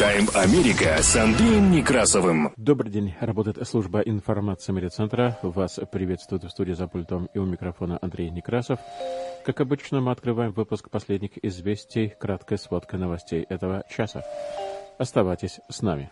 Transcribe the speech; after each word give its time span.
Прайм-тайм 0.00 0.28
Америка 0.32 1.02
с 1.02 1.14
Андреем 1.14 1.72
Некрасовым. 1.72 2.54
Добрый 2.56 2.90
день. 2.90 3.14
Работает 3.20 3.68
служба 3.68 4.00
информации 4.00 4.72
медиацентра. 4.72 5.38
Вас 5.42 5.78
приветствует 5.92 6.42
в 6.44 6.48
студии 6.48 6.72
за 6.72 6.88
пультом 6.88 7.28
и 7.34 7.38
у 7.38 7.44
микрофона 7.44 7.98
Андрей 8.00 8.30
Некрасов. 8.30 8.80
Как 9.44 9.60
обычно, 9.60 10.00
мы 10.00 10.12
открываем 10.12 10.52
выпуск 10.52 10.88
последних 10.88 11.32
известий, 11.44 12.14
краткой 12.18 12.56
сводкой 12.56 12.98
новостей 12.98 13.44
этого 13.46 13.84
часа. 13.90 14.24
Оставайтесь 14.96 15.60
с 15.68 15.82
нами. 15.82 16.10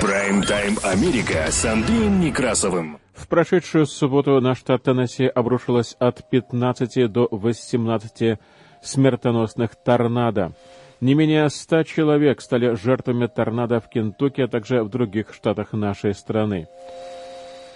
Прайм-тайм 0.00 0.78
Америка 0.84 1.50
с 1.50 1.66
Андреем 1.66 2.20
Некрасовым. 2.20 2.98
В 3.12 3.28
прошедшую 3.28 3.84
субботу 3.84 4.40
на 4.40 4.54
штат 4.54 4.84
Теннесси 4.84 5.26
обрушилось 5.26 5.94
от 5.98 6.30
15 6.30 7.12
до 7.12 7.28
18 7.30 8.38
смертоносных 8.82 9.76
торнадо. 9.76 10.52
Не 11.00 11.14
менее 11.14 11.48
100 11.48 11.84
человек 11.84 12.40
стали 12.40 12.74
жертвами 12.74 13.26
торнадо 13.26 13.80
в 13.80 13.88
Кентукки, 13.88 14.42
а 14.42 14.48
также 14.48 14.82
в 14.82 14.90
других 14.90 15.32
штатах 15.32 15.72
нашей 15.72 16.14
страны. 16.14 16.66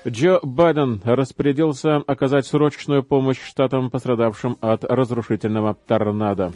Джо 0.06 0.38
Байден 0.42 1.00
распорядился 1.04 1.96
оказать 2.06 2.46
срочную 2.46 3.02
помощь 3.02 3.42
штатам, 3.42 3.90
пострадавшим 3.90 4.58
от 4.60 4.84
разрушительного 4.84 5.74
торнадо. 5.86 6.52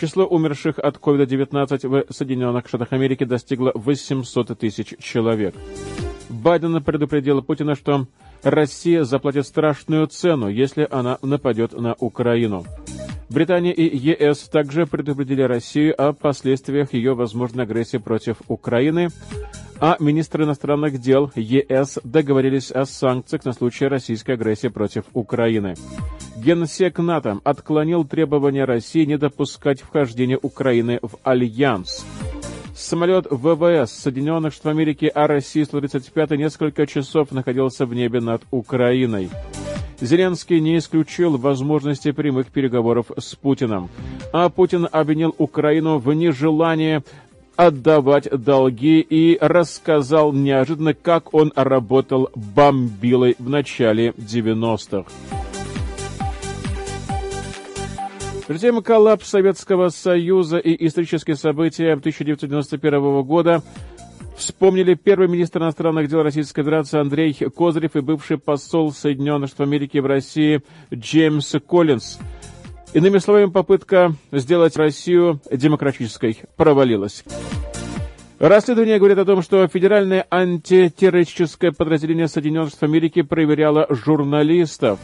Число 0.00 0.24
умерших 0.24 0.78
от 0.78 0.98
COVID-19 0.98 1.88
в 1.88 2.14
Соединенных 2.14 2.68
Штатах 2.68 2.92
Америки 2.92 3.24
достигло 3.24 3.72
800 3.74 4.56
тысяч 4.56 4.94
человек. 5.00 5.56
Байден 6.28 6.80
предупредил 6.84 7.42
Путина, 7.42 7.74
что 7.74 8.06
Россия 8.44 9.02
заплатит 9.02 9.46
страшную 9.46 10.06
цену, 10.06 10.48
если 10.48 10.86
она 10.88 11.18
нападет 11.22 11.72
на 11.72 11.94
Украину. 11.98 12.64
Британия 13.28 13.72
и 13.72 13.96
ЕС 13.96 14.48
также 14.48 14.86
предупредили 14.86 15.42
Россию 15.42 15.94
о 16.00 16.14
последствиях 16.14 16.94
ее 16.94 17.14
возможной 17.14 17.64
агрессии 17.64 17.98
против 17.98 18.38
Украины, 18.48 19.08
а 19.80 19.96
министры 20.00 20.44
иностранных 20.44 20.98
дел 20.98 21.30
ЕС 21.34 21.98
договорились 22.04 22.70
о 22.70 22.86
санкциях 22.86 23.44
на 23.44 23.52
случай 23.52 23.86
российской 23.86 24.32
агрессии 24.32 24.68
против 24.68 25.04
Украины. 25.12 25.74
Генсек 26.36 26.98
НАТО 26.98 27.40
отклонил 27.44 28.04
требования 28.04 28.64
России 28.64 29.04
не 29.04 29.18
допускать 29.18 29.82
вхождения 29.82 30.38
Украины 30.40 30.98
в 31.02 31.18
Альянс. 31.22 32.06
Самолет 32.74 33.26
ВВС 33.28 33.90
Соединенных 33.90 34.54
Штатов 34.54 34.72
Америки 34.72 35.10
RC-135 35.12 36.30
несколько 36.30 36.86
часов 36.86 37.32
находился 37.32 37.84
в 37.86 37.92
небе 37.92 38.20
над 38.20 38.42
Украиной. 38.52 39.30
Зеленский 40.00 40.60
не 40.60 40.78
исключил 40.78 41.36
возможности 41.36 42.12
прямых 42.12 42.48
переговоров 42.48 43.06
с 43.16 43.34
Путиным, 43.34 43.90
а 44.32 44.48
Путин 44.48 44.88
обвинил 44.90 45.34
Украину 45.38 45.98
в 45.98 46.12
нежелании 46.12 47.02
отдавать 47.56 48.28
долги 48.30 49.00
и 49.00 49.36
рассказал 49.40 50.32
неожиданно, 50.32 50.94
как 50.94 51.34
он 51.34 51.52
работал 51.56 52.30
бомбилой 52.36 53.34
в 53.40 53.48
начале 53.48 54.10
90-х. 54.10 55.10
Затем 58.48 58.80
коллапс 58.82 59.28
Советского 59.28 59.90
Союза 59.90 60.58
и 60.58 60.86
исторические 60.86 61.36
события 61.36 61.92
1991 61.92 63.22
года 63.22 63.62
вспомнили 64.38 64.94
первый 64.94 65.28
министр 65.28 65.58
иностранных 65.62 66.08
дел 66.08 66.22
Российской 66.22 66.62
Федерации 66.62 67.00
Андрей 67.00 67.34
Козырев 67.34 67.96
и 67.96 68.00
бывший 68.00 68.38
посол 68.38 68.92
Соединенных 68.92 69.48
Штатов 69.48 69.66
Америки 69.66 69.98
в 69.98 70.06
России 70.06 70.62
Джеймс 70.94 71.56
Коллинз. 71.68 72.18
Иными 72.94 73.18
словами, 73.18 73.50
попытка 73.50 74.14
сделать 74.32 74.76
Россию 74.76 75.40
демократической 75.50 76.38
провалилась. 76.56 77.24
Расследование 78.38 78.98
говорит 78.98 79.18
о 79.18 79.24
том, 79.24 79.42
что 79.42 79.66
федеральное 79.66 80.24
антитеррористическое 80.30 81.72
подразделение 81.72 82.28
Соединенных 82.28 82.70
Штатов 82.70 82.88
Америки 82.88 83.22
проверяло 83.22 83.86
журналистов. 83.90 85.00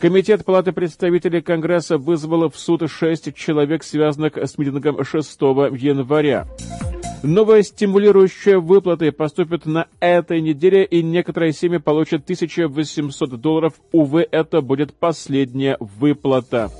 Комитет 0.00 0.44
Палаты 0.44 0.72
представителей 0.72 1.42
Конгресса 1.42 1.98
вызвал 1.98 2.50
в 2.50 2.58
суд 2.58 2.90
шесть 2.90 3.34
человек, 3.34 3.84
связанных 3.84 4.36
с 4.36 4.58
митингом 4.58 5.04
6 5.04 5.40
января. 5.40 6.46
Новые 7.22 7.62
стимулирующие 7.62 8.60
выплаты 8.60 9.10
поступят 9.10 9.66
на 9.66 9.86
этой 10.00 10.40
неделе, 10.40 10.84
и 10.84 11.02
некоторые 11.02 11.52
семьи 11.52 11.78
получат 11.78 12.22
1800 12.22 13.40
долларов. 13.40 13.74
Увы, 13.92 14.26
это 14.30 14.60
будет 14.60 14.94
последняя 14.94 15.76
выплата. 15.80 16.70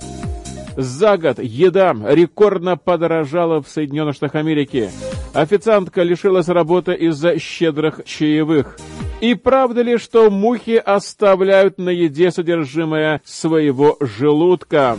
За 0.77 1.17
год 1.17 1.39
еда 1.39 1.97
рекордно 2.07 2.77
подорожала 2.77 3.63
в 3.63 3.69
Соединенных 3.69 4.15
Штатах 4.15 4.35
Америки. 4.35 4.91
Официантка 5.33 6.03
лишилась 6.03 6.49
работы 6.49 6.95
из-за 6.95 7.39
щедрых 7.39 8.03
чаевых. 8.05 8.77
И 9.23 9.35
правда 9.35 9.81
ли, 9.81 9.97
что 9.97 10.31
мухи 10.31 10.77
оставляют 10.77 11.79
на 11.79 11.89
еде 11.89 12.31
содержимое 12.31 13.23
своего 13.25 13.97
желудка? 14.01 14.99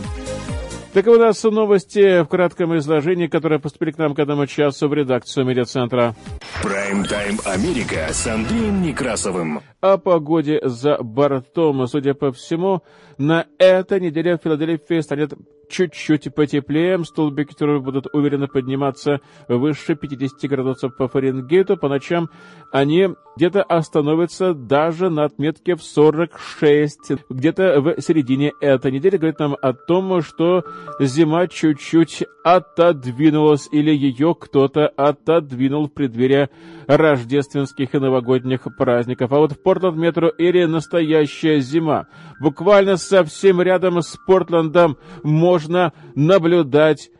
Таковы 0.94 1.16
у 1.16 1.20
нас 1.20 1.42
новости 1.42 2.22
в 2.22 2.28
кратком 2.28 2.76
изложении, 2.78 3.26
которые 3.26 3.58
поступили 3.60 3.90
к 3.90 3.98
нам 3.98 4.14
к 4.14 4.18
этому 4.18 4.46
часу 4.46 4.88
в 4.88 4.94
редакцию 4.94 5.44
медиацентра. 5.44 6.14
Прайм-тайм 6.62 7.38
Америка 7.44 8.08
с 8.10 8.26
Андреем 8.26 8.82
Некрасовым. 8.82 9.60
О 9.80 9.96
погоде 9.96 10.60
за 10.64 10.98
бортом. 10.98 11.86
Судя 11.86 12.14
по 12.14 12.32
всему, 12.32 12.82
на 13.16 13.46
этой 13.58 14.00
неделе 14.00 14.36
в 14.36 14.42
Филадельфии 14.42 14.98
станет 15.00 15.34
чуть-чуть 15.68 16.34
потеплее. 16.34 17.02
Столбики 17.04 17.52
которые 17.52 17.80
будут 17.80 18.06
уверенно 18.12 18.48
подниматься 18.48 19.20
выше 19.48 19.94
50 19.94 20.50
градусов 20.50 20.96
по 20.96 21.08
Фаренгейту. 21.08 21.76
По 21.76 21.88
ночам 21.88 22.28
они 22.72 23.08
где-то 23.36 23.62
остановятся 23.62 24.52
даже 24.52 25.10
на 25.10 25.24
отметке 25.24 25.76
в 25.76 25.82
46. 25.82 27.12
Где-то 27.28 27.80
в 27.80 28.00
середине 28.00 28.52
этой 28.60 28.90
недели 28.90 29.16
говорит 29.16 29.38
нам 29.38 29.56
о 29.60 29.72
том, 29.72 30.22
что 30.22 30.64
зима 30.98 31.46
чуть-чуть 31.46 32.24
отодвинулась 32.44 33.68
или 33.70 33.90
ее 33.90 34.34
кто-то 34.34 34.88
отодвинул 34.88 35.86
в 35.86 35.92
преддверии 35.92 36.48
рождественских 36.86 37.94
и 37.94 37.98
новогодних 37.98 38.66
праздников. 38.76 39.32
А 39.32 39.38
вот 39.38 39.52
в 39.52 39.62
Портленд-метро 39.68 40.32
Эри 40.38 40.64
настоящая 40.64 41.60
зима. 41.60 42.06
Буквально 42.40 42.96
совсем 42.96 43.60
рядом 43.60 44.00
с 44.00 44.16
Портландом 44.26 44.96
можно 45.22 45.92
наблюдать 46.14 47.10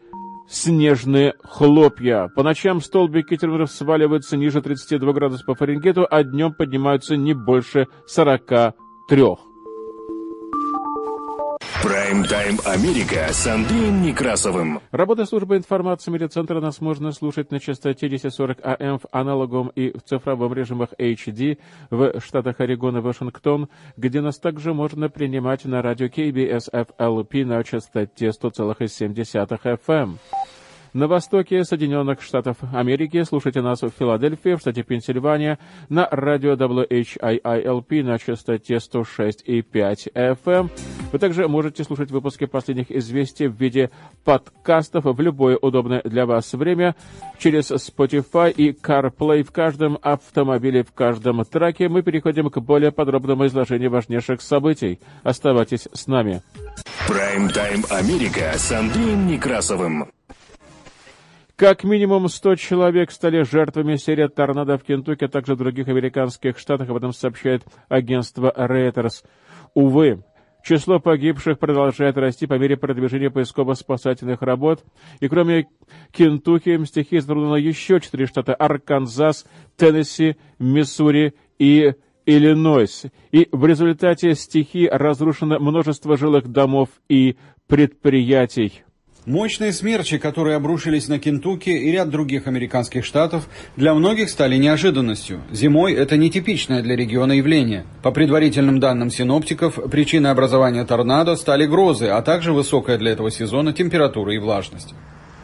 снежные 0.49 1.35
хлопья. 1.45 2.31
По 2.35 2.43
ночам 2.43 2.81
столбики 2.81 3.37
термометров 3.37 3.71
сваливаются 3.71 4.39
ниже 4.39 4.63
32 4.63 5.13
градусов 5.13 5.45
по 5.45 5.55
Фаренгейту, 5.57 6.07
а 6.11 6.25
днем 6.25 6.55
поднимаются 6.55 7.19
не 7.19 7.35
больше 7.35 7.87
43. 8.07 9.48
Прайм-тайм 11.83 12.59
Америка 12.65 13.29
с 13.31 13.47
Андреем 13.47 14.03
Некрасовым. 14.03 14.81
Работа 14.91 15.27
службы 15.27 15.57
информации 15.57 16.11
медиацентра 16.11 16.61
нас 16.61 16.81
можно 16.81 17.13
слушать 17.13 17.53
на 17.53 17.61
частоте 17.61 18.07
1040 18.07 18.59
АМ 18.65 18.99
в 18.99 19.07
аналоговом 19.13 19.69
и 19.69 19.97
в 19.97 20.03
цифровом 20.03 20.53
режимах 20.55 20.89
HD 20.99 21.59
в 21.91 22.21
штатах 22.21 22.59
Орегон 22.59 22.97
и 22.97 23.01
Вашингтон, 23.01 23.69
где 23.97 24.21
нас 24.21 24.41
также 24.41 24.75
можно 24.75 25.09
принимать 25.09 25.67
на 25.67 25.81
радио 25.81 26.07
KBS 26.07 26.65
FLP 26.73 27.45
на 27.45 27.63
частоте 27.63 28.31
100,7 28.31 29.79
FM. 29.87 30.17
На 30.99 31.07
востоке 31.07 31.63
Соединенных 31.63 32.23
Штатов 32.23 32.57
Америки 32.75 33.23
слушайте 33.23 33.63
нас 33.63 33.83
в 33.83 33.91
Филадельфии, 33.91 34.57
в 34.57 34.59
штате 34.59 34.83
Пенсильвания, 34.83 35.61
на 35.89 36.09
радио 36.11 36.55
WHIILP 36.55 38.03
на 38.03 38.19
частоте 38.19 38.79
106,5 38.79 40.13
FM. 40.13 40.71
Вы 41.13 41.19
также 41.21 41.47
можете 41.47 41.85
слушать 41.85 42.11
выпуски 42.11 42.47
последних 42.47 42.91
известий 42.91 43.47
в 43.47 43.55
виде 43.55 43.93
подкастов 44.25 45.05
в 45.05 45.21
любое 45.21 45.57
удобное 45.57 46.03
для 46.03 46.27
вас 46.27 46.53
время 46.55 46.97
через 47.39 47.71
Spotify 47.71 48.51
и 48.51 48.73
CarPlay 48.73 49.45
в 49.45 49.53
каждом 49.53 50.01
автомобиле, 50.03 50.83
в 50.83 50.91
каждом 50.91 51.45
траке. 51.45 51.89
Мы 51.89 52.03
переходим 52.03 52.51
к 52.51 52.59
более 52.59 52.91
подробному 52.91 53.47
изложению 53.47 53.93
важнейших 53.93 54.43
событий. 54.43 54.99
Оставайтесь 55.23 55.87
с 55.93 56.09
нами. 56.09 56.43
Прайм-тайм 57.07 57.85
Америка 57.89 58.53
с 58.57 58.73
Андреем 58.73 59.29
Некрасовым. 59.29 60.09
Как 61.59 61.83
минимум 61.83 62.29
100 62.29 62.55
человек 62.55 63.11
стали 63.11 63.43
жертвами 63.43 63.97
серии 63.97 64.29
торнадо 64.29 64.79
в 64.79 64.85
Кентукки, 64.85 65.25
а 65.25 65.29
также 65.29 65.57
в 65.57 65.59
других 65.59 65.89
американских 65.89 66.57
штатах, 66.57 66.89
об 66.89 66.99
этом 66.99 67.13
сообщает 67.13 67.65
агентство 67.89 68.55
Reuters. 68.57 69.25
Увы, 69.75 70.23
Число 70.63 71.01
погибших 71.01 71.59
продолжает 71.59 72.17
расти 72.17 72.47
по 72.47 72.59
мере 72.59 72.77
продвижения 72.77 73.29
поисково-спасательных 73.29 74.41
работ. 74.43 74.85
И 75.19 75.27
кроме 75.27 75.67
Кентукки, 76.13 76.85
стихия 76.85 77.21
затронула 77.21 77.57
еще 77.57 78.01
четыре 78.01 78.27
штата– 78.27 78.55
Арканзас, 78.55 79.45
Теннесси, 79.77 80.37
Миссури 80.61 81.35
и 81.59 81.93
Иллинойс. 82.25 83.07
И 83.33 83.49
в 83.51 83.67
результате 83.67 84.37
стихии 84.37 84.87
разрушено 84.87 85.59
множество 85.59 86.17
жилых 86.17 86.47
домов 86.47 86.91
и 87.09 87.37
предприятий. 87.67 88.85
Мощные 89.29 89.75
смерчи, 89.75 90.17
которые 90.17 90.57
обрушились 90.57 91.07
на 91.07 91.19
Кентукки 91.19 91.69
и 91.69 91.93
ряд 91.93 92.09
других 92.09 92.47
американских 92.47 93.05
штатов, 93.05 93.47
для 93.77 93.93
многих 93.93 94.31
стали 94.31 94.57
неожиданностью. 94.57 95.43
Зимой 95.53 95.93
это 95.93 96.17
нетипичное 96.17 96.81
для 96.81 96.97
региона 96.97 97.33
явление. 97.33 97.85
По 98.03 98.11
предварительным 98.11 98.81
данным 98.81 99.11
синоптиков, 99.11 99.79
причиной 99.91 100.31
образования 100.31 100.83
торнадо 100.87 101.37
стали 101.37 101.67
грозы, 101.67 102.07
а 102.07 102.23
также 102.23 102.55
высокая 102.55 102.97
для 102.97 103.11
этого 103.11 103.31
сезона 103.31 103.75
температура 103.75 104.35
и 104.35 104.39
влажность. 104.39 104.95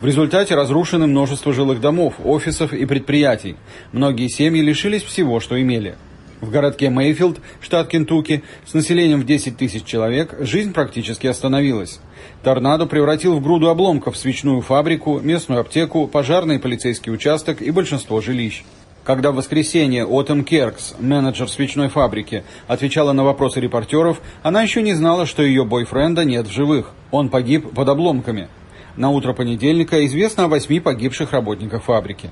В 0.00 0.06
результате 0.06 0.54
разрушены 0.54 1.06
множество 1.06 1.52
жилых 1.52 1.82
домов, 1.82 2.14
офисов 2.24 2.72
и 2.72 2.86
предприятий. 2.86 3.56
Многие 3.92 4.28
семьи 4.28 4.62
лишились 4.62 5.02
всего, 5.02 5.40
что 5.40 5.60
имели. 5.60 5.96
В 6.40 6.50
городке 6.50 6.88
Мейфилд, 6.88 7.38
штат 7.60 7.88
Кентукки, 7.88 8.44
с 8.64 8.72
населением 8.72 9.20
в 9.20 9.26
10 9.26 9.58
тысяч 9.58 9.84
человек, 9.84 10.34
жизнь 10.40 10.72
практически 10.72 11.26
остановилась. 11.26 12.00
Торнадо 12.42 12.86
превратил 12.86 13.34
в 13.34 13.42
груду 13.42 13.68
обломков 13.68 14.16
свечную 14.16 14.60
фабрику, 14.60 15.20
местную 15.20 15.60
аптеку, 15.60 16.06
пожарный 16.06 16.56
и 16.56 16.58
полицейский 16.58 17.12
участок 17.12 17.62
и 17.62 17.70
большинство 17.70 18.20
жилищ. 18.20 18.64
Когда 19.04 19.32
в 19.32 19.34
воскресенье 19.34 20.06
Отем 20.06 20.44
Керкс, 20.44 20.94
менеджер 20.98 21.50
свечной 21.50 21.88
фабрики, 21.88 22.42
отвечала 22.66 23.12
на 23.12 23.22
вопросы 23.22 23.60
репортеров, 23.60 24.22
она 24.42 24.62
еще 24.62 24.80
не 24.80 24.94
знала, 24.94 25.26
что 25.26 25.42
ее 25.42 25.64
бойфренда 25.64 26.24
нет 26.24 26.46
в 26.46 26.52
живых. 26.52 26.92
Он 27.10 27.28
погиб 27.28 27.74
под 27.74 27.88
обломками. 27.88 28.48
На 28.96 29.10
утро 29.10 29.32
понедельника 29.32 30.06
известно 30.06 30.44
о 30.44 30.48
восьми 30.48 30.78
погибших 30.78 31.32
работниках 31.32 31.82
фабрики. 31.82 32.30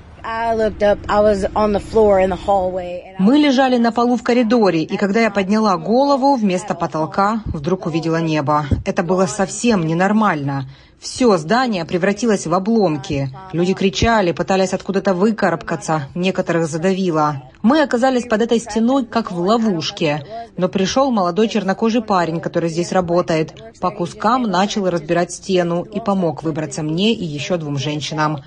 Мы 3.19 3.37
лежали 3.37 3.77
на 3.77 3.91
полу 3.91 4.15
в 4.15 4.23
коридоре, 4.23 4.83
и 4.83 4.95
когда 4.95 5.19
я 5.19 5.29
подняла 5.29 5.75
голову, 5.75 6.35
вместо 6.35 6.73
потолка 6.73 7.41
вдруг 7.45 7.85
увидела 7.85 8.21
небо. 8.21 8.65
Это 8.85 9.03
было 9.03 9.25
совсем 9.25 9.85
ненормально. 9.85 10.65
Все 11.03 11.35
здание 11.35 11.83
превратилось 11.83 12.47
в 12.47 12.53
обломки. 12.53 13.29
Люди 13.51 13.73
кричали, 13.73 14.31
пытались 14.31 14.71
откуда-то 14.71 15.13
выкарабкаться, 15.13 16.03
некоторых 16.15 16.65
задавило. 16.67 17.43
Мы 17.61 17.81
оказались 17.81 18.25
под 18.25 18.41
этой 18.41 18.59
стеной, 18.61 19.05
как 19.05 19.29
в 19.29 19.37
ловушке. 19.37 20.25
Но 20.55 20.69
пришел 20.69 21.11
молодой 21.11 21.49
чернокожий 21.49 22.01
парень, 22.01 22.39
который 22.39 22.69
здесь 22.69 22.93
работает. 22.93 23.53
По 23.81 23.91
кускам 23.91 24.43
начал 24.43 24.89
разбирать 24.89 25.33
стену 25.33 25.83
и 25.83 25.99
помог 25.99 26.41
выбраться 26.41 26.83
мне 26.83 27.13
и 27.13 27.25
еще 27.25 27.57
двум 27.57 27.77
женщинам. 27.77 28.37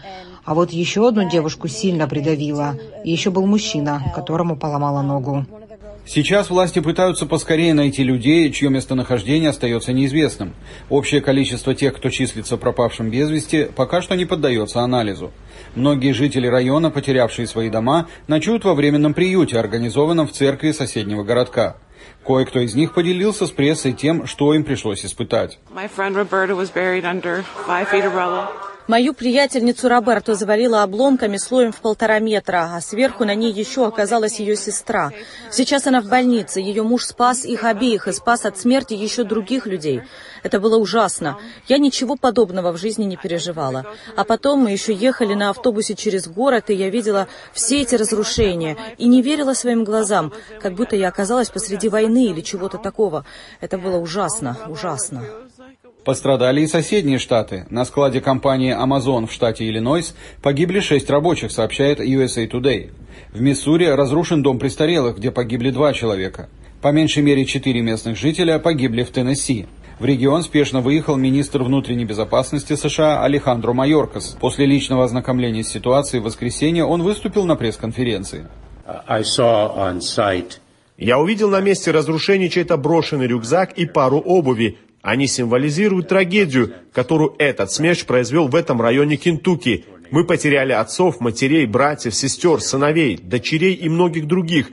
А 0.46 0.54
вот 0.54 0.70
еще 0.70 1.06
одну 1.06 1.28
девушку 1.28 1.68
сильно 1.68 2.08
придавило. 2.08 2.76
И 3.04 3.12
еще 3.12 3.30
был 3.30 3.44
мужчина, 3.44 4.02
которому 4.14 4.56
поломала 4.56 5.02
ногу. 5.02 5.44
Сейчас 6.06 6.50
власти 6.50 6.78
пытаются 6.78 7.26
поскорее 7.26 7.74
найти 7.74 8.04
людей, 8.04 8.52
чье 8.52 8.70
местонахождение 8.70 9.50
остается 9.50 9.92
неизвестным. 9.92 10.54
Общее 10.88 11.20
количество 11.20 11.74
тех, 11.74 11.96
кто 11.96 12.10
числится 12.10 12.56
пропавшим 12.56 13.10
без 13.10 13.28
вести, 13.28 13.64
пока 13.74 14.00
что 14.00 14.14
не 14.14 14.24
поддается 14.24 14.80
анализу. 14.80 15.32
Многие 15.74 16.12
жители 16.12 16.46
района, 16.46 16.90
потерявшие 16.90 17.48
свои 17.48 17.70
дома, 17.70 18.06
ночуют 18.28 18.64
во 18.64 18.74
временном 18.74 19.14
приюте, 19.14 19.58
организованном 19.58 20.28
в 20.28 20.32
церкви 20.32 20.70
соседнего 20.70 21.24
городка. 21.24 21.76
Кое-кто 22.24 22.60
из 22.60 22.76
них 22.76 22.94
поделился 22.94 23.46
с 23.46 23.50
прессой 23.50 23.92
тем, 23.92 24.26
что 24.26 24.54
им 24.54 24.62
пришлось 24.62 25.04
испытать. 25.04 25.58
Мою 28.88 29.14
приятельницу 29.14 29.88
Роберту 29.88 30.34
завалила 30.34 30.84
обломками 30.84 31.38
слоем 31.38 31.72
в 31.72 31.80
полтора 31.80 32.20
метра, 32.20 32.70
а 32.72 32.80
сверху 32.80 33.24
на 33.24 33.34
ней 33.34 33.52
еще 33.52 33.84
оказалась 33.84 34.38
ее 34.38 34.54
сестра. 34.54 35.10
Сейчас 35.50 35.88
она 35.88 36.00
в 36.00 36.06
больнице. 36.06 36.60
Ее 36.60 36.84
муж 36.84 37.04
спас 37.04 37.44
их 37.44 37.64
обеих 37.64 38.06
и 38.06 38.12
спас 38.12 38.44
от 38.44 38.58
смерти 38.58 38.94
еще 38.94 39.24
других 39.24 39.66
людей. 39.66 40.02
Это 40.44 40.60
было 40.60 40.76
ужасно. 40.76 41.36
Я 41.66 41.78
ничего 41.78 42.14
подобного 42.14 42.70
в 42.70 42.76
жизни 42.76 43.04
не 43.04 43.16
переживала. 43.16 43.86
А 44.16 44.22
потом 44.22 44.60
мы 44.60 44.70
еще 44.70 44.94
ехали 44.94 45.34
на 45.34 45.50
автобусе 45.50 45.96
через 45.96 46.28
город, 46.28 46.70
и 46.70 46.74
я 46.74 46.88
видела 46.88 47.26
все 47.52 47.82
эти 47.82 47.96
разрушения 47.96 48.76
и 48.98 49.08
не 49.08 49.20
верила 49.20 49.54
своим 49.54 49.82
глазам, 49.82 50.32
как 50.60 50.74
будто 50.74 50.94
я 50.94 51.08
оказалась 51.08 51.50
посреди 51.50 51.88
войны 51.88 52.26
или 52.26 52.40
чего-то 52.40 52.78
такого. 52.78 53.24
Это 53.60 53.78
было 53.78 53.96
ужасно, 53.96 54.56
ужасно. 54.68 55.24
Пострадали 56.06 56.60
и 56.60 56.68
соседние 56.68 57.18
штаты. 57.18 57.66
На 57.68 57.84
складе 57.84 58.20
компании 58.20 58.72
Amazon 58.72 59.26
в 59.26 59.32
штате 59.32 59.68
Иллинойс 59.68 60.14
погибли 60.40 60.78
шесть 60.78 61.10
рабочих, 61.10 61.50
сообщает 61.50 61.98
USA 61.98 62.48
Today. 62.48 62.92
В 63.32 63.40
Миссури 63.40 63.86
разрушен 63.86 64.40
дом 64.40 64.60
престарелых, 64.60 65.16
где 65.16 65.32
погибли 65.32 65.70
два 65.70 65.92
человека. 65.92 66.48
По 66.80 66.92
меньшей 66.92 67.24
мере 67.24 67.44
четыре 67.44 67.80
местных 67.80 68.16
жителя 68.16 68.60
погибли 68.60 69.02
в 69.02 69.10
Теннесси. 69.10 69.66
В 69.98 70.04
регион 70.04 70.44
спешно 70.44 70.80
выехал 70.80 71.16
министр 71.16 71.64
внутренней 71.64 72.04
безопасности 72.04 72.76
США 72.76 73.24
Алехандро 73.24 73.72
Майоркас. 73.72 74.36
После 74.40 74.64
личного 74.64 75.02
ознакомления 75.02 75.64
с 75.64 75.68
ситуацией 75.68 76.20
в 76.20 76.26
воскресенье 76.26 76.84
он 76.84 77.02
выступил 77.02 77.46
на 77.46 77.56
пресс-конференции. 77.56 78.46
Я 80.98 81.18
увидел 81.18 81.50
на 81.50 81.60
месте 81.60 81.90
разрушения 81.90 82.48
чей-то 82.48 82.78
брошенный 82.78 83.26
рюкзак 83.26 83.72
и 83.72 83.84
пару 83.84 84.18
обуви. 84.18 84.78
Они 85.06 85.28
символизируют 85.28 86.08
трагедию, 86.08 86.72
которую 86.92 87.36
этот 87.38 87.70
смерч 87.70 88.06
произвел 88.06 88.48
в 88.48 88.56
этом 88.56 88.82
районе 88.82 89.16
Кентукки. 89.16 89.84
Мы 90.10 90.24
потеряли 90.24 90.72
отцов, 90.72 91.20
матерей, 91.20 91.64
братьев, 91.64 92.12
сестер, 92.12 92.60
сыновей, 92.60 93.16
дочерей 93.16 93.74
и 93.74 93.88
многих 93.88 94.26
других. 94.26 94.66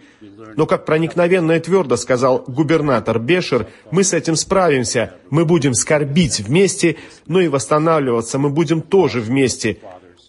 Но, 0.57 0.65
как 0.65 0.87
проникновенно 0.87 1.51
и 1.51 1.59
твердо 1.59 1.97
сказал 1.97 2.43
губернатор 2.47 3.19
Бешер, 3.19 3.67
мы 3.91 4.03
с 4.03 4.11
этим 4.11 4.35
справимся. 4.35 5.13
Мы 5.29 5.45
будем 5.45 5.75
скорбить 5.75 6.39
вместе, 6.39 6.95
но 7.27 7.39
и 7.39 7.47
восстанавливаться 7.47 8.39
мы 8.39 8.49
будем 8.49 8.81
тоже 8.81 9.21
вместе. 9.21 9.77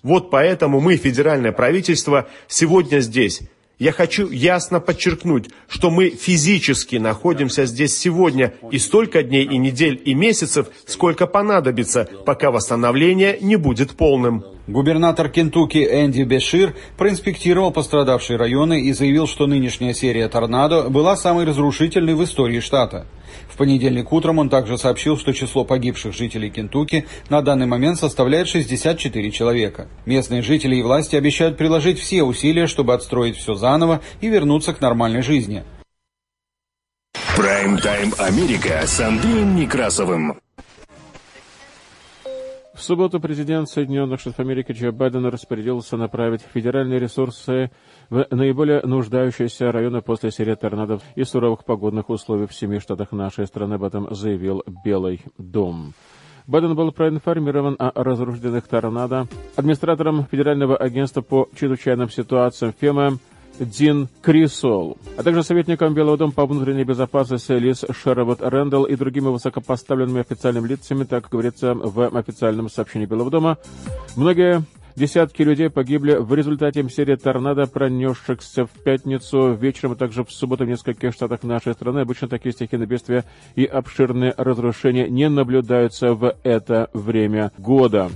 Вот 0.03 0.29
поэтому 0.29 0.81
мы, 0.81 0.97
федеральное 0.97 1.53
правительство, 1.53 2.29
сегодня 2.47 3.01
здесь. 3.01 3.41
Я 3.85 3.93
хочу 3.93 4.31
ясно 4.31 4.81
подчеркнуть, 4.81 5.51
что 5.69 5.91
мы 5.91 6.09
физически 6.09 6.97
находимся 6.97 7.67
здесь 7.67 7.95
сегодня 7.95 8.55
и 8.71 8.79
столько 8.79 9.23
дней 9.23 9.45
и 9.45 9.59
недель 9.59 10.01
и 10.03 10.15
месяцев, 10.15 10.69
сколько 10.87 11.27
понадобится, 11.27 12.09
пока 12.25 12.51
восстановление 12.51 13.37
не 13.43 13.57
будет 13.57 13.91
полным. 13.91 14.43
Губернатор 14.67 15.29
Кентукки 15.29 15.77
Энди 15.77 16.23
Бешир 16.23 16.75
проинспектировал 16.97 17.73
пострадавшие 17.73 18.39
районы 18.39 18.81
и 18.81 18.95
заявил, 18.95 19.27
что 19.27 19.47
нынешняя 19.47 19.93
серия 19.93 20.31
торнадо 20.31 20.89
была 20.89 21.15
самой 21.15 21.45
разрушительной 21.45 22.15
в 22.15 22.25
истории 22.25 22.61
штата. 22.61 23.05
В 23.49 23.57
понедельник 23.57 24.13
утром 24.13 24.39
он 24.39 24.49
также 24.49 24.79
сообщил, 24.79 25.17
что 25.17 25.33
число 25.33 25.65
погибших 25.65 26.15
жителей 26.15 26.51
Кентукки 26.51 27.07
на 27.29 27.43
данный 27.43 27.67
момент 27.67 27.99
составляет 27.99 28.49
64 28.49 29.31
человека. 29.31 29.89
Местные 30.07 30.43
жители 30.43 30.77
и 30.77 30.83
власти 30.83 31.17
обещают 31.17 31.57
приложить 31.57 31.99
все 31.99 32.23
усилия, 32.23 32.67
чтобы 32.67 32.95
отстроить 32.95 33.37
все 33.37 33.55
заново 33.55 34.01
и 34.21 34.29
вернуться 34.29 34.75
к 34.75 34.81
нормальной 34.81 35.23
жизни. 35.23 35.65
Прайм-тайм 37.37 38.13
Америка 38.19 38.87
с 38.87 39.01
Андреем 39.01 39.57
Некрасовым. 39.57 40.39
В 42.75 42.83
субботу 42.83 43.21
президент 43.21 43.69
Соединенных 43.69 44.21
Штатов 44.21 44.41
Америки 44.41 44.73
Джо 44.73 44.91
Байден 44.91 45.25
распорядился 45.27 45.97
направить 45.97 46.43
федеральные 46.53 46.99
ресурсы 46.99 47.71
в 48.11 48.27
наиболее 48.31 48.83
нуждающиеся 48.83 49.73
районы 49.73 50.03
после 50.03 50.31
серии 50.31 50.55
торнадов 50.55 51.03
и 51.15 51.25
суровых 51.25 51.65
погодных 51.65 52.11
условий 52.11 52.47
в 52.47 52.55
семи 52.55 52.79
штатах 52.79 53.13
нашей 53.13 53.47
страны. 53.47 53.75
Об 53.75 53.85
этом 53.85 54.15
заявил 54.15 54.63
Белый 54.85 55.23
дом. 55.39 55.95
Байден 56.47 56.75
был 56.75 56.93
проинформирован 56.93 57.77
о 57.79 57.91
разрушенных 58.03 58.69
торнадо 58.69 59.27
администратором 59.57 60.27
Федерального 60.31 60.77
агентства 60.77 61.23
по 61.23 61.49
чрезвычайным 61.57 62.11
ситуациям 62.11 62.75
ФЕМА 62.79 63.19
Дин 63.59 64.09
Крисол, 64.21 64.99
а 65.17 65.23
также 65.23 65.43
советником 65.43 65.95
Белого 65.95 66.19
дома 66.19 66.33
по 66.33 66.45
внутренней 66.45 66.85
безопасности 66.85 67.53
Лиз 67.53 67.85
Шервуд 67.91 68.43
Рэндалл 68.43 68.85
и 68.85 68.97
другими 68.97 69.29
высокопоставленными 69.29 70.21
официальными 70.21 70.67
лицами, 70.67 71.05
так 71.05 71.29
говорится 71.31 71.75
в 71.75 72.17
официальном 72.19 72.69
сообщении 72.69 73.07
Белого 73.07 73.31
дома. 73.31 73.59
Многие 74.17 74.65
Десятки 74.97 75.43
людей 75.43 75.71
погибли 75.71 76.15
в 76.15 76.33
результате 76.35 76.89
серии 76.89 77.17
торнадо, 77.17 77.67
пронесшихся 77.67 78.67
в 78.67 78.71
пятницу 78.71 79.53
вечером, 79.53 79.93
а 79.93 79.97
также 79.97 80.23
в 80.23 80.31
субботу 80.31 80.65
в 80.65 80.69
нескольких 80.69 81.13
штатах 81.13 81.43
нашей 81.43 81.73
страны. 81.73 82.01
Обычно 82.01 82.29
такие 82.29 82.53
стихийные 82.53 82.87
бедствия 82.87 83.25
и 83.57 83.65
обширные 83.65 84.35
разрушения 84.37 85.09
не 85.09 85.29
наблюдаются 85.29 86.15
в 86.15 86.37
это 86.45 86.91
время 86.93 87.51
года. 87.59 88.09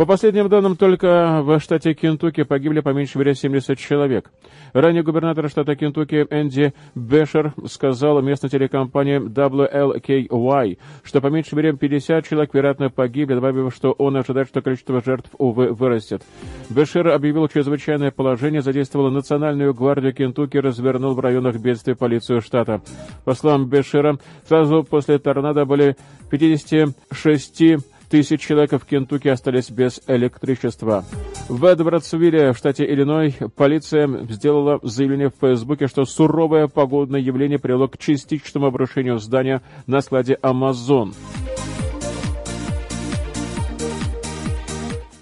По 0.00 0.06
последним 0.06 0.48
данным, 0.48 0.76
только 0.76 1.42
в 1.42 1.60
штате 1.60 1.92
Кентукки 1.92 2.42
погибли 2.42 2.80
по 2.80 2.88
меньшей 2.88 3.18
мере 3.18 3.34
70 3.34 3.78
человек. 3.78 4.30
Ранее 4.72 5.02
губернатор 5.02 5.46
штата 5.50 5.76
Кентукки 5.76 6.26
Энди 6.30 6.72
Бешер 6.94 7.52
сказал 7.66 8.22
местной 8.22 8.48
телекомпании 8.48 9.20
WLKY, 9.20 10.78
что 11.02 11.20
по 11.20 11.26
меньшей 11.26 11.56
мере 11.56 11.76
50 11.76 12.26
человек, 12.26 12.54
вероятно, 12.54 12.88
погибли, 12.88 13.34
добавив, 13.34 13.74
что 13.74 13.92
он 13.92 14.16
ожидает, 14.16 14.48
что 14.48 14.62
количество 14.62 15.02
жертв, 15.04 15.28
увы, 15.36 15.74
вырастет. 15.74 16.22
Бешер 16.70 17.08
объявил 17.08 17.46
чрезвычайное 17.48 18.10
положение, 18.10 18.62
задействовал 18.62 19.10
Национальную 19.10 19.74
гвардию 19.74 20.14
Кентукки, 20.14 20.56
развернул 20.56 21.12
в 21.12 21.20
районах 21.20 21.56
бедствия 21.56 21.94
полицию 21.94 22.40
штата. 22.40 22.80
По 23.26 23.34
словам 23.34 23.68
Бешера, 23.68 24.16
сразу 24.48 24.82
после 24.82 25.18
торнадо 25.18 25.66
были 25.66 25.94
56 26.30 27.84
тысяч 28.10 28.40
человек 28.40 28.72
в 28.72 28.84
Кентукки 28.84 29.28
остались 29.28 29.70
без 29.70 30.02
электричества. 30.06 31.04
В 31.48 31.64
Эдвардсвилле, 31.64 32.52
в 32.52 32.58
штате 32.58 32.84
Иллиной, 32.84 33.34
полиция 33.56 34.08
сделала 34.28 34.80
заявление 34.82 35.30
в 35.30 35.40
Фейсбуке, 35.40 35.86
что 35.86 36.04
суровое 36.04 36.66
погодное 36.68 37.20
явление 37.20 37.58
привело 37.58 37.88
к 37.88 37.96
частичному 37.96 38.66
обрушению 38.66 39.18
здания 39.18 39.62
на 39.86 40.00
складе 40.00 40.36
«Амазон». 40.42 41.14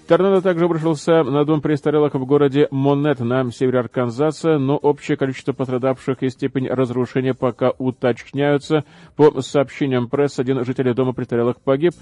Торнадо 0.09 0.41
также 0.41 0.65
обрушился 0.65 1.21
на 1.21 1.45
дом 1.45 1.61
престарелых 1.61 2.15
в 2.15 2.25
городе 2.25 2.67
Монет 2.71 3.19
на 3.19 3.51
севере 3.51 3.81
Арканзаса, 3.81 4.57
но 4.57 4.75
общее 4.75 5.17
количество 5.17 5.53
пострадавших 5.53 6.23
и 6.23 6.29
степень 6.31 6.67
разрушения 6.67 7.35
пока 7.35 7.73
уточняются. 7.77 8.85
По 9.15 9.39
сообщениям 9.43 10.09
пресс, 10.09 10.39
один 10.39 10.65
житель 10.65 10.95
дома 10.95 11.13
престарелых 11.13 11.61
погиб. 11.61 11.93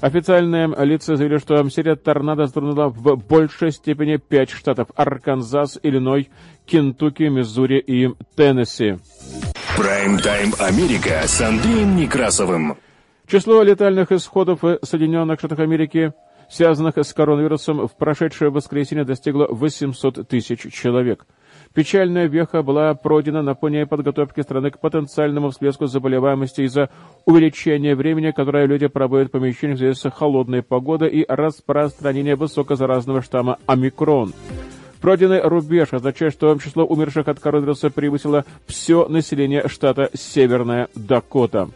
Официальные 0.00 0.74
лица 0.86 1.16
заявили, 1.16 1.36
что 1.36 1.68
серия 1.68 1.96
торнадо 1.96 2.46
затронула 2.46 2.88
в 2.88 3.16
большей 3.28 3.72
степени 3.72 4.16
пять 4.16 4.48
штатов– 4.48 4.88
Арканзас, 4.96 5.78
Иллиной, 5.82 6.30
Кентукки, 6.64 7.24
Миссури 7.24 7.78
и 7.78 8.08
Теннесси. 8.36 8.96
Прайм-тайм 9.76 10.54
Америка 10.60 11.24
с 11.26 11.38
Андреем 11.42 11.94
Некрасовым. 11.94 12.78
Число 13.26 13.62
летальных 13.62 14.12
исходов 14.12 14.62
в 14.62 14.78
Соединенных 14.82 15.38
Штатах 15.38 15.58
Америки– 15.58 16.14
связанных 16.50 16.98
с 16.98 17.14
коронавирусом, 17.14 17.86
в 17.86 17.96
прошедшее 17.96 18.50
воскресенье 18.50 19.04
достигло 19.04 19.46
800 19.48 20.28
тысяч 20.28 20.72
человек. 20.72 21.26
Печальная 21.72 22.26
веха 22.26 22.62
была 22.62 22.94
пройдена 22.94 23.42
на 23.42 23.54
фоне 23.54 23.86
подготовки 23.86 24.40
страны 24.40 24.72
к 24.72 24.80
потенциальному 24.80 25.50
всплеску 25.50 25.86
заболеваемости 25.86 26.62
из-за 26.62 26.90
увеличения 27.26 27.94
времени, 27.94 28.32
которое 28.32 28.66
люди 28.66 28.88
проводят 28.88 29.28
в 29.28 29.32
помещениях 29.32 29.78
в 29.78 29.80
связи 29.80 29.94
с 29.94 30.10
холодной 30.10 30.62
погодой 30.62 31.10
и 31.10 31.24
распространения 31.28 32.34
высокозаразного 32.34 33.22
штамма 33.22 33.58
омикрон. 33.66 34.32
Пройденный 35.00 35.40
рубеж 35.40 35.92
означает, 35.92 36.32
что 36.32 36.58
число 36.58 36.84
умерших 36.84 37.28
от 37.28 37.38
коронавируса 37.38 37.90
превысило 37.90 38.44
все 38.66 39.06
население 39.08 39.66
штата 39.68 40.10
Северная 40.14 40.88
Дакота. 40.94 41.70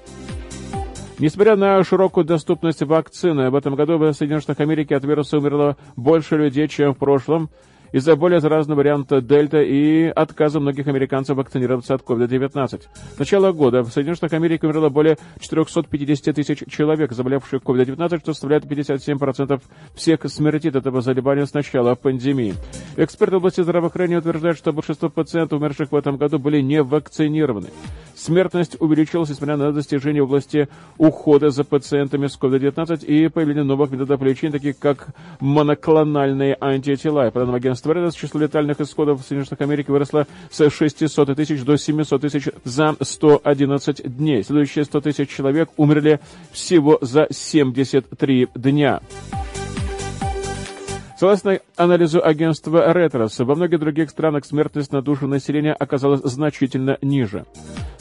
Несмотря 1.18 1.54
на 1.54 1.82
широкую 1.84 2.24
доступность 2.24 2.82
вакцины, 2.82 3.50
в 3.50 3.54
этом 3.54 3.76
году 3.76 3.98
в 3.98 4.12
Соединенных 4.12 4.42
Штатах 4.42 4.62
Америки 4.62 4.94
от 4.94 5.04
вируса 5.04 5.38
умерло 5.38 5.76
больше 5.94 6.36
людей, 6.36 6.66
чем 6.66 6.92
в 6.92 6.98
прошлом 6.98 7.50
из-за 7.94 8.16
более 8.16 8.40
заразного 8.40 8.78
варианта 8.78 9.20
Дельта 9.20 9.62
и 9.62 10.06
отказа 10.06 10.58
многих 10.58 10.88
американцев 10.88 11.36
вакцинироваться 11.36 11.94
от 11.94 12.02
COVID-19. 12.02 12.82
С 13.14 13.18
начала 13.20 13.52
года 13.52 13.82
в 13.82 13.90
Соединенных 13.90 14.16
Штатах 14.16 14.36
Америки 14.36 14.64
умерло 14.64 14.88
более 14.88 15.16
450 15.38 16.34
тысяч 16.34 16.64
человек, 16.68 17.12
заболевших 17.12 17.62
COVID-19, 17.62 18.18
что 18.18 18.32
составляет 18.32 18.64
57% 18.64 19.62
всех 19.94 20.28
смертей 20.28 20.70
от 20.70 20.76
этого 20.78 21.02
заболевания 21.02 21.46
с 21.46 21.54
начала 21.54 21.94
пандемии. 21.94 22.54
Эксперты 22.96 23.36
в 23.36 23.38
области 23.38 23.60
здравоохранения 23.60 24.18
утверждают, 24.18 24.58
что 24.58 24.72
большинство 24.72 25.08
пациентов, 25.08 25.60
умерших 25.60 25.92
в 25.92 25.94
этом 25.94 26.16
году, 26.16 26.40
были 26.40 26.60
не 26.60 26.82
вакцинированы. 26.82 27.68
Смертность 28.16 28.76
увеличилась, 28.80 29.28
несмотря 29.28 29.56
на 29.56 29.72
достижения 29.72 30.22
в 30.22 30.24
области 30.24 30.68
ухода 30.98 31.50
за 31.50 31.62
пациентами 31.62 32.26
с 32.26 32.38
COVID-19 32.38 33.04
и 33.04 33.28
появление 33.28 33.64
новых 33.64 33.90
методов 33.90 34.22
лечения, 34.22 34.52
таких 34.52 34.78
как 34.78 35.08
моноклональные 35.40 36.56
антитела. 36.60 37.30
По 37.30 37.40
данным 37.40 37.56
агентства 37.56 37.83
Редос, 37.92 38.14
число 38.14 38.40
летальных 38.40 38.80
исходов 38.80 39.20
в 39.20 39.26
Соединенных 39.26 39.60
Америки 39.60 39.90
выросло 39.90 40.26
с 40.50 40.70
600 40.70 41.36
тысяч 41.36 41.62
до 41.62 41.76
700 41.76 42.20
тысяч 42.20 42.48
за 42.64 42.96
111 43.00 44.16
дней. 44.16 44.42
Следующие 44.42 44.84
100 44.84 45.00
тысяч 45.00 45.28
человек 45.28 45.70
умерли 45.76 46.20
всего 46.52 46.98
за 47.00 47.26
73 47.30 48.48
дня. 48.54 49.00
Согласно 51.16 51.60
анализу 51.76 52.24
агентства 52.24 52.92
Ретрос, 52.92 53.38
во 53.38 53.54
многих 53.54 53.78
других 53.78 54.10
странах 54.10 54.44
смертность 54.44 54.92
на 54.92 55.00
душу 55.00 55.28
населения 55.28 55.72
оказалась 55.72 56.20
значительно 56.22 56.98
ниже. 57.02 57.44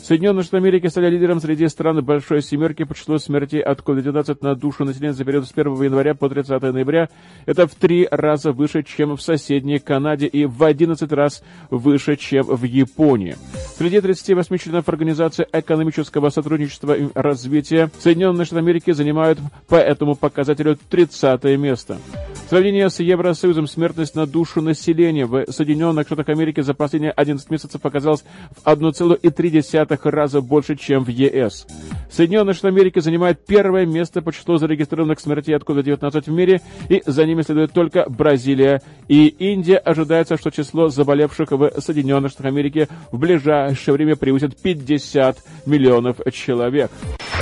Соединенные 0.04 0.44
Штаты 0.44 0.58
Америки 0.58 0.88
стали 0.88 1.10
лидером 1.10 1.40
среди 1.40 1.66
стран 1.70 2.04
Большой 2.04 2.42
Семерки 2.42 2.84
по 2.84 2.94
числу 2.94 3.20
смертей 3.20 3.62
от 3.62 3.80
COVID-19 3.80 4.40
на 4.42 4.54
душу 4.54 4.84
населения 4.84 5.14
за 5.14 5.24
период 5.24 5.48
с 5.48 5.52
1 5.56 5.82
января 5.82 6.14
по 6.14 6.28
30 6.28 6.62
ноября. 6.62 7.08
Это 7.46 7.68
в 7.68 7.76
три 7.76 8.06
раза 8.12 8.52
выше, 8.52 8.84
чем 8.84 9.16
в 9.16 9.22
соседней 9.22 9.80
Канаде 9.80 10.28
и 10.28 10.46
в 10.46 10.62
11 10.62 11.10
раз 11.14 11.42
выше, 11.70 12.18
чем 12.18 12.44
в 12.48 12.64
Японии. 12.64 13.38
Среди 13.78 14.02
38 14.02 14.58
членов 14.58 14.90
Организации 14.90 15.48
экономического 15.54 16.30
сотрудничества 16.30 16.98
и 16.98 17.08
развития 17.14 17.90
Соединенные 18.00 18.44
Штаты 18.44 18.60
Америки 18.60 18.92
занимают 18.92 19.40
по 19.70 19.76
этому 19.76 20.16
показателю 20.16 20.78
30 20.90 21.44
место. 21.58 21.98
В 22.46 22.50
сравнении 22.50 22.86
с 22.86 23.00
Евросоюзом 23.04 23.68
смертность 23.68 24.16
на 24.16 24.26
душу 24.26 24.62
населения 24.62 25.26
в 25.26 25.46
Соединенных 25.52 26.08
Штатах 26.08 26.30
Америки 26.30 26.62
за 26.62 26.74
последние 26.74 27.12
11 27.12 27.50
месяцев 27.50 27.82
показалась 27.82 28.24
в 28.52 28.66
1,3 28.66 30.10
раза 30.10 30.42
больше, 30.42 30.76
чем 30.76 31.04
в 31.04 31.10
ЕС. 31.10 31.68
Соединенные 32.12 32.54
Штаты 32.54 32.70
Америки 32.70 33.00
занимают 33.00 33.46
первое 33.46 33.86
место 33.86 34.22
по 34.22 34.32
числу 34.32 34.58
зарегистрированных 34.58 35.20
смертей 35.20 35.56
от 35.56 35.64
COVID-19 35.64 36.24
в 36.24 36.28
мире, 36.28 36.62
и 36.90 37.02
за 37.06 37.26
ними 37.26 37.42
следует 37.42 37.74
только 37.74 38.10
Бразилия 38.10 38.82
и 39.08 39.28
Индия. 39.28 39.78
Ожидается, 39.78 40.38
что 40.38 40.52
число 40.52 40.90
заболевших 40.90 41.52
в 41.52 41.72
Соединенных 41.80 42.32
Штатах 42.32 42.52
Америки 42.52 42.88
в 43.12 43.20
ближайшее 43.20 43.94
время 43.94 44.16
превысит 44.16 44.62
50 44.62 45.38
миллионов 45.66 46.18
человек. 46.32 46.92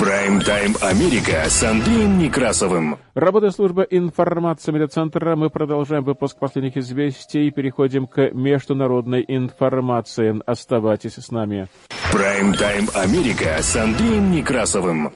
Прайм-тайм 0.01 0.75
Америка 0.81 1.47
с 1.47 1.61
Андреем 1.61 2.17
Некрасовым. 2.17 2.97
Работа 3.13 3.51
службы 3.51 3.85
информации 3.87 4.71
медиацентра. 4.71 5.35
Мы 5.35 5.51
продолжаем 5.51 6.03
выпуск 6.03 6.39
последних 6.39 6.75
известий 6.75 7.45
и 7.45 7.51
переходим 7.51 8.07
к 8.07 8.31
международной 8.31 9.23
информации. 9.27 10.41
Оставайтесь 10.47 11.17
с 11.17 11.29
нами. 11.29 11.67
Прайм-тайм 12.11 12.89
Америка 12.95 13.57
с 13.61 13.75
Андреем 13.75 14.31
Некрасовым. 14.31 15.13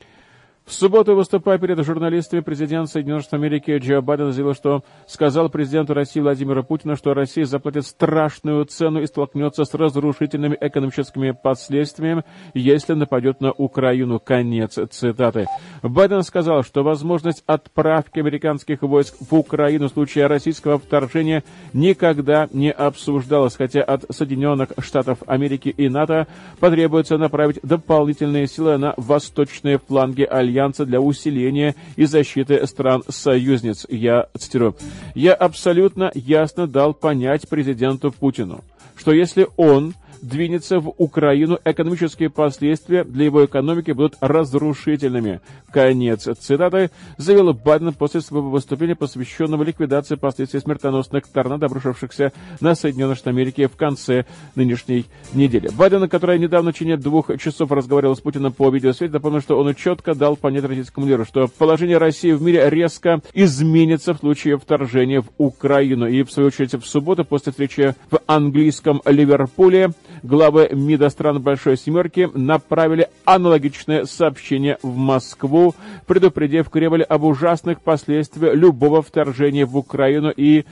В 0.66 0.74
субботу, 0.74 1.14
выступая 1.14 1.60
перед 1.60 1.86
журналистами, 1.86 2.40
президент 2.40 2.90
Соединенных 2.90 3.22
Штатов 3.22 3.40
Америки 3.40 3.78
Джо 3.78 4.02
Байден 4.02 4.32
заявил, 4.32 4.56
что 4.56 4.84
сказал 5.06 5.48
президенту 5.50 5.94
России 5.94 6.20
Владимиру 6.20 6.64
Путину, 6.64 6.96
что 6.96 7.14
Россия 7.14 7.46
заплатит 7.46 7.86
страшную 7.86 8.66
цену 8.66 9.00
и 9.00 9.06
столкнется 9.06 9.64
с 9.64 9.76
разрушительными 9.76 10.58
экономическими 10.60 11.38
последствиями, 11.40 12.24
если 12.56 12.94
нападет 12.94 13.42
на 13.42 13.52
Украину. 13.52 14.20
Конец 14.20 14.80
цитаты. 14.90 15.46
Байден 15.84 16.24
сказал, 16.24 16.64
что 16.64 16.82
возможность 16.82 17.44
отправки 17.46 18.18
американских 18.18 18.82
войск 18.82 19.18
в 19.20 19.36
Украину 19.36 19.88
в 19.88 19.92
случае 19.92 20.26
российского 20.26 20.80
вторжения 20.80 21.44
никогда 21.74 22.48
не 22.52 22.72
обсуждалась, 22.72 23.56
хотя 23.56 23.84
от 23.84 24.06
Соединенных 24.10 24.70
Штатов 24.80 25.20
Америки 25.28 25.70
и 25.70 25.90
НАТО 25.90 26.26
потребуется 26.60 27.20
направить 27.20 27.60
дополнительные 27.62 28.48
силы 28.48 28.80
на 28.80 28.96
восточные 28.98 29.78
фланги 29.78 30.24
Альянса 30.24 30.55
Альянса 30.56 30.86
для 30.86 31.02
усиления 31.02 31.76
и 31.98 32.06
защиты 32.06 32.66
стран-союзниц. 32.66 33.86
Я 33.90 34.28
цитирую. 34.38 34.76
«Я 35.14 35.34
абсолютно 35.34 36.12
ясно 36.14 36.66
дал 36.66 36.94
понять 36.94 37.50
президенту 37.50 38.12
Путину, 38.12 38.64
что 38.96 39.12
если 39.12 39.48
он 39.58 39.94
двинется 40.22 40.80
в 40.80 40.94
Украину, 40.98 41.60
экономические 41.64 42.30
последствия 42.30 43.04
для 43.04 43.26
его 43.26 43.46
экономики 43.46 43.92
будут 43.92 44.16
разрушительными. 44.22 45.42
Конец 45.72 46.28
цитаты 46.40 46.92
заявил 47.18 47.54
Байден 47.54 47.94
после 47.94 48.22
своего 48.22 48.50
выступления, 48.50 48.96
посвященного 48.96 49.64
ликвидации 49.64 50.16
последствий 50.16 50.60
смертоносных 50.60 51.28
торнадо, 51.28 51.66
обрушившихся 51.66 52.32
на 52.62 52.76
Соединенные 52.76 53.16
Штаты 53.16 53.32
Америки 53.32 53.68
в 53.68 53.76
конце 53.76 54.26
нынешней 54.56 55.06
недели. 55.34 55.70
Байден, 55.70 56.08
который 56.08 56.40
недавно 56.40 56.72
в 56.72 56.76
течение 56.76 56.98
двух 56.98 57.38
часов 57.40 57.72
разговаривал 57.72 58.16
с 58.16 58.22
Путиным 58.22 58.54
по 58.54 58.70
видеосвязи, 58.70 59.12
напомнил, 59.12 59.42
что 59.42 59.58
он 59.60 59.74
четко 59.76 60.16
дал 60.16 60.36
понять 60.36 60.64
российскому 60.64 61.06
лидеру, 61.06 61.26
что 61.26 61.48
положение 61.48 61.98
России 61.98 62.32
в 62.32 62.42
мире 62.42 62.70
резко 62.70 63.22
изменится 63.34 64.14
в 64.14 64.18
случае 64.18 64.58
вторжения 64.58 65.22
в 65.22 65.30
Украину. 65.38 66.08
И, 66.08 66.24
в 66.24 66.32
свою 66.32 66.48
очередь, 66.48 66.74
в 66.74 66.86
субботу 66.86 67.26
после 67.26 67.52
встречи 67.52 67.96
в 68.10 68.20
английском 68.28 69.02
Ливерпуле 69.06 69.92
главы 70.24 70.70
МИДа 70.72 71.10
стран 71.10 71.42
Большой 71.42 71.78
Семерки 71.78 72.30
направили 72.34 73.10
аналогичное 73.26 74.06
сообщение 74.06 74.78
в 74.82 74.96
Москву, 74.96 75.76
предупредив 76.08 76.70
Кремль 76.70 77.04
об 77.04 77.24
ужасных 77.24 77.82
последствиях 77.82 78.56
любого 78.56 79.02
вторжения 79.02 79.66
в 79.66 79.78
Украину 79.78 80.32
и 80.36 80.66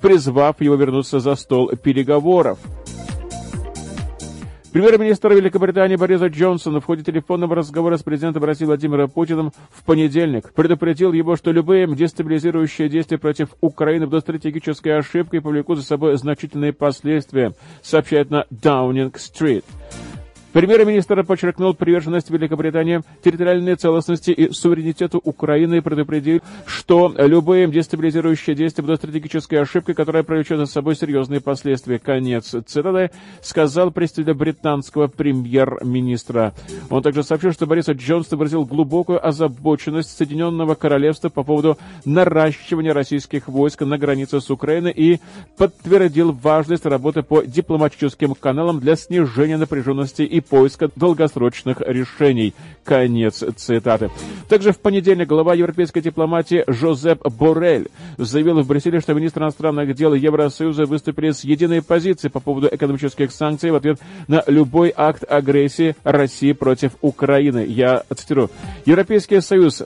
призвав 0.00 0.60
его 0.60 0.76
вернуться 0.76 1.20
за 1.20 1.34
стол 1.34 1.70
переговоров. 1.76 2.58
Премьер-министр 4.72 5.32
Великобритании 5.32 5.96
Бориса 5.96 6.26
Джонсона 6.26 6.80
в 6.80 6.84
ходе 6.84 7.02
телефонного 7.02 7.54
разговора 7.54 7.96
с 7.96 8.02
президентом 8.02 8.44
России 8.44 8.66
Владимиром 8.66 9.08
Путиным 9.08 9.52
в 9.70 9.82
понедельник 9.82 10.52
предупредил 10.52 11.14
его, 11.14 11.36
что 11.36 11.52
любые 11.52 11.86
дестабилизирующие 11.86 12.90
действия 12.90 13.16
против 13.16 13.48
Украины 13.62 14.06
будут 14.06 14.24
стратегической 14.24 14.98
ошибкой 14.98 15.38
и 15.38 15.42
повлекут 15.42 15.78
за 15.78 15.84
собой 15.84 16.16
значительные 16.18 16.74
последствия, 16.74 17.54
сообщает 17.82 18.30
на 18.30 18.44
Даунинг-стрит. 18.50 19.64
Премьер-министр 20.52 21.24
подчеркнул 21.24 21.74
приверженность 21.74 22.30
Великобритании 22.30 23.02
территориальной 23.22 23.76
целостности 23.76 24.30
и 24.30 24.50
суверенитету 24.50 25.20
Украины 25.22 25.76
и 25.76 25.80
предупредил, 25.80 26.40
что 26.64 27.14
любые 27.18 27.68
дестабилизирующие 27.68 28.56
действия 28.56 28.82
будут 28.82 29.00
стратегической 29.00 29.60
ошибкой, 29.60 29.94
которая 29.94 30.22
привлечет 30.22 30.58
за 30.58 30.64
собой 30.64 30.96
серьезные 30.96 31.42
последствия. 31.42 31.98
Конец 31.98 32.54
цитаты 32.66 33.10
сказал 33.42 33.90
представитель 33.90 34.32
британского 34.32 35.08
премьер-министра. 35.08 36.54
Он 36.88 37.02
также 37.02 37.22
сообщил, 37.22 37.52
что 37.52 37.66
Борис 37.66 37.88
Джонсон 37.88 38.38
выразил 38.38 38.64
глубокую 38.64 39.24
озабоченность 39.26 40.16
Соединенного 40.16 40.74
Королевства 40.74 41.28
по 41.28 41.42
поводу 41.42 41.76
наращивания 42.06 42.94
российских 42.94 43.48
войск 43.48 43.82
на 43.82 43.98
границе 43.98 44.40
с 44.40 44.50
Украиной 44.50 44.92
и 44.92 45.20
подтвердил 45.58 46.32
важность 46.32 46.86
работы 46.86 47.22
по 47.22 47.42
дипломатическим 47.42 48.34
каналам 48.34 48.80
для 48.80 48.96
снижения 48.96 49.58
напряженности 49.58 50.22
и 50.22 50.37
поиска 50.40 50.90
долгосрочных 50.94 51.80
решений. 51.80 52.54
Конец 52.84 53.44
цитаты. 53.56 54.10
Также 54.48 54.72
в 54.72 54.78
понедельник 54.78 55.28
глава 55.28 55.54
европейской 55.54 56.00
дипломатии 56.00 56.64
Жозеп 56.66 57.26
Борель 57.28 57.88
заявил 58.16 58.62
в 58.62 58.66
Брюсселе, 58.66 59.00
что 59.00 59.14
министр 59.14 59.42
иностранных 59.42 59.94
дел 59.94 60.14
Евросоюза 60.14 60.86
выступили 60.86 61.30
с 61.30 61.44
единой 61.44 61.82
позицией 61.82 62.30
по 62.30 62.40
поводу 62.40 62.68
экономических 62.70 63.30
санкций 63.30 63.70
в 63.70 63.74
ответ 63.74 63.98
на 64.26 64.42
любой 64.46 64.92
акт 64.96 65.24
агрессии 65.28 65.96
России 66.02 66.52
против 66.52 66.92
Украины. 67.00 67.64
Я 67.66 68.04
цитирую. 68.14 68.50
Европейский 68.86 69.40
Союз 69.40 69.82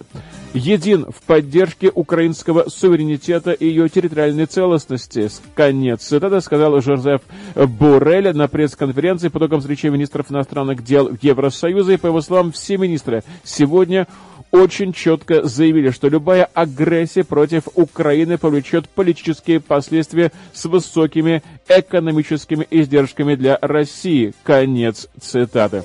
един 0.55 1.07
в 1.07 1.23
поддержке 1.27 1.91
украинского 1.95 2.69
суверенитета 2.69 3.53
и 3.53 3.67
ее 3.67 3.89
территориальной 3.89 4.47
целостности. 4.47 5.29
Конец 5.55 6.03
цитаты 6.03 6.41
сказал 6.41 6.81
Жозеф 6.81 7.23
Бурель 7.55 8.35
на 8.37 8.49
пресс-конференции 8.49 9.29
по 9.29 9.39
итогам 9.39 9.61
встречи 9.61 9.87
министров 9.87 10.31
иностранных 10.31 10.85
дел 10.85 11.11
Евросоюза. 11.21 11.93
И, 11.93 11.97
по 11.97 12.07
его 12.07 12.21
словам, 12.21 12.53
все 12.53 12.77
министры 12.77 13.23
сегодня 13.45 14.07
очень 14.51 14.93
четко 14.93 15.45
заявили, 15.45 15.91
что 15.91 16.09
любая 16.09 16.45
агрессия 16.45 17.25
против 17.25 17.65
Украины 17.75 18.37
повлечет 18.37 18.89
политические 18.89 19.61
последствия 19.61 20.31
с 20.53 20.67
высокими 20.67 21.43
экономическими 21.69 22.67
издержками 22.71 23.35
для 23.35 23.59
России. 23.63 24.35
Конец 24.45 25.09
цитаты. 25.21 25.83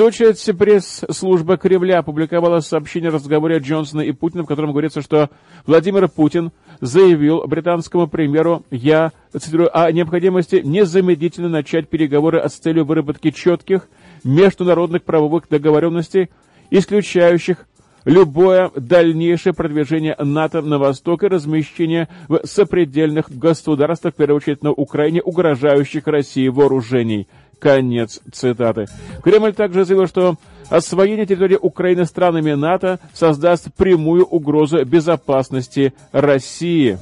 Очередь, 0.00 0.44
пресс-служба 0.56 1.56
Кремля 1.56 1.98
опубликовала 1.98 2.60
сообщение 2.60 3.08
о 3.08 3.14
разговоре 3.14 3.58
Джонсона 3.58 4.02
и 4.02 4.12
Путина, 4.12 4.44
в 4.44 4.46
котором 4.46 4.70
говорится, 4.70 5.02
что 5.02 5.30
Владимир 5.66 6.08
Путин 6.08 6.52
заявил 6.80 7.44
британскому 7.46 8.06
премьеру, 8.06 8.64
я 8.70 9.12
цитирую, 9.36 9.76
о 9.76 9.90
необходимости 9.90 10.62
незамедлительно 10.64 11.48
начать 11.48 11.88
переговоры 11.88 12.48
с 12.48 12.52
целью 12.54 12.84
выработки 12.84 13.30
четких 13.30 13.88
международных 14.24 15.02
правовых 15.02 15.48
договоренностей, 15.48 16.30
исключающих 16.70 17.66
любое 18.04 18.70
дальнейшее 18.76 19.52
продвижение 19.52 20.16
НАТО 20.18 20.62
на 20.62 20.78
восток 20.78 21.24
и 21.24 21.28
размещение 21.28 22.08
в 22.28 22.40
сопредельных 22.44 23.30
государствах, 23.30 24.14
в 24.14 24.16
первую 24.16 24.36
очередь 24.36 24.62
на 24.62 24.70
Украине, 24.70 25.22
угрожающих 25.22 26.06
России 26.06 26.48
вооружений. 26.48 27.28
Конец 27.58 28.20
цитаты. 28.32 28.86
Кремль 29.22 29.52
также 29.52 29.84
заявил, 29.84 30.06
что 30.06 30.36
освоение 30.70 31.26
территории 31.26 31.58
Украины 31.60 32.04
странами 32.04 32.52
НАТО 32.52 33.00
создаст 33.12 33.72
прямую 33.74 34.24
угрозу 34.24 34.84
безопасности 34.84 35.92
России. 36.12 36.98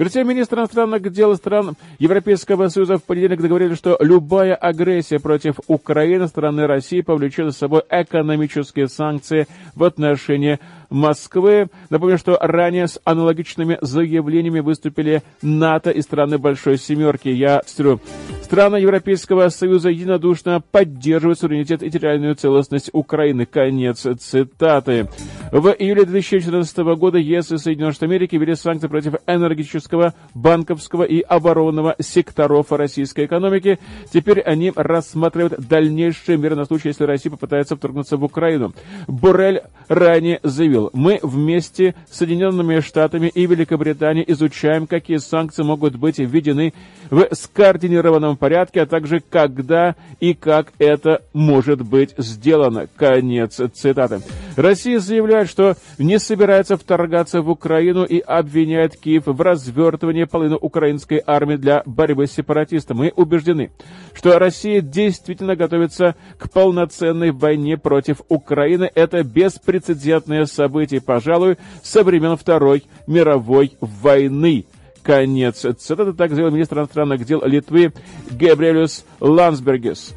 Перед 0.00 0.14
министр 0.14 0.60
иностранных 0.60 1.12
дел 1.12 1.36
стран 1.36 1.74
Европейского 1.98 2.68
Союза 2.68 2.96
в 2.96 3.04
понедельник 3.04 3.42
договорились, 3.42 3.76
что 3.76 3.98
любая 4.00 4.54
агрессия 4.54 5.20
против 5.20 5.56
Украины 5.66 6.26
стороны 6.26 6.66
России 6.66 7.02
повлечет 7.02 7.52
за 7.52 7.52
собой 7.52 7.82
экономические 7.90 8.88
санкции 8.88 9.46
в 9.74 9.84
отношении 9.84 10.58
Москвы. 10.90 11.68
Напомню, 11.88 12.18
что 12.18 12.36
ранее 12.40 12.88
с 12.88 13.00
аналогичными 13.04 13.78
заявлениями 13.80 14.60
выступили 14.60 15.22
НАТО 15.42 15.90
и 15.90 16.02
страны 16.02 16.38
Большой 16.38 16.76
Семерки. 16.78 17.28
Я 17.28 17.60
цитирую. 17.60 18.00
Страны 18.42 18.76
Европейского 18.76 19.48
Союза 19.48 19.90
единодушно 19.90 20.60
поддерживают 20.72 21.38
суверенитет 21.38 21.84
и 21.84 21.90
территориальную 21.90 22.34
целостность 22.34 22.90
Украины. 22.92 23.46
Конец 23.46 24.04
цитаты. 24.18 25.08
В 25.52 25.68
июле 25.78 26.04
2014 26.04 26.76
года 26.96 27.18
ЕС 27.18 27.52
и 27.52 27.58
Соединенные 27.58 27.92
Штаты 27.92 28.06
Америки 28.06 28.36
ввели 28.36 28.54
санкции 28.56 28.88
против 28.88 29.14
энергетического, 29.26 30.14
банковского 30.34 31.04
и 31.04 31.20
оборонного 31.20 31.94
секторов 32.00 32.72
российской 32.72 33.26
экономики. 33.26 33.78
Теперь 34.12 34.40
они 34.40 34.72
рассматривают 34.74 35.68
дальнейшие 35.68 36.36
меры 36.36 36.56
на 36.56 36.64
случай, 36.64 36.88
если 36.88 37.04
Россия 37.04 37.30
попытается 37.30 37.76
вторгнуться 37.76 38.16
в 38.16 38.24
Украину. 38.24 38.72
Борель 39.06 39.62
ранее 39.88 40.40
заявил, 40.42 40.79
мы 40.92 41.18
вместе 41.22 41.94
с 42.10 42.18
Соединенными 42.18 42.80
Штатами 42.80 43.28
и 43.28 43.44
Великобританией 43.46 44.24
изучаем, 44.32 44.86
какие 44.86 45.18
санкции 45.18 45.62
могут 45.62 45.96
быть 45.96 46.18
введены 46.18 46.72
в 47.10 47.28
скоординированном 47.32 48.36
порядке, 48.36 48.82
а 48.82 48.86
также 48.86 49.20
когда 49.20 49.96
и 50.20 50.32
как 50.32 50.72
это 50.78 51.22
может 51.34 51.82
быть 51.82 52.14
сделано. 52.16 52.86
Конец 52.96 53.60
цитаты. 53.74 54.20
Россия 54.56 54.98
заявляет, 54.98 55.48
что 55.48 55.76
не 55.98 56.18
собирается 56.18 56.76
вторгаться 56.76 57.42
в 57.42 57.50
Украину 57.50 58.04
и 58.04 58.18
обвиняет 58.18 58.96
Киев 58.96 59.24
в 59.26 59.40
развертывании 59.40 60.24
половины 60.24 60.56
украинской 60.56 61.22
армии 61.26 61.56
для 61.56 61.82
борьбы 61.86 62.26
с 62.26 62.32
сепаратистами. 62.32 62.98
Мы 62.98 63.12
убеждены, 63.16 63.70
что 64.14 64.38
Россия 64.38 64.80
действительно 64.80 65.56
готовится 65.56 66.16
к 66.38 66.50
полноценной 66.50 67.30
войне 67.30 67.76
против 67.78 68.22
Украины. 68.28 68.90
Это 68.94 69.22
беспрецедентное 69.22 70.46
событие, 70.46 71.00
пожалуй, 71.00 71.56
со 71.82 72.02
времен 72.02 72.36
Второй 72.36 72.84
мировой 73.06 73.76
войны. 73.80 74.66
Конец 75.02 75.64
цитаты, 75.78 76.12
так 76.12 76.30
заявил 76.30 76.52
министр 76.52 76.80
иностранных 76.80 77.24
дел 77.24 77.42
Литвы 77.44 77.92
Габриэлюс 78.30 79.04
Лансбергес. 79.20 80.14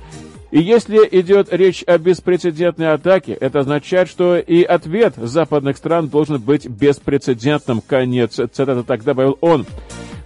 И 0.53 0.61
если 0.61 0.99
идет 1.11 1.47
речь 1.51 1.83
о 1.87 1.97
беспрецедентной 1.97 2.93
атаке, 2.93 3.33
это 3.33 3.61
означает, 3.61 4.07
что 4.07 4.37
и 4.37 4.61
ответ 4.61 5.15
западных 5.17 5.77
стран 5.77 6.09
должен 6.09 6.39
быть 6.39 6.67
беспрецедентным. 6.67 7.81
Конец 7.81 8.33
цитаты, 8.35 8.83
так 8.83 9.03
добавил 9.03 9.35
он. 9.41 9.65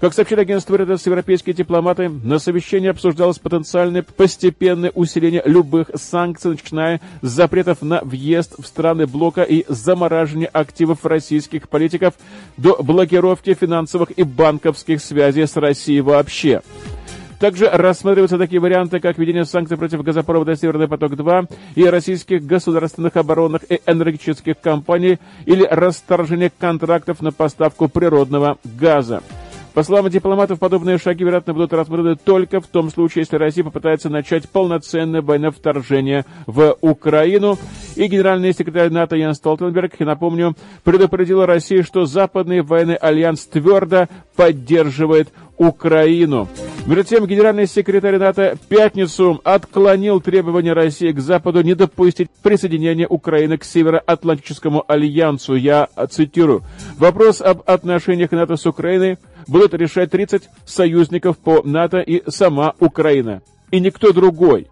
Как 0.02 0.14
сообщили 0.14 0.42
агентство 0.42 0.76
Reuters, 0.76 1.04
европейские 1.06 1.56
дипломаты, 1.56 2.10
на 2.10 2.40
совещании 2.40 2.90
обсуждалось 2.90 3.40
потенциальное 3.40 4.04
постепенное 4.04 4.92
усиление 4.94 5.44
любых 5.46 5.92
санкций, 5.96 6.52
начиная 6.52 7.00
с 7.22 7.30
запретов 7.30 7.82
на 7.82 8.02
въезд 8.02 8.56
в 8.60 8.68
страны 8.68 9.08
блока 9.08 9.44
и 9.44 9.64
замораживания 9.70 10.50
активов 10.52 11.06
российских 11.06 11.70
политиков 11.70 12.16
до 12.58 12.84
блокировки 12.84 13.54
финансовых 13.54 14.12
и 14.12 14.24
банковских 14.24 15.02
связей 15.02 15.48
с 15.48 15.56
Россией 15.56 16.02
вообще. 16.02 16.62
Также 17.40 17.70
рассматриваются 17.70 18.38
такие 18.38 18.60
варианты, 18.60 19.00
как 19.00 19.18
введение 19.18 19.46
санкций 19.46 19.78
против 19.78 20.02
газопровода 20.02 20.56
«Северный 20.56 20.88
поток-2» 20.88 21.50
и 21.76 21.86
российских 21.86 22.46
государственных 22.46 23.16
оборонных 23.16 23.62
и 23.70 23.80
энергетических 23.86 24.60
компаний 24.60 25.20
или 25.46 25.64
расторжение 25.70 26.52
контрактов 26.58 27.22
на 27.22 27.32
поставку 27.32 27.88
природного 27.88 28.58
газа. 28.64 29.22
По 29.78 29.84
словам 29.84 30.10
дипломатов, 30.10 30.58
подобные 30.58 30.98
шаги, 30.98 31.24
вероятно, 31.24 31.54
будут 31.54 31.72
рассмотрены 31.72 32.16
только 32.16 32.62
в 32.62 32.66
том 32.66 32.90
случае, 32.90 33.22
если 33.22 33.36
Россия 33.36 33.64
попытается 33.64 34.10
начать 34.10 34.50
полноценное 34.50 35.22
военное 35.22 35.52
вторжение 35.52 36.26
в 36.48 36.76
Украину. 36.82 37.60
И 37.96 38.08
генеральный 38.08 38.54
секретарь 38.54 38.90
НАТО 38.90 39.16
Ян 39.16 39.36
Столтенберг, 39.36 39.94
я 40.00 40.08
напомню, 40.08 40.56
предупредил 40.84 41.46
Россию, 41.46 41.84
что 41.84 42.06
западный 42.06 42.62
военный 42.62 42.96
альянс 42.96 43.46
твердо 43.46 44.08
поддерживает 44.36 45.30
Украину. 45.58 46.48
Между 46.86 47.04
тем, 47.04 47.26
генеральный 47.26 47.68
секретарь 47.68 48.18
НАТО 48.18 48.58
пятницу 48.70 49.42
отклонил 49.44 50.22
требования 50.22 50.74
России 50.74 51.12
к 51.12 51.20
Западу 51.20 51.62
не 51.62 51.76
допустить 51.76 52.30
присоединения 52.42 53.08
Украины 53.08 53.58
к 53.58 53.64
Североатлантическому 53.64 54.86
альянсу. 54.88 55.56
Я 55.56 55.90
цитирую. 56.10 56.64
Вопрос 56.98 57.42
об 57.42 57.62
отношениях 57.66 58.32
НАТО 58.32 58.56
с 58.56 58.66
Украиной 58.66 59.18
будут 59.48 59.74
решать 59.74 60.12
30 60.12 60.50
союзников 60.66 61.38
по 61.38 61.62
НАТО 61.64 62.00
и 62.00 62.24
сама 62.30 62.74
Украина. 62.80 63.42
И 63.72 63.80
никто 63.80 64.14
другой. 64.14 64.68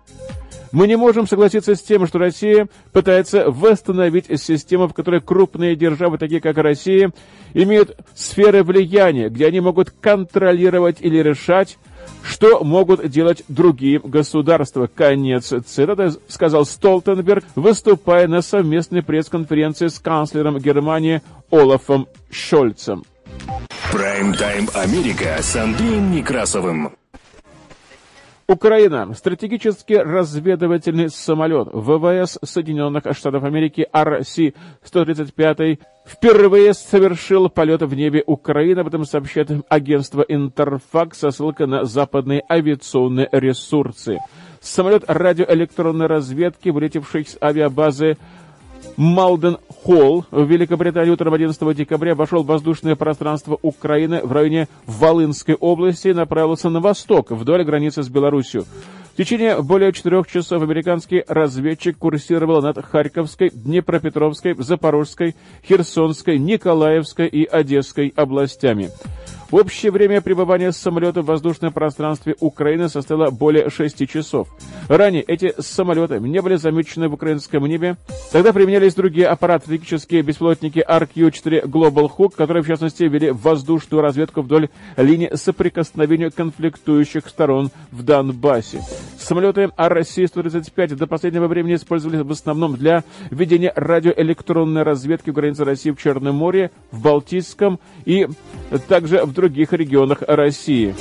Мы 0.76 0.90
не 0.90 0.98
можем 0.98 1.26
согласиться 1.26 1.74
с 1.74 1.82
тем, 1.82 2.06
что 2.06 2.20
Россия 2.20 2.68
пытается 2.92 3.50
восстановить 3.50 4.26
систему, 4.42 4.90
в 4.90 4.94
которой 4.94 5.22
крупные 5.22 5.78
державы, 5.78 6.18
такие 6.18 6.42
как 6.42 6.58
Россия, 6.58 7.14
имеют 7.54 7.98
сферы 8.14 8.62
влияния, 8.62 9.30
где 9.30 9.48
они 9.48 9.62
могут 9.62 9.92
контролировать 9.92 10.98
или 11.00 11.20
решать, 11.20 11.78
что 12.24 12.62
могут 12.66 13.08
делать 13.08 13.46
другие 13.48 14.02
государства. 14.04 14.90
Конец 14.94 15.54
цитаты, 15.66 16.12
сказал 16.28 16.66
Столтенберг, 16.66 17.46
выступая 17.56 18.28
на 18.28 18.42
совместной 18.42 19.02
пресс-конференции 19.02 19.88
с 19.88 19.98
канцлером 20.00 20.58
Германии 20.58 21.22
Олафом 21.52 22.10
Шольцем. 22.30 23.06
Прайм-тайм 23.94 24.68
Америка 24.74 25.38
с 25.40 25.56
Андреем 25.56 26.12
Некрасовым. 26.12 26.92
Украина. 28.48 29.12
Стратегический 29.16 29.98
разведывательный 29.98 31.10
самолет 31.10 31.68
ВВС 31.72 32.38
Соединенных 32.44 33.04
Штатов 33.18 33.44
Америки 33.44 33.88
RC-135 33.92 35.80
впервые 36.06 36.76
совершил 36.76 37.50
полет 37.50 37.82
в 37.82 37.96
небе 37.96 38.24
Украины. 38.26 38.82
Об 38.82 38.88
этом 38.88 39.06
сообщает 39.06 39.50
агентство 39.68 40.22
Интерфакс 40.22 41.20
со 41.20 41.32
ссылкой 41.32 41.66
на 41.66 41.86
западные 41.86 42.44
авиационные 42.48 43.30
ресурсы. 43.32 44.20
Самолет 44.62 45.06
радиоэлектронной 45.08 46.06
разведки, 46.06 46.70
вылетевший 46.70 47.26
с 47.26 47.38
авиабазы 47.42 48.18
Малден 48.96 49.58
Холл 49.86 50.26
в 50.32 50.50
Великобритании 50.50 51.12
утром 51.12 51.36
11 51.36 51.76
декабря 51.76 52.16
вошел 52.16 52.42
в 52.42 52.48
воздушное 52.48 52.96
пространство 52.96 53.60
Украины 53.62 54.22
в 54.24 54.32
районе 54.32 54.68
Волынской 54.88 55.54
области 55.54 56.08
и 56.08 56.14
направился 56.14 56.72
на 56.72 56.80
восток, 56.80 57.30
вдоль 57.30 57.64
границы 57.64 58.02
с 58.02 58.10
Беларусью. 58.10 58.66
В 59.14 59.18
течение 59.18 59.62
более 59.62 59.94
четырех 59.94 60.28
часов 60.28 60.64
американский 60.64 61.24
разведчик 61.28 62.00
курсировал 62.00 62.64
над 62.64 62.84
Харьковской, 62.84 63.52
Днепропетровской, 63.54 64.56
Запорожской, 64.58 65.36
Херсонской, 65.64 66.40
Николаевской 66.40 67.28
и 67.28 67.46
Одесской 67.46 68.12
областями. 68.16 68.90
Общее 69.56 69.90
время 69.90 70.20
пребывания 70.20 70.74
самолета 70.74 71.22
в 71.22 71.28
воздушном 71.28 71.72
пространстве 71.72 72.36
Украины 72.42 72.90
составило 72.90 73.30
более 73.30 73.70
6 73.70 74.06
часов. 74.06 74.50
Ранее 74.90 75.22
эти 75.22 75.54
самолеты 75.60 76.20
не 76.20 76.42
были 76.42 76.56
замечены 76.56 77.08
в 77.08 77.14
украинском 77.14 77.66
небе. 77.66 77.96
Тогда 78.34 78.52
применялись 78.52 78.96
другие 78.96 79.28
аппаратические 79.28 80.24
беспилотники 80.24 80.86
RQ-4 80.86 81.68
Global 81.68 82.12
Hawk, 82.18 82.34
которые, 82.36 82.64
в 82.64 82.68
частности, 82.68 83.04
вели 83.04 83.32
воздушную 83.32 84.02
разведку 84.02 84.42
вдоль 84.42 84.68
линии 84.98 85.34
соприкосновения 85.34 86.32
конфликтующих 86.32 87.26
сторон 87.30 87.72
в 87.94 88.04
Донбассе. 88.04 88.82
Самолеты 89.18 89.72
RC-135 89.78 90.96
до 90.96 91.08
последнего 91.08 91.48
времени 91.48 91.76
использовались 91.76 92.26
в 92.26 92.32
основном 92.32 92.76
для 92.76 93.06
ведения 93.32 93.72
радиоэлектронной 93.74 94.84
разведки 94.84 95.30
в 95.30 95.34
границе 95.34 95.64
России 95.64 95.92
в 95.92 95.98
Черном 95.98 96.36
море, 96.36 96.72
в 96.92 97.02
Балтийском 97.02 97.80
и 98.04 98.28
также 98.90 99.24
в 99.24 99.32
других 99.32 99.45
регионах 99.74 100.24
России. 100.28 100.96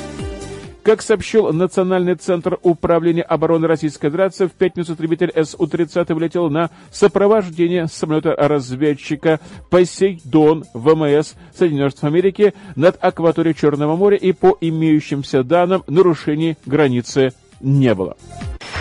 Как 0.84 1.00
сообщил 1.00 1.50
Национальный 1.50 2.14
центр 2.14 2.58
управления 2.62 3.22
обороны 3.22 3.66
Российской 3.66 4.08
Федерации, 4.08 4.46
в 4.46 4.52
пятницу 4.52 4.92
истребитель 4.92 5.32
Су-30 5.32 6.12
влетел 6.12 6.50
на 6.50 6.68
сопровождение 6.92 7.88
самолета-разведчика 7.88 9.40
«Посейдон» 9.70 10.64
ВМС 10.74 11.36
Соединенных 11.56 11.92
Штатов 11.92 12.10
Америки 12.10 12.52
над 12.76 13.02
акваторией 13.02 13.56
Черного 13.56 13.96
моря 13.96 14.18
и 14.18 14.32
по 14.32 14.58
имеющимся 14.60 15.42
данным 15.42 15.84
нарушений 15.86 16.58
границы 16.66 17.32
не 17.60 17.94
было. 17.94 18.18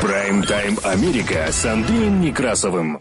Прайм-тайм 0.01 0.79
Америка 0.83 1.47
с 1.49 1.65
Андреем 1.65 2.19
Некрасовым. 2.19 2.99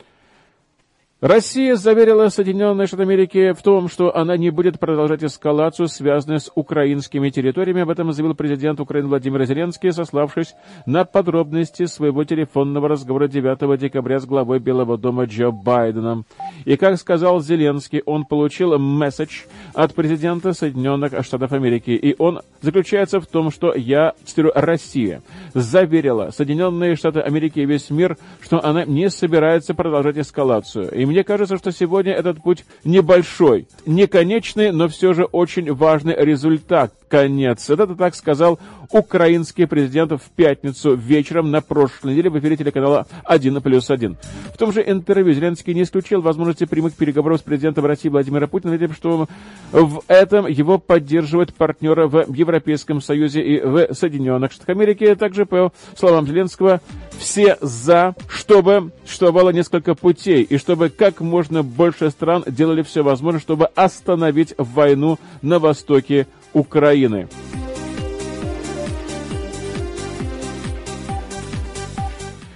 Россия 1.23 1.77
заверила 1.77 2.31
Соединенные 2.31 2.89
Штаты 2.89 3.05
Америки 3.05 3.53
в 3.53 3.63
том, 3.63 3.89
что 3.89 4.17
она 4.17 4.37
не 4.37 4.51
будет 4.51 4.81
продолжать 4.81 5.23
эскалацию, 5.23 5.87
связанную 5.87 6.41
с 6.41 6.51
украинскими 6.57 7.31
территориями. 7.31 7.83
Об 7.83 7.91
этом 7.91 8.13
заявил 8.13 8.35
президент 8.35 8.81
Украины 8.81 9.07
Владимир 9.07 9.45
Зеленский, 9.45 9.93
сославшись 9.93 10.57
на 10.85 11.05
подробности 11.05 11.85
своего 11.87 12.25
телефонного 12.25 12.89
разговора 12.89 13.29
9 13.29 13.79
декабря 13.79 14.19
с 14.19 14.27
главой 14.27 14.59
Белого 14.59 14.99
дома 14.99 15.27
Джо 15.27 15.53
Байденом. 15.53 16.25
И, 16.65 16.77
как 16.77 16.99
сказал 16.99 17.41
Зеленский, 17.41 18.03
он 18.05 18.25
получил 18.25 18.77
месседж 18.77 19.43
от 19.75 19.95
президента 19.95 20.53
Соединенных 20.55 21.25
Штатов 21.25 21.53
Америки. 21.53 21.91
И 21.91 22.17
он 22.19 22.41
заключается 22.63 23.21
в 23.21 23.29
том, 23.29 23.53
что 23.53 23.73
я, 23.77 24.15
цитирую, 24.25 24.55
Россия, 24.57 25.23
заверила 25.55 26.31
Соединенные 26.31 26.97
Штаты 26.97 27.21
Америки 27.21 27.61
и 27.61 27.65
весь 27.65 27.91
мир, 27.91 28.19
что 28.41 28.61
она 28.65 28.85
не 28.85 29.09
собирается 29.09 29.73
продолжать 29.73 30.19
эскалацию. 30.19 30.91
И 30.91 31.12
мне 31.13 31.25
кажется, 31.25 31.59
что 31.59 31.73
сегодня 31.73 32.13
этот 32.13 32.43
путь 32.43 32.65
небольшой, 32.85 33.69
не 33.85 34.07
конечный, 34.07 34.73
но 34.73 34.89
все 34.89 35.13
же 35.13 35.25
очень 35.25 35.71
важный 35.73 36.15
результат. 36.17 36.95
Конец. 37.13 37.69
Это 37.69 37.95
так 37.95 38.15
сказал 38.15 38.59
украинский 38.91 39.67
президент 39.67 40.13
в 40.13 40.31
пятницу 40.35 40.95
вечером 40.95 41.51
на 41.51 41.61
прошлой 41.61 42.13
неделе 42.13 42.31
в 42.31 42.39
эфире 42.39 42.57
телеканала 42.57 43.07
1 43.25 43.61
плюс 43.61 43.91
1. 43.91 44.17
В 44.55 44.57
том 44.57 44.73
же 44.73 44.83
интервью 44.83 45.35
Зеленский 45.35 45.75
не 45.75 45.83
исключил 45.83 46.23
возможности 46.23 46.65
прямых 46.65 46.95
переговоров 46.95 47.41
с 47.41 47.43
президентом 47.43 47.85
России 47.85 48.09
Владимиром 48.09 48.49
Путиным, 48.49 48.77
ответив, 48.77 48.97
что 48.97 49.29
в 49.73 50.03
этом 50.09 50.47
его 50.47 50.79
поддерживают 50.79 51.53
партнеры 51.53 52.09
в 52.09 52.33
Европейском 52.33 53.03
Союзе 53.03 53.43
и 53.43 53.61
в 53.61 53.93
Соединенных 53.93 54.51
Штатах 54.51 54.71
Америки. 54.71 55.15
Также, 55.15 55.45
по 55.45 55.71
словам 55.95 56.27
Зеленского, 56.27 56.81
все 57.19 57.59
за, 57.61 58.15
чтобы 58.27 58.91
существовало 59.05 59.51
несколько 59.51 59.95
путей, 59.95 60.45
и 60.45 60.57
чтобы 60.57 60.89
как 60.89 61.21
можно 61.21 61.63
больше 61.63 62.09
стран 62.09 62.43
делали 62.47 62.81
все 62.81 63.03
возможное, 63.03 63.43
чтобы 63.43 63.67
остановить 63.67 64.55
войну 64.57 65.19
на 65.43 65.59
востоке 65.59 66.27
Украины. 66.53 67.29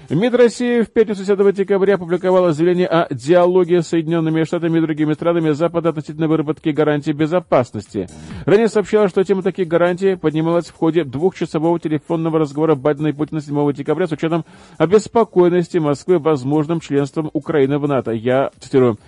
МИД 0.08 0.34
России 0.34 0.82
в 0.82 0.92
пятницу 0.92 1.24
10 1.24 1.54
декабря 1.56 1.96
опубликовала 1.96 2.52
заявление 2.52 2.86
о 2.86 3.12
диалоге 3.12 3.82
с 3.82 3.88
Соединенными 3.88 4.44
Штатами 4.44 4.78
и 4.78 4.80
другими 4.80 5.14
странами 5.14 5.50
Запада 5.50 5.88
относительно 5.88 6.28
выработки 6.28 6.68
гарантий 6.68 7.12
безопасности. 7.12 8.08
Ранее 8.44 8.68
сообщалось, 8.68 9.10
что 9.10 9.24
тема 9.24 9.42
таких 9.42 9.66
гарантий 9.66 10.14
поднималась 10.14 10.68
в 10.68 10.74
ходе 10.74 11.02
двухчасового 11.02 11.80
телефонного 11.80 12.38
разговора 12.38 12.76
Байдена 12.76 13.08
и 13.08 13.12
Путина 13.12 13.40
7 13.40 13.72
декабря 13.72 14.06
с 14.06 14.12
учетом 14.12 14.44
обеспокоенности 14.78 15.78
Москвы 15.78 16.20
возможным 16.20 16.78
членством 16.78 17.28
Украины 17.32 17.78
в 17.78 17.88
НАТО. 17.88 18.12
Я 18.12 18.52
цитирую. 18.60 18.98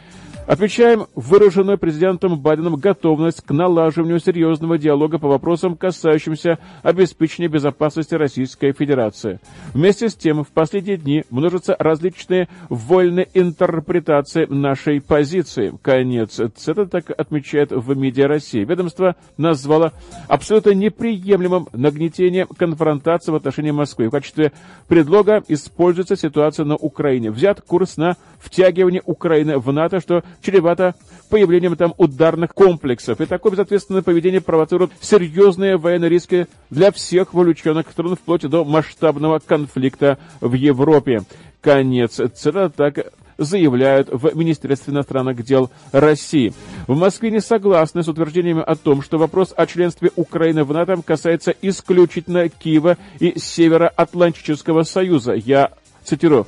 Отмечаем 0.49 1.09
выраженную 1.15 1.77
президентом 1.77 2.41
Байденом 2.41 2.77
готовность 2.77 3.43
к 3.43 3.51
налаживанию 3.51 4.19
серьезного 4.19 4.79
диалога 4.79 5.19
по 5.19 5.29
вопросам, 5.29 5.77
касающимся 5.77 6.59
обеспечения 6.83 7.49
безопасности 7.49 8.15
Российской 8.15 8.73
Федерации. 8.73 9.41
Вместе 9.75 10.09
с 10.09 10.15
тем, 10.15 10.45
в 10.45 10.49
последние 10.49 10.97
дни 10.97 11.25
множатся 11.29 11.77
различные 11.79 12.49
вольные 12.71 13.29
интерпретации 13.35 14.47
нашей 14.47 15.03
позиции. 15.03 15.75
Конец. 15.83 16.41
Это 16.41 16.87
так 16.87 17.11
отмечает 17.11 17.71
в 17.71 17.95
МИДИА 17.95 18.27
России. 18.27 18.65
Ведомство 18.65 19.17
назвало 19.37 19.93
абсолютно 20.29 20.71
неприемлемым 20.71 21.69
нагнетение 21.75 22.47
конфронтации 22.57 23.33
в 23.33 23.35
отношении 23.35 23.73
Москвы. 23.73 24.09
В 24.09 24.13
качестве 24.13 24.53
предлога 24.87 25.43
используется 25.47 26.17
ситуация 26.17 26.65
на 26.65 26.77
Украине. 26.77 27.31
Взят 27.31 27.61
курс 27.61 27.99
на 27.99 28.17
втягивание 28.39 29.03
Украины 29.05 29.59
в 29.59 29.71
НАТО, 29.71 30.01
что 30.01 30.25
чревато 30.42 30.94
появлением 31.29 31.77
там 31.77 31.94
ударных 31.96 32.55
комплексов. 32.55 33.20
И 33.20 33.27
такое 33.27 33.53
безответственное 33.53 34.03
поведение 34.03 34.40
провоцирует 34.40 34.92
серьезные 35.01 35.77
военные 35.77 36.11
риски 36.11 36.46
для 36.70 36.90
всех 36.92 37.35
вовлеченных 37.35 37.90
сторон, 37.90 38.16
вплоть 38.16 38.48
до 38.48 38.64
масштабного 38.64 39.38
конфликта 39.38 40.18
в 40.40 40.55
Европе. 40.55 41.22
Конец 41.61 42.20
цитата 42.35 42.70
так 42.70 43.12
заявляют 43.38 44.09
в 44.11 44.37
Министерстве 44.37 44.92
иностранных 44.92 45.42
дел 45.44 45.70
России. 45.92 46.53
В 46.87 46.96
Москве 46.96 47.31
не 47.31 47.40
согласны 47.40 48.03
с 48.03 48.09
утверждениями 48.09 48.62
о 48.62 48.74
том, 48.74 49.01
что 49.01 49.16
вопрос 49.16 49.55
о 49.57 49.66
членстве 49.66 50.11
Украины 50.16 50.64
в 50.64 50.72
НАТО 50.72 51.01
касается 51.05 51.55
исключительно 51.62 52.48
Киева 52.48 52.96
и 53.20 53.38
Североатлантического 53.38 54.83
союза. 54.83 55.35
Я 55.35 55.70
цитирую 56.05 56.46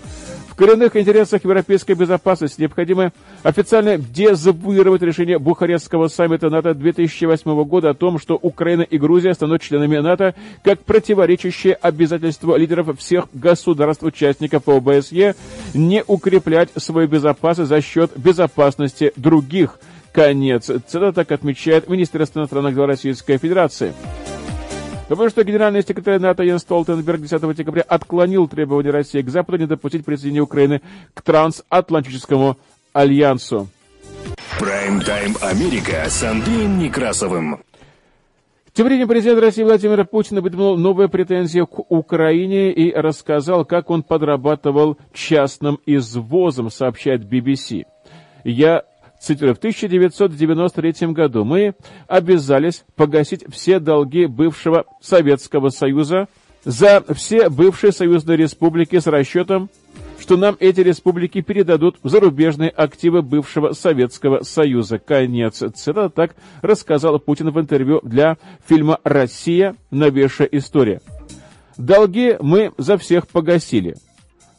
коренных 0.61 0.95
интересах 0.95 1.43
европейской 1.43 1.95
безопасности 1.95 2.61
необходимо 2.61 3.15
официально 3.43 3.97
дезавуировать 3.97 5.01
решение 5.01 5.39
Бухарестского 5.39 6.09
саммита 6.09 6.51
НАТО 6.51 6.75
2008 6.75 7.65
года 7.65 7.89
о 7.89 7.95
том, 7.95 8.19
что 8.19 8.35
Украина 8.35 8.83
и 8.83 8.99
Грузия 8.99 9.33
станут 9.33 9.63
членами 9.63 9.97
НАТО 9.97 10.35
как 10.63 10.81
противоречащие 10.81 11.73
обязательству 11.73 12.55
лидеров 12.57 12.99
всех 12.99 13.29
государств-участников 13.33 14.69
ОБСЕ 14.69 15.35
не 15.73 16.05
укреплять 16.07 16.69
свою 16.77 17.09
безопасность 17.09 17.71
за 17.71 17.81
счет 17.81 18.11
безопасности 18.19 19.15
других. 19.17 19.79
Конец 20.13 20.67
цитаты, 20.67 21.13
так 21.13 21.33
отмечает 21.33 21.89
Министерство 21.89 22.41
иностранных 22.41 22.75
дел 22.75 22.85
Российской 22.85 23.39
Федерации. 23.39 23.95
Потому 25.11 25.29
что 25.29 25.43
генеральный 25.43 25.83
секретарь 25.83 26.21
НАТО 26.21 26.45
Йен 26.45 26.61
Столтенберг 26.61 27.21
10 27.21 27.57
декабря 27.57 27.83
отклонил 27.83 28.47
требования 28.47 28.91
России 28.91 29.23
к 29.23 29.29
Западу 29.29 29.59
не 29.59 29.67
допустить 29.67 30.05
присоединения 30.05 30.43
Украины 30.43 30.83
к 31.15 31.23
трансатлантическому 31.23 32.57
альянсу. 32.93 33.67
Прайм-тайм 34.61 35.35
Америка 35.43 36.05
с 36.09 36.23
Андреем 36.23 36.79
Некрасовым. 36.79 37.61
Тем 38.73 38.87
временем 38.87 39.09
президент 39.09 39.41
России 39.41 39.65
Владимир 39.65 40.07
Путин 40.07 40.41
выдвинул 40.43 40.79
новые 40.79 41.09
претензии 41.09 41.67
к 41.67 41.81
Украине 41.91 42.71
и 42.71 42.95
рассказал, 42.95 43.65
как 43.65 43.91
он 43.91 44.05
подрабатывал 44.05 44.97
частным 45.13 45.81
извозом, 45.87 46.71
сообщает 46.71 47.23
BBC. 47.23 47.83
Я 48.45 48.85
Цитирую, 49.21 49.55
в 49.55 49.59
1993 49.59 51.09
году 51.09 51.45
мы 51.45 51.75
обязались 52.09 52.85
погасить 52.97 53.45
все 53.51 53.79
долги 53.79 54.25
бывшего 54.25 54.87
Советского 55.03 55.69
Союза 55.69 56.27
за 56.65 57.05
все 57.15 57.51
бывшие 57.51 57.93
союзные 57.93 58.39
республики 58.39 58.99
с 58.99 59.07
расчетом, 59.07 59.69
что 60.19 60.37
нам 60.37 60.57
эти 60.59 60.81
республики 60.81 61.43
передадут 61.43 61.99
зарубежные 62.03 62.71
активы 62.71 63.21
бывшего 63.21 63.73
Советского 63.73 64.43
Союза. 64.43 64.99
Конец 64.99 65.63
цитаты. 65.75 66.15
Так 66.15 66.37
рассказал 66.63 67.19
Путин 67.19 67.51
в 67.51 67.61
интервью 67.61 68.01
для 68.03 68.39
фильма 68.67 69.01
«Россия. 69.05 69.77
Новейшая 69.91 70.49
история». 70.53 71.03
Долги 71.77 72.37
мы 72.41 72.73
за 72.79 72.97
всех 72.97 73.27
погасили. 73.29 73.97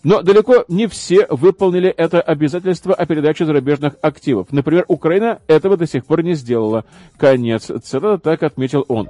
Но 0.04 0.22
далеко 0.22 0.66
не 0.68 0.88
все 0.88 1.28
выполнили 1.30 1.90
это 1.90 2.22
обязательство 2.22 2.94
о 2.94 3.06
передаче 3.06 3.46
зарубежных 3.46 3.96
активов. 4.02 4.48
Например, 4.52 4.86
Украина 4.88 5.40
этого 5.48 5.78
до 5.78 5.86
сих 5.86 6.06
пор 6.06 6.24
не 6.24 6.34
сделала. 6.34 6.86
Конец 7.18 7.66
цитата, 7.84 8.18
так 8.18 8.44
отметил 8.44 8.86
он. 8.88 9.10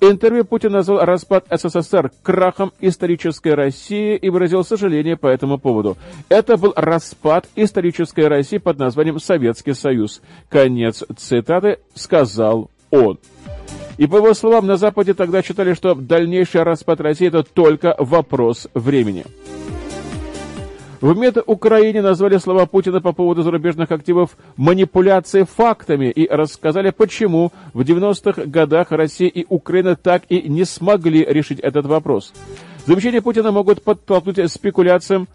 В 0.00 0.04
интервью 0.04 0.44
Путин 0.44 0.72
назвал 0.72 1.04
распад 1.04 1.46
СССР 1.50 2.10
крахом 2.22 2.72
исторической 2.80 3.54
России 3.54 4.16
и 4.16 4.30
выразил 4.30 4.64
сожаление 4.64 5.16
по 5.16 5.28
этому 5.28 5.58
поводу. 5.58 5.96
Это 6.28 6.56
был 6.56 6.72
распад 6.74 7.46
исторической 7.54 8.26
России 8.26 8.58
под 8.58 8.78
названием 8.78 9.20
Советский 9.20 9.74
Союз. 9.74 10.22
Конец 10.48 11.04
цитаты 11.16 11.78
сказал 11.94 12.70
он. 12.90 13.18
И 13.98 14.06
по 14.06 14.16
его 14.16 14.34
словам, 14.34 14.66
на 14.66 14.76
Западе 14.76 15.14
тогда 15.14 15.42
считали, 15.42 15.74
что 15.74 15.94
дальнейший 15.94 16.62
распад 16.62 17.00
России 17.00 17.28
это 17.28 17.42
только 17.42 17.94
вопрос 17.98 18.66
времени. 18.74 19.24
В 21.02 21.42
Украине 21.46 22.00
назвали 22.00 22.38
слова 22.38 22.64
Путина 22.64 23.00
по 23.00 23.12
поводу 23.12 23.42
зарубежных 23.42 23.90
активов 23.90 24.36
манипуляцией 24.56 25.44
фактами 25.44 26.06
и 26.06 26.28
рассказали, 26.28 26.90
почему 26.90 27.52
в 27.74 27.80
90-х 27.80 28.44
годах 28.46 28.92
Россия 28.92 29.28
и 29.28 29.44
Украина 29.48 29.96
так 29.96 30.22
и 30.28 30.48
не 30.48 30.64
смогли 30.64 31.24
решить 31.24 31.58
этот 31.58 31.86
вопрос. 31.86 32.32
Замечания 32.86 33.20
Путина 33.20 33.50
могут 33.50 33.82
подтолкнуть 33.82 34.48
спекуляциям 34.48 35.26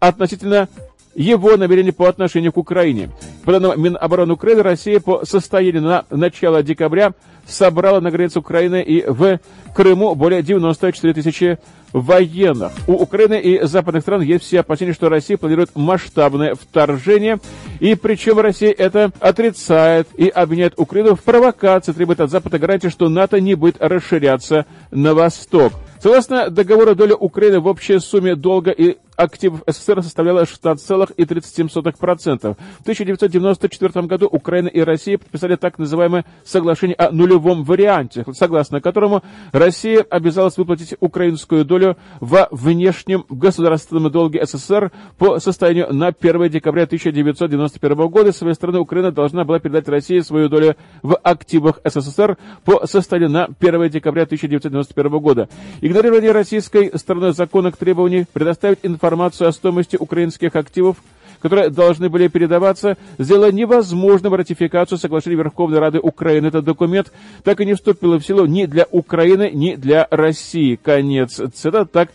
относительно 0.00 0.68
его 1.14 1.56
намерений 1.56 1.92
по 1.92 2.08
отношению 2.08 2.52
к 2.52 2.56
Украине. 2.56 3.10
По 3.44 3.52
данным 3.52 3.80
Минобороны 3.82 4.34
Украины, 4.34 4.62
Россия 4.62 5.00
по 5.00 5.24
состоянию 5.24 5.82
на 5.82 6.04
начало 6.10 6.62
декабря 6.62 7.12
собрала 7.46 8.00
на 8.00 8.10
границе 8.10 8.38
Украины 8.38 8.82
и 8.82 9.04
в 9.06 9.40
Крыму 9.74 10.14
более 10.14 10.42
94 10.42 11.14
тысячи 11.14 11.58
военных. 11.92 12.72
У 12.86 12.92
Украины 12.92 13.40
и 13.40 13.64
западных 13.64 14.02
стран 14.02 14.22
есть 14.22 14.44
все 14.44 14.60
опасения, 14.60 14.92
что 14.92 15.08
Россия 15.08 15.36
планирует 15.36 15.70
масштабное 15.74 16.54
вторжение, 16.54 17.38
и 17.80 17.94
причем 17.94 18.38
Россия 18.38 18.72
это 18.72 19.12
отрицает 19.18 20.08
и 20.16 20.28
обвиняет 20.28 20.74
Украину 20.76 21.16
в 21.16 21.22
провокации, 21.22 21.92
требует 21.92 22.20
от 22.20 22.30
Запада 22.30 22.58
гарантии, 22.58 22.88
что 22.88 23.08
НАТО 23.08 23.40
не 23.40 23.54
будет 23.54 23.76
расширяться 23.80 24.66
на 24.90 25.14
восток. 25.14 25.72
Согласно 26.02 26.50
договору, 26.50 26.94
доля 26.94 27.14
Украины 27.14 27.60
в 27.60 27.66
общей 27.66 27.98
сумме 27.98 28.34
долга 28.34 28.72
и 28.72 28.98
активов 29.16 29.62
СССР 29.66 30.02
составляла 30.02 30.42
16,37%. 30.42 32.56
В 32.78 32.82
1994 32.82 34.06
году 34.06 34.28
Украина 34.30 34.68
и 34.68 34.80
Россия 34.80 35.18
подписали 35.18 35.56
так 35.56 35.78
называемое 35.78 36.24
соглашение 36.44 36.96
о 36.96 37.10
нулевом 37.12 37.64
варианте, 37.64 38.24
согласно 38.32 38.80
которому 38.80 39.22
Россия 39.52 40.04
обязалась 40.08 40.56
выплатить 40.56 40.94
украинскую 41.00 41.64
долю 41.64 41.96
во 42.20 42.48
внешнем 42.50 43.24
государственном 43.28 44.10
долге 44.10 44.44
СССР 44.44 44.90
по 45.18 45.38
состоянию 45.38 45.92
на 45.92 46.08
1 46.08 46.48
декабря 46.48 46.84
1991 46.84 48.08
года. 48.08 48.32
С 48.32 48.38
своей 48.38 48.54
стороны, 48.54 48.80
Украина 48.80 49.12
должна 49.12 49.44
была 49.44 49.58
передать 49.58 49.88
России 49.88 50.20
свою 50.20 50.48
долю 50.48 50.76
в 51.02 51.16
активах 51.22 51.80
СССР 51.84 52.38
по 52.64 52.86
состоянию 52.86 53.30
на 53.30 53.48
1 53.58 53.90
декабря 53.90 54.22
1991 54.24 55.18
года. 55.18 55.48
Игнорирование 55.80 56.32
российской 56.32 56.96
стороны 56.98 57.32
законных 57.32 57.76
требований 57.76 58.26
предоставить 58.32 58.78
информацию 58.82 59.01
информацию 59.02 59.48
о 59.48 59.52
стоимости 59.52 59.96
украинских 59.96 60.54
активов, 60.54 60.96
которые 61.40 61.70
должны 61.70 62.08
были 62.08 62.28
передаваться, 62.28 62.96
сделала 63.18 63.50
невозможным 63.50 64.32
ратификацию 64.34 64.96
соглашения 64.96 65.36
Верховной 65.36 65.80
Рады 65.80 65.98
Украины. 65.98 66.46
Этот 66.46 66.64
документ 66.64 67.12
так 67.42 67.60
и 67.60 67.66
не 67.66 67.74
вступил 67.74 68.16
в 68.16 68.24
силу 68.24 68.46
ни 68.46 68.66
для 68.66 68.86
Украины, 68.92 69.50
ни 69.52 69.74
для 69.74 70.06
России. 70.10 70.78
Конец 70.80 71.40
цитат. 71.52 71.90
Так 71.90 72.10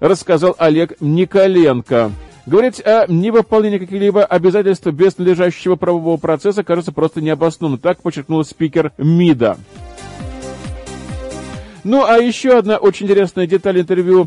рассказал 0.00 0.56
Олег 0.58 1.00
Николенко. 1.00 2.10
Говорить 2.44 2.84
о 2.84 3.06
невыполнении 3.06 3.78
каких-либо 3.78 4.24
обязательств 4.24 4.86
без 4.86 5.16
надлежащего 5.18 5.76
правового 5.76 6.16
процесса 6.16 6.64
кажется 6.64 6.90
просто 6.90 7.20
необоснованным. 7.20 7.78
Так 7.78 8.02
подчеркнул 8.02 8.44
спикер 8.44 8.90
МИДа. 8.98 9.58
Ну, 11.84 12.04
а 12.04 12.18
еще 12.18 12.58
одна 12.58 12.78
очень 12.78 13.06
интересная 13.06 13.46
деталь 13.46 13.78
интервью 13.78 14.26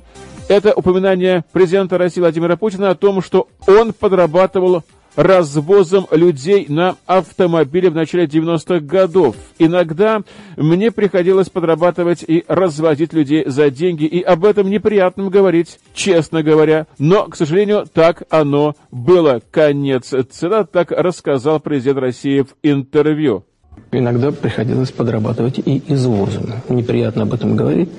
это 0.49 0.73
упоминание 0.73 1.45
президента 1.53 1.97
России 1.97 2.19
Владимира 2.19 2.57
Путина 2.57 2.89
о 2.89 2.95
том, 2.95 3.21
что 3.21 3.47
он 3.67 3.93
подрабатывал 3.93 4.83
развозом 5.15 6.07
людей 6.11 6.65
на 6.69 6.95
автомобиле 7.05 7.89
в 7.89 7.95
начале 7.95 8.25
90-х 8.25 8.79
годов. 8.79 9.35
Иногда 9.57 10.21
мне 10.57 10.91
приходилось 10.91 11.49
подрабатывать 11.49 12.23
и 12.25 12.45
развозить 12.47 13.13
людей 13.13 13.43
за 13.45 13.69
деньги, 13.69 14.05
и 14.05 14.21
об 14.21 14.45
этом 14.45 14.69
неприятно 14.69 15.29
говорить, 15.29 15.79
честно 15.93 16.41
говоря. 16.41 16.87
Но, 16.97 17.25
к 17.25 17.35
сожалению, 17.35 17.85
так 17.91 18.23
оно 18.29 18.75
было. 18.91 19.41
Конец 19.51 20.13
цитат, 20.31 20.71
так 20.71 20.91
рассказал 20.91 21.59
президент 21.59 21.99
России 21.99 22.41
в 22.41 22.55
интервью. 22.63 23.43
Иногда 23.91 24.31
приходилось 24.31 24.91
подрабатывать 24.91 25.59
и 25.59 25.81
извозом. 25.87 26.53
Неприятно 26.69 27.23
об 27.23 27.33
этом 27.33 27.55
говорить, 27.55 27.89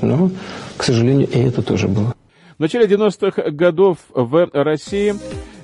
но 0.00 0.30
к 0.76 0.82
сожалению, 0.82 1.28
и 1.28 1.38
это 1.38 1.62
тоже 1.62 1.86
было. 1.86 2.14
В 2.56 2.60
начале 2.60 2.86
90-х 2.86 3.50
годов 3.50 3.98
в 4.14 4.48
России 4.52 5.14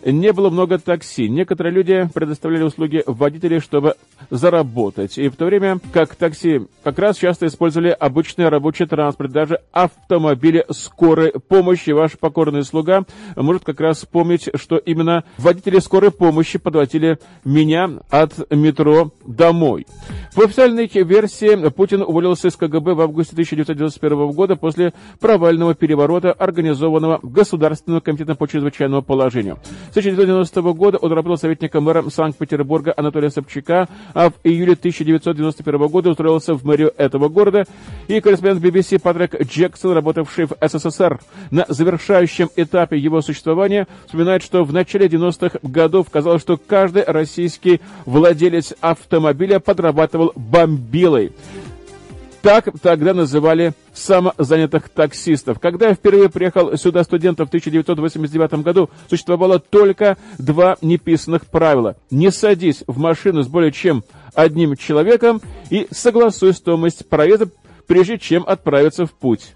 не 0.05 0.33
было 0.33 0.51
много 0.51 0.79
такси. 0.79 1.29
Некоторые 1.29 1.73
люди 1.73 2.09
предоставляли 2.15 2.63
услуги 2.63 3.03
водителей, 3.07 3.61
чтобы 3.61 3.95
заработать. 4.31 5.19
И 5.19 5.29
в 5.29 5.37
то 5.37 5.47
время 5.47 5.79
как 5.93 6.15
такси 6.15 6.63
как 6.83 6.99
раз 6.99 7.17
часто 7.17 7.47
использовали 7.47 7.91
обычный 7.91 8.49
рабочий 8.49 8.87
транспорт, 8.87 9.33
даже 9.33 9.61
автомобили 9.73 10.65
скорой 10.71 11.33
помощи. 11.33 11.91
Ваш 11.91 12.19
покорный 12.19 12.65
слуга 12.65 13.05
может 13.37 13.65
как 13.65 13.81
раз 13.81 14.05
помнить, 14.05 14.49
что 14.55 14.77
именно 14.77 15.25
водители 15.39 15.79
скорой 15.79 16.11
помощи 16.11 16.59
подводили 16.59 17.19
меня 17.45 17.91
от 18.11 18.51
метро 18.51 19.13
домой. 19.27 19.87
В 20.35 20.41
официальной 20.41 20.87
версии 20.87 21.69
Путин 21.71 22.03
уволился 22.03 22.49
из 22.49 22.57
КГБ 22.57 22.95
в 22.95 23.01
августе 23.01 23.33
1991 23.33 24.31
года 24.33 24.57
после 24.57 24.93
провального 25.19 25.75
переворота, 25.75 26.33
организованного 26.33 27.21
Государственным 27.23 28.01
комитетом 28.01 28.37
по 28.37 28.47
чрезвычайному 28.47 29.03
положению. 29.03 29.59
С 29.91 29.99
1990 29.99 30.63
года 30.75 30.99
он 30.99 31.13
работал 31.13 31.37
советником 31.37 31.83
мэра 31.83 32.09
Санкт-Петербурга 32.09 32.95
Анатолия 32.97 33.29
Собчака, 33.29 33.89
а 34.15 34.31
в 34.31 34.35
июле 34.45 34.75
1991 34.75 35.89
года 35.89 36.11
устроился 36.11 36.55
в 36.55 36.65
мэрию 36.65 36.93
этого 36.97 37.29
города. 37.29 37.65
И 38.07 38.21
корреспондент 38.21 38.65
BBC 38.65 39.01
Патрик 39.01 39.35
Джексон, 39.43 39.95
работавший 39.95 40.47
в 40.47 40.53
СССР 40.61 41.19
на 41.51 41.67
завершающем 41.69 42.51
этапе 42.55 42.99
его 42.99 43.21
существования, 43.21 43.89
вспоминает, 44.07 44.45
что 44.45 44.63
в 44.63 44.73
начале 44.73 45.09
90-х 45.09 45.59
годов 45.65 46.09
казалось, 46.09 46.43
что 46.43 46.57
каждый 46.57 47.03
российский 47.05 47.81
владелец 48.07 48.73
автомобиля 48.81 49.59
подрабатывал 49.59 50.33
бомбилой. 50.37 51.33
Так 52.43 52.71
тогда 52.81 53.13
называли 53.13 53.75
самозанятых 53.93 54.89
таксистов. 54.89 55.61
Когда 55.61 55.89
я 55.89 55.95
впервые 55.95 56.31
приехал 56.31 56.77
сюда 56.77 57.05
студентом 57.05 57.47
в 57.47 57.51
1989 57.51 58.65
году, 58.65 58.89
существовало 59.09 59.59
только 59.59 60.17
два 60.39 60.77
неписанных 60.81 61.47
правила. 61.47 61.97
Не 62.11 62.31
садись 62.31 62.83
в 62.87 62.99
машину 62.99 63.43
с 63.43 63.49
более 63.49 63.73
чем 63.73 64.05
одним 64.35 64.77
человеком 64.77 65.43
и 65.69 65.87
согласуй 65.91 66.55
стоимость 66.55 67.09
проезда, 67.09 67.51
прежде 67.87 68.19
чем 68.19 68.45
отправиться 68.47 69.05
в 69.05 69.13
путь. 69.13 69.55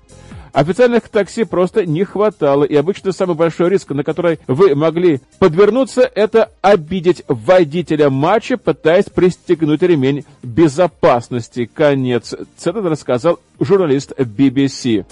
Официальных 0.55 1.09
такси 1.09 1.43
просто 1.43 1.85
не 1.85 2.05
хватало, 2.05 2.62
и 2.62 2.77
обычно 2.77 3.11
самый 3.11 3.35
большой 3.35 3.71
риск, 3.71 3.90
на 3.90 4.05
который 4.05 4.38
вы 4.47 4.77
могли 4.77 5.21
подвернуться, 5.40 6.09
это 6.14 6.53
обидеть 6.61 7.25
водителя 7.27 8.09
матча, 8.09 8.57
пытаясь 8.57 9.07
пристегнуть 9.07 9.83
ремень 9.83 10.25
безопасности. 10.45 11.69
Конец. 11.75 12.37
Цитата 12.57 12.88
рассказал 12.88 13.40
журналист 13.59 14.12
BBC. 14.12 15.05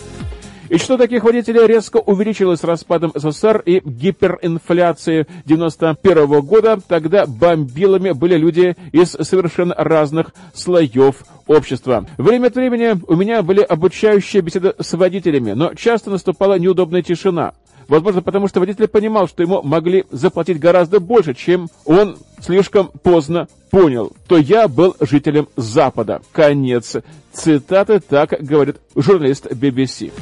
И 0.72 0.78
что 0.78 0.96
таких 0.96 1.22
водителей 1.22 1.66
резко 1.66 1.98
увеличилось 1.98 2.60
с 2.60 2.64
распадом 2.64 3.12
СССР 3.14 3.62
и 3.66 3.82
гиперинфляцией 3.84 5.26
91 5.44 6.40
года. 6.40 6.80
Тогда 6.88 7.26
бомбилами 7.26 8.12
были 8.12 8.38
люди 8.38 8.74
из 8.90 9.10
совершенно 9.10 9.74
разных 9.74 10.32
слоев 10.54 11.24
общества. 11.46 12.06
Время 12.16 12.46
от 12.46 12.54
времени 12.54 12.98
у 13.06 13.16
меня 13.16 13.42
были 13.42 13.60
обучающие 13.60 14.40
беседы 14.40 14.74
с 14.80 14.94
водителями, 14.94 15.52
но 15.52 15.74
часто 15.74 16.08
наступала 16.08 16.58
неудобная 16.58 17.02
тишина. 17.02 17.52
Возможно, 17.88 18.22
потому 18.22 18.48
что 18.48 18.60
водитель 18.60 18.88
понимал, 18.88 19.28
что 19.28 19.42
ему 19.42 19.62
могли 19.62 20.04
заплатить 20.10 20.58
гораздо 20.58 21.00
больше, 21.00 21.34
чем 21.34 21.68
он 21.84 22.16
слишком 22.40 22.88
поздно 23.02 23.48
понял, 23.70 24.12
то 24.28 24.36
я 24.36 24.68
был 24.68 24.96
жителем 25.00 25.48
Запада. 25.56 26.22
Конец 26.32 26.96
цитаты, 27.32 28.00
так 28.00 28.34
говорит 28.40 28.76
журналист 28.94 29.46
BBC. 29.46 30.12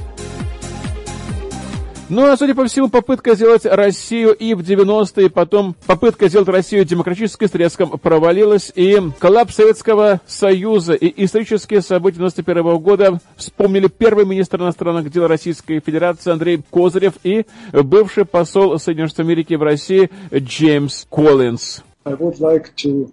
Ну, 2.11 2.27
а 2.27 2.37
судя 2.37 2.57
по 2.57 2.67
всему, 2.67 2.89
попытка 2.89 3.37
сделать 3.37 3.65
Россию 3.65 4.33
и 4.33 4.55
в 4.55 4.63
90-е, 4.63 5.31
потом 5.31 5.77
попытка 5.87 6.29
сделать 6.29 6.49
Россию 6.49 6.85
демократической 6.85 7.47
с 7.47 7.53
треском 7.53 7.91
провалилась, 7.99 8.73
и 8.75 9.01
коллапс 9.21 9.55
Советского 9.55 10.21
Союза 10.27 10.95
и 10.95 11.25
исторические 11.25 11.83
события 11.83 12.17
91 12.17 12.59
-го 12.65 12.81
года 12.81 13.21
вспомнили 13.37 13.87
первый 13.87 14.25
министр 14.25 14.61
иностранных 14.61 15.09
дел 15.13 15.29
Российской 15.29 15.79
Федерации 15.79 16.33
Андрей 16.33 16.61
Козырев 16.69 17.15
и 17.23 17.47
бывший 17.73 18.25
посол 18.25 18.77
Соединенных 18.81 19.11
Штатов 19.11 19.27
Америки 19.27 19.55
в 19.55 19.63
России 19.63 20.11
Джеймс 20.35 21.07
Коллинз. 21.09 21.85
I 22.05 22.15
would 22.15 22.41
like 22.41 22.75
to 22.83 23.13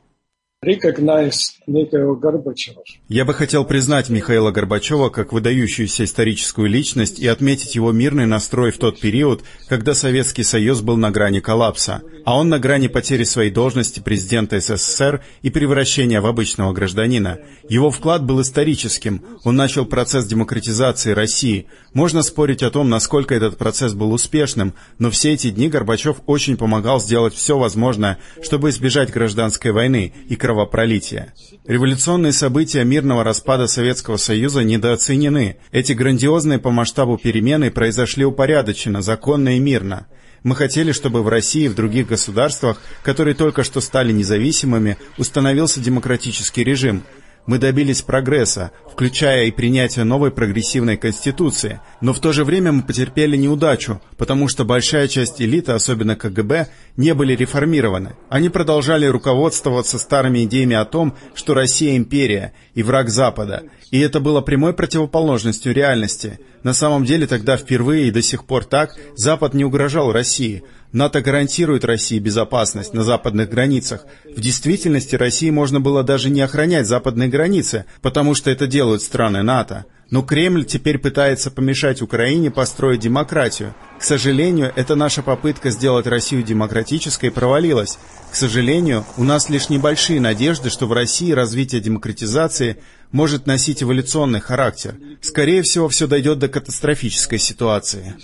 я 3.09 3.25
бы 3.25 3.33
хотел 3.35 3.63
признать 3.63 4.09
Михаила 4.09 4.49
Горбачева 4.49 5.09
как 5.09 5.31
выдающуюся 5.31 6.03
историческую 6.03 6.67
личность 6.67 7.19
и 7.19 7.27
отметить 7.27 7.75
его 7.75 7.91
мирный 7.91 8.25
настрой 8.25 8.71
в 8.71 8.79
тот 8.79 8.99
период, 8.99 9.43
когда 9.67 9.93
Советский 9.93 10.41
Союз 10.41 10.81
был 10.81 10.97
на 10.97 11.11
грани 11.11 11.41
коллапса, 11.41 12.01
а 12.27 12.35
он 12.35 12.49
на 12.49 12.59
грани 12.59 12.89
потери 12.89 13.23
своей 13.23 13.51
должности 13.51 14.01
президента 14.01 14.59
СССР 14.59 15.23
и 15.43 15.49
превращения 15.49 16.19
в 16.19 16.25
обычного 16.25 16.73
гражданина. 16.73 17.39
Его 17.69 17.89
вклад 17.89 18.25
был 18.25 18.41
историческим, 18.41 19.23
он 19.45 19.55
начал 19.55 19.85
процесс 19.85 20.25
демократизации 20.25 21.13
России. 21.13 21.67
Можно 21.93 22.23
спорить 22.23 22.63
о 22.63 22.69
том, 22.69 22.89
насколько 22.89 23.33
этот 23.33 23.57
процесс 23.57 23.93
был 23.93 24.11
успешным, 24.11 24.73
но 24.99 25.09
все 25.09 25.31
эти 25.35 25.51
дни 25.51 25.69
Горбачев 25.69 26.17
очень 26.25 26.57
помогал 26.57 26.99
сделать 26.99 27.33
все 27.33 27.57
возможное, 27.57 28.17
чтобы 28.43 28.71
избежать 28.71 29.09
гражданской 29.09 29.71
войны 29.71 30.11
и 30.27 30.35
кровопролития. 30.35 31.33
Революционные 31.65 32.33
события 32.33 32.83
мирного 32.83 33.23
распада 33.23 33.67
Советского 33.67 34.17
Союза 34.17 34.65
недооценены. 34.65 35.59
Эти 35.71 35.93
грандиозные 35.93 36.59
по 36.59 36.71
масштабу 36.71 37.17
перемены 37.17 37.71
произошли 37.71 38.25
упорядоченно, 38.25 39.01
законно 39.01 39.55
и 39.55 39.59
мирно. 39.59 40.07
Мы 40.43 40.55
хотели, 40.55 40.91
чтобы 40.91 41.23
в 41.23 41.27
России 41.27 41.63
и 41.63 41.67
в 41.69 41.75
других 41.75 42.07
государствах, 42.07 42.81
которые 43.03 43.35
только 43.35 43.63
что 43.63 43.81
стали 43.81 44.11
независимыми, 44.11 44.97
установился 45.17 45.79
демократический 45.79 46.63
режим– 46.63 47.03
мы 47.47 47.59
добились 47.59 48.01
прогресса, 48.01 48.71
включая 48.91 49.45
и 49.45 49.51
принятие 49.51 50.03
новой 50.03 50.31
прогрессивной 50.31 50.97
конституции, 50.97 51.79
но 52.01 52.11
в 52.11 52.19
то 52.19 52.33
же 52.33 52.43
время 52.43 52.73
мы 52.73 52.83
потерпели 52.83 53.37
неудачу, 53.37 54.01
потому 54.17 54.49
что 54.49 54.65
большая 54.65 55.07
часть 55.07 55.41
элиты, 55.41 55.71
особенно 55.71 56.17
КГБ, 56.17 56.67
не 56.97 57.13
были 57.13 57.33
реформированы. 57.37 58.17
Они 58.27 58.49
продолжали 58.49 59.05
руководствоваться 59.05 59.97
старыми 59.97 60.43
идеями 60.43 60.75
о 60.75 60.83
том, 60.83 61.15
что 61.35 61.53
Россия 61.53 61.95
империя 61.95 62.53
и 62.75 62.83
враг 62.83 63.07
Запада, 63.07 63.63
и 63.91 63.99
это 63.99 64.19
было 64.19 64.41
прямой 64.41 64.73
противоположностью 64.73 65.73
реальности. 65.73 66.39
На 66.63 66.73
самом 66.73 67.05
деле 67.05 67.27
тогда 67.27 67.57
впервые 67.57 68.07
и 68.07 68.11
до 68.11 68.21
сих 68.21 68.45
пор 68.45 68.65
так 68.65 68.95
Запад 69.15 69.53
не 69.53 69.65
угрожал 69.65 70.11
России– 70.11 70.63
НАТО 70.93 71.21
гарантирует 71.21 71.83
России 71.83 72.17
безопасность 72.17 72.93
на 72.93 73.03
западных 73.03 73.49
границах. 73.49 74.05
В 74.25 74.39
действительности 74.39 75.15
России 75.15 75.49
можно 75.49 75.81
было 75.81 76.01
даже 76.01 76.29
не 76.29 76.41
охранять 76.41 76.87
западные 76.87 77.27
границы, 77.27 77.85
потому 78.01 78.35
что 78.35 78.49
это 78.49 78.67
делают 78.67 79.01
страны 79.01 79.43
НАТО. 79.43 79.85
Но 80.09 80.21
Кремль 80.21 80.63
теперь 80.63 80.99
пытается 80.99 81.51
помешать 81.51 82.01
Украине 82.01 82.49
построить 82.49 83.01
демократию. 83.01 83.75
К 83.99 84.03
сожалению, 84.03 84.71
эта 84.77 84.95
наша 84.95 85.21
попытка 85.21 85.69
сделать 85.69 86.07
Россию 86.07 86.43
демократической 86.43 87.29
провалилась. 87.29 87.99
К 88.31 88.35
сожалению, 88.35 89.05
у 89.17 89.23
нас 89.23 89.49
лишь 89.49 89.67
небольшие 89.67 90.21
надежды, 90.21 90.69
что 90.69 90.87
в 90.87 90.93
России 90.93 91.33
развитие 91.33 91.81
демократизации 91.81 92.77
может 93.11 93.47
носить 93.47 93.83
эволюционный 93.83 94.39
характер. 94.39 94.95
Скорее 95.21 95.61
всего, 95.61 95.87
все 95.89 96.07
дойдет 96.07 96.39
до 96.39 96.47
катастрофической 96.49 97.39
ситуации. 97.39 98.15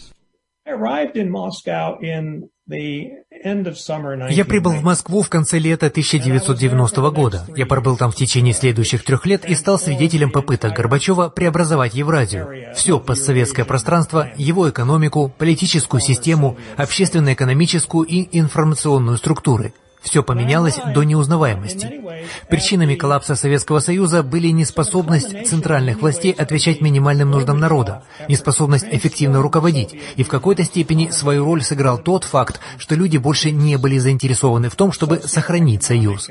Я 4.30 4.46
прибыл 4.46 4.72
в 4.72 4.84
Москву 4.84 5.22
в 5.22 5.30
конце 5.30 5.60
лета 5.60 5.88
1990 5.88 7.12
года. 7.12 7.46
Я 7.56 7.66
пробыл 7.66 7.98
там 7.98 8.12
в 8.12 8.16
течение 8.16 8.54
следующих 8.54 9.04
трех 9.04 9.26
лет 9.26 9.44
и 9.44 9.56
стал 9.56 9.78
свидетелем 9.78 10.32
попыток 10.32 10.74
Горбачева 10.74 11.28
преобразовать 11.30 11.94
Евразию. 11.94 12.74
Все 12.74 13.00
постсоветское 13.00 13.66
пространство, 13.66 14.30
его 14.38 14.70
экономику, 14.70 15.34
политическую 15.38 16.00
систему, 16.00 16.58
общественно-экономическую 16.78 18.06
и 18.06 18.30
информационную 18.40 19.18
структуры. 19.18 19.74
Все 20.04 20.22
поменялось 20.22 20.80
до 20.94 21.04
неузнаваемости. 21.04 22.02
Причинами 22.50 22.96
коллапса 22.96 23.36
Советского 23.36 23.80
Союза 23.80 24.22
были 24.22 24.50
неспособность 24.50 25.48
центральных 25.48 26.02
властей 26.02 26.32
отвечать 26.32 26.82
минимальным 26.82 27.32
нуждам 27.32 27.60
народа, 27.60 28.04
неспособность 28.28 28.86
эффективно 28.92 29.42
руководить, 29.42 29.96
и 30.18 30.24
в 30.24 30.28
какой-то 30.28 30.64
степени 30.64 31.10
свою 31.10 31.46
роль 31.46 31.64
сыграл 31.64 31.98
тот 31.98 32.26
факт, 32.26 32.60
что 32.78 32.96
люди 32.96 33.18
больше 33.18 33.52
не 33.52 33.78
были 33.78 33.98
заинтересованы 33.98 34.70
в 34.70 34.76
том, 34.76 34.92
чтобы 34.92 35.22
сохранить 35.24 35.84
Союз. 35.84 36.30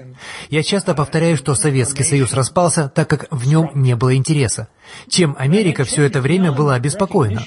Я 0.51 0.63
часто 0.63 0.95
повторяю, 0.95 1.37
что 1.37 1.55
Советский 1.55 2.05
Союз 2.05 2.35
распался, 2.35 2.91
так 2.95 3.09
как 3.09 3.27
в 3.31 3.47
нем 3.47 3.71
не 3.75 3.97
было 3.97 4.15
интереса. 4.15 4.69
Чем 5.09 5.35
Америка 5.39 5.85
все 5.85 6.05
это 6.05 6.21
время 6.21 6.53
была 6.53 6.75
обеспокоена? 6.75 7.45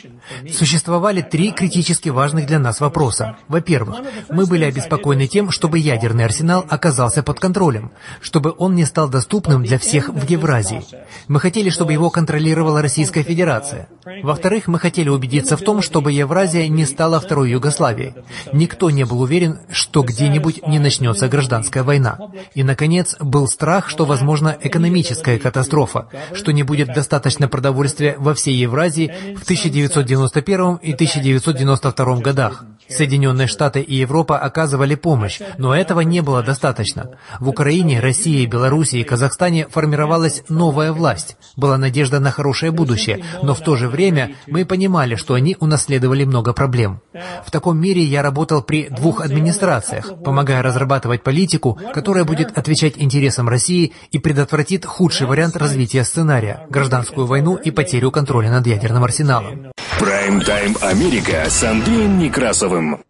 Существовали 0.52 1.21
три 1.21 1.52
критически 1.52 2.10
важных 2.10 2.48
для 2.48 2.60
нас 2.60 2.80
вопроса. 2.80 3.38
Во-первых, 3.48 3.98
мы 4.30 4.45
были 4.45 4.65
обеспокоены 4.65 5.28
тем, 5.28 5.52
чтобы 5.52 5.80
ядерный 5.80 6.26
арсенал 6.26 6.65
оказался 6.67 7.24
под 7.24 7.39
контролем, 7.39 7.91
чтобы 8.21 8.54
он 8.58 8.76
не 8.76 8.86
стал 8.86 9.10
доступным 9.10 9.63
для 9.63 9.78
всех 9.78 10.10
в 10.10 10.28
Евразии. 10.28 10.84
Мы 11.28 11.39
хотели, 11.39 11.69
чтобы 11.69 11.93
его 11.93 12.10
контролировала 12.10 12.82
Российская 12.82 13.24
Федерация. 13.24 13.88
Во-вторых, 14.24 14.67
мы 14.67 14.80
хотели 14.80 15.10
убедиться 15.10 15.58
в 15.58 15.62
том, 15.62 15.82
чтобы 15.82 16.12
Евразия 16.12 16.67
не 16.67 16.86
стала 16.86 17.19
второй 17.19 17.52
Югославией. 17.52 18.13
Никто 18.54 18.89
не 18.89 19.04
был 19.04 19.21
уверен, 19.21 19.60
что 19.69 20.04
где-нибудь 20.04 20.65
не 20.67 20.80
начнется 20.80 21.28
гражданская 21.28 21.84
война. 21.84 22.17
И, 22.54 22.63
наконец, 22.63 23.15
был 23.19 23.48
страх, 23.48 23.89
что 23.89 24.06
возможна 24.06 24.58
экономическая 24.60 25.38
катастрофа, 25.38 26.10
что 26.34 26.52
не 26.52 26.63
будет 26.63 26.93
достаточно 26.93 27.35
продовольствия 27.48 28.15
во 28.17 28.34
всей 28.34 28.56
Евразии 28.56 29.36
в 29.36 29.43
1991 29.43 30.76
и 30.76 30.93
1992 30.93 32.15
годах. 32.17 32.65
Соединенные 32.88 33.48
Штаты 33.48 33.82
и 33.82 33.95
Европа 33.95 34.38
оказывали 34.38 34.95
помощь, 34.95 35.39
но 35.58 35.76
этого 35.76 36.02
не 36.02 36.21
было 36.21 36.43
достаточно. 36.43 37.12
В 37.39 37.50
Украине, 37.50 38.00
России, 38.00 38.45
Белоруссии 38.45 39.00
и 39.00 39.04
Казахстане 39.04 39.67
формировалась 39.67 40.43
новая 40.50 40.91
власть. 40.91 41.36
Была 41.56 41.78
надежда 41.78 42.19
на 42.19 42.32
хорошее 42.32 42.71
будущее, 42.71 43.24
но 43.41 43.56
в 43.56 43.62
то 43.62 43.76
же 43.76 43.88
время 43.88 44.36
мы 44.48 44.65
понимали, 44.65 45.15
что 45.15 45.34
они 45.34 45.58
унаследовали 45.60 46.26
много 46.26 46.54
проблем. 46.54 47.02
В 47.45 47.52
таком 47.52 47.80
мире 47.80 48.04
я 48.04 48.21
работал 48.21 48.62
при 48.62 48.89
двух 48.89 49.21
администрациях, 49.21 50.12
помогая 50.24 50.62
разрабатывать 50.62 51.24
политику, 51.24 51.80
которая 51.93 52.24
будет 52.24 52.56
отвечать 52.56 52.93
интересам 52.98 53.50
России 53.50 53.93
и 54.12 54.19
предотвратит 54.19 54.86
худший 54.86 55.28
вариант 55.28 55.56
развития 55.56 56.04
сценария– 56.04 56.67
гражданскую 56.69 57.14
войну 57.23 57.56
и 57.56 57.71
потерю 57.71 58.12
контроля 58.12 58.51
над 58.51 58.67
ядерным 58.67 59.04
арсеналом. 59.04 59.71
Прайм-тайм 59.99 60.75
Америка 60.82 61.45
с 61.47 61.63
Андреем 61.63 62.19
Некрасовым. 62.19 63.03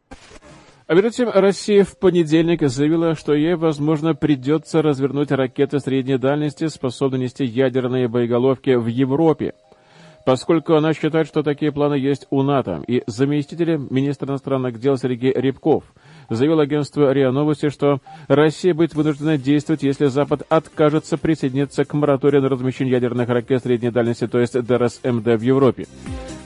А 0.87 0.93
между 0.93 1.09
тем, 1.09 1.29
Россия 1.33 1.83
в 1.83 1.97
понедельник 1.97 2.61
заявила, 2.69 3.15
что 3.15 3.33
ей, 3.33 3.55
возможно, 3.55 4.13
придется 4.13 4.83
развернуть 4.83 5.31
ракеты 5.31 5.79
средней 5.79 6.19
дальности, 6.19 6.67
способные 6.67 7.23
нести 7.23 7.43
ядерные 7.43 8.07
боеголовки 8.07 8.75
в 8.75 8.85
Европе 8.85 9.53
поскольку 10.25 10.73
она 10.73 10.93
считает, 10.93 11.27
что 11.27 11.43
такие 11.43 11.71
планы 11.71 11.93
есть 11.93 12.27
у 12.31 12.41
НАТО. 12.41 12.83
И 12.87 13.03
заместитель 13.07 13.77
министра 13.89 14.27
иностранных 14.27 14.79
дел 14.79 14.97
Сергей 14.97 15.31
Рябков 15.31 15.83
заявил 16.29 16.59
агентству 16.59 17.11
РИА 17.11 17.31
Новости, 17.31 17.69
что 17.69 17.99
Россия 18.27 18.73
будет 18.73 18.93
вынуждена 18.93 19.37
действовать, 19.37 19.83
если 19.83 20.07
Запад 20.07 20.43
откажется 20.49 21.17
присоединиться 21.17 21.85
к 21.85 21.93
мораторию 21.93 22.41
на 22.41 22.49
размещение 22.49 22.93
ядерных 22.93 23.29
ракет 23.29 23.63
средней 23.63 23.91
дальности, 23.91 24.27
то 24.27 24.39
есть 24.39 24.59
ДРСМД 24.59 25.25
в 25.25 25.41
Европе. 25.41 25.87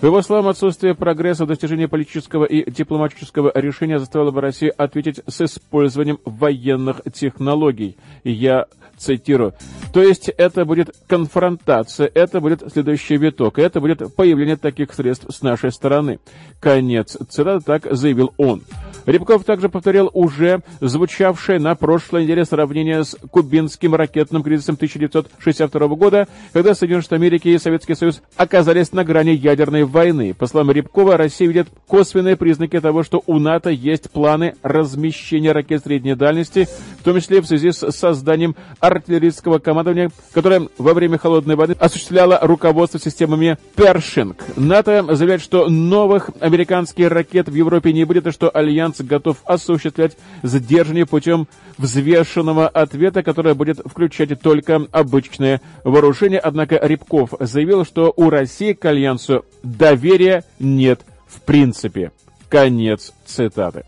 По 0.02 0.06
его 0.06 0.22
словам, 0.22 0.48
отсутствие 0.48 0.96
прогресса 0.96 1.44
в 1.44 1.50
достижении 1.50 1.86
политического 1.86 2.46
и 2.46 2.70
дипломатического 2.72 3.52
решения 3.54 4.00
заставило 4.00 4.32
бы 4.32 4.40
Россию 4.40 4.74
ответить 4.78 5.20
с 5.28 5.42
использованием 5.42 6.20
военных 6.24 7.02
технологий. 7.14 7.98
Я 8.24 8.68
цитирую. 9.00 9.54
То 9.94 10.02
есть 10.02 10.30
это 10.30 10.66
будет 10.66 10.96
конфронтация, 11.08 12.12
это 12.14 12.40
будет 12.40 12.64
следующий 12.72 13.18
виток, 13.18 13.58
это 13.58 13.82
будет 13.82 14.16
появление 14.16 14.58
таких 14.58 14.94
средств 14.94 15.26
с 15.30 15.42
нашей 15.42 15.72
стороны. 15.72 16.20
Конец 16.60 17.18
цитаты 17.30 17.66
так 17.66 17.88
заявил 17.92 18.34
он. 18.38 18.62
Рябков 19.06 19.44
также 19.44 19.70
повторил 19.70 20.12
уже 20.14 20.62
звучавшее 20.82 21.60
на 21.60 21.74
прошлой 21.76 22.24
неделе 22.24 22.46
сравнение 22.46 23.04
с 23.04 23.18
кубинским 23.32 23.96
ракетным 23.96 24.44
кризисом 24.44 24.76
1962 24.76 25.88
года, 25.96 26.28
когда 26.54 26.76
Соединенные 26.76 27.02
Штаты 27.02 27.16
Америки 27.16 27.48
и 27.48 27.58
Советский 27.58 27.96
Союз 27.96 28.22
оказались 28.36 28.92
на 28.92 29.04
грани 29.04 29.32
ядерной 29.32 29.86
войны. 29.90 30.34
По 30.34 30.48
словам 30.48 30.72
Рябкова, 30.72 31.18
Россия 31.18 31.48
видит 31.48 31.68
косвенные 31.88 32.38
признаки 32.38 32.80
того, 32.80 33.04
что 33.04 33.22
у 33.26 33.40
НАТО 33.40 33.70
есть 33.70 34.10
планы 34.10 34.56
размещения 34.64 35.52
ракет 35.52 35.84
средней 35.84 36.16
дальности, 36.16 36.68
в 37.00 37.04
том 37.04 37.20
числе 37.20 37.42
в 37.42 37.46
связи 37.46 37.72
с 37.72 37.92
созданием 37.92 38.56
артиллерийского 38.80 39.60
командования, 39.60 40.12
которое 40.34 40.70
во 40.78 40.94
время 40.94 41.18
Холодной 41.18 41.56
войны 41.56 41.76
осуществляло 41.80 42.40
руководство 42.42 43.00
системами 43.00 43.58
Першинг. 43.76 44.44
НАТО 44.56 45.06
заявляет, 45.16 45.42
что 45.42 45.68
новых 45.68 46.30
американских 46.40 47.10
ракет 47.10 47.50
в 47.50 47.54
Европе 47.54 47.92
не 47.92 48.06
будет, 48.06 48.28
и 48.28 48.32
что 48.32 48.50
Альянс 48.50 49.02
готов 49.02 49.38
осуществлять 49.46 50.18
сдерживание 50.44 51.06
путем 51.06 51.48
взвешенного 51.78 52.68
ответа, 52.68 53.24
которое 53.24 53.56
будет 53.56 53.80
включать 53.86 54.40
только 54.42 54.88
обычное 54.92 55.62
вооружение. 55.84 56.40
Однако 56.40 56.80
Рябков 56.82 57.34
заявил, 57.40 57.86
что 57.86 58.14
у 58.16 58.30
России 58.30 58.74
к 58.74 58.86
Альянсу 58.86 59.46
доверия 59.80 60.44
нет 60.60 61.02
в 61.26 61.42
принципе. 61.42 62.12
Конец 62.50 63.14
цитаты. 63.26 63.86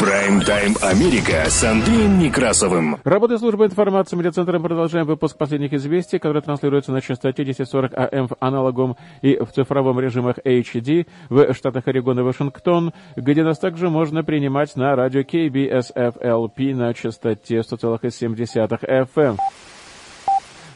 Прайм-тайм 0.00 0.74
Америка 0.82 1.44
с 1.48 1.62
Андреем 1.62 2.18
Некрасовым. 2.18 2.96
Работает 3.04 3.40
служба 3.40 3.66
информации 3.66 4.16
медиацентра. 4.16 4.58
Продолжаем 4.58 5.06
выпуск 5.06 5.36
последних 5.36 5.72
известий, 5.74 6.18
которые 6.18 6.42
транслируются 6.42 6.90
на 6.90 7.00
частоте 7.00 7.42
1040 7.42 7.92
АМ 7.96 8.28
в 8.28 8.36
аналоговом 8.40 8.96
и 9.22 9.36
в 9.36 9.52
цифровом 9.52 10.00
режимах 10.00 10.38
HD 10.38 11.06
в 11.28 11.54
штатах 11.54 11.86
Орегон 11.86 12.18
и 12.18 12.22
Вашингтон, 12.22 12.92
где 13.14 13.44
нас 13.44 13.58
также 13.58 13.90
можно 13.90 14.24
принимать 14.24 14.74
на 14.74 14.96
радио 14.96 15.20
KBSFLP 15.20 16.74
на 16.74 16.92
частоте 16.94 17.58
100,7 17.58 19.06
FM. 19.14 19.36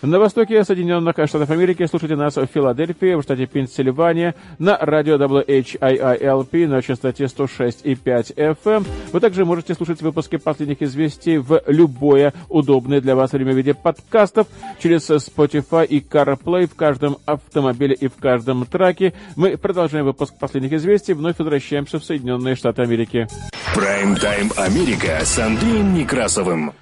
На 0.05 0.19
востоке 0.19 0.63
Соединенных 0.65 1.15
Штатов 1.15 1.49
Америки 1.49 1.87
слушайте 1.87 2.15
нас 2.15 2.37
в 2.37 2.45
Филадельфии, 2.45 3.15
в 3.15 3.23
штате 3.23 3.47
Пенсильвания, 3.47 4.35
на 4.59 4.77
радио 4.77 5.17
WHIILP 5.17 6.67
на 6.67 6.83
частоте 6.83 7.25
106,5 7.25 8.35
FM. 8.37 8.87
Вы 9.13 9.21
также 9.21 9.47
можете 9.47 9.73
слушать 9.73 10.03
выпуски 10.03 10.37
последних 10.37 10.83
известий 10.83 11.39
в 11.39 11.63
любое 11.69 12.35
удобное 12.51 13.01
для 13.01 13.17
вас 13.17 13.33
время 13.33 13.55
в 13.55 13.57
виде 13.57 13.73
подкастов 13.73 14.47
через 14.79 15.09
Spotify 15.09 15.87
и 15.87 16.01
CarPlay 16.01 16.67
в 16.67 16.75
каждом 16.75 17.17
автомобиле 17.25 17.95
и 17.95 18.09
в 18.09 18.17
каждом 18.17 18.67
траке. 18.67 19.15
Мы 19.37 19.57
продолжаем 19.57 20.05
выпуск 20.05 20.35
последних 20.39 20.75
известий, 20.75 21.15
вновь 21.15 21.39
возвращаемся 21.39 21.99
в 21.99 22.05
Соединенные 22.05 22.57
Штаты 22.57 22.83
Америки. 22.83 23.27
Прайм-тайм 23.75 24.53
Америка 24.59 25.21
с 25.25 25.39
Андреем 25.39 25.95
Некрасовым. 25.95 26.75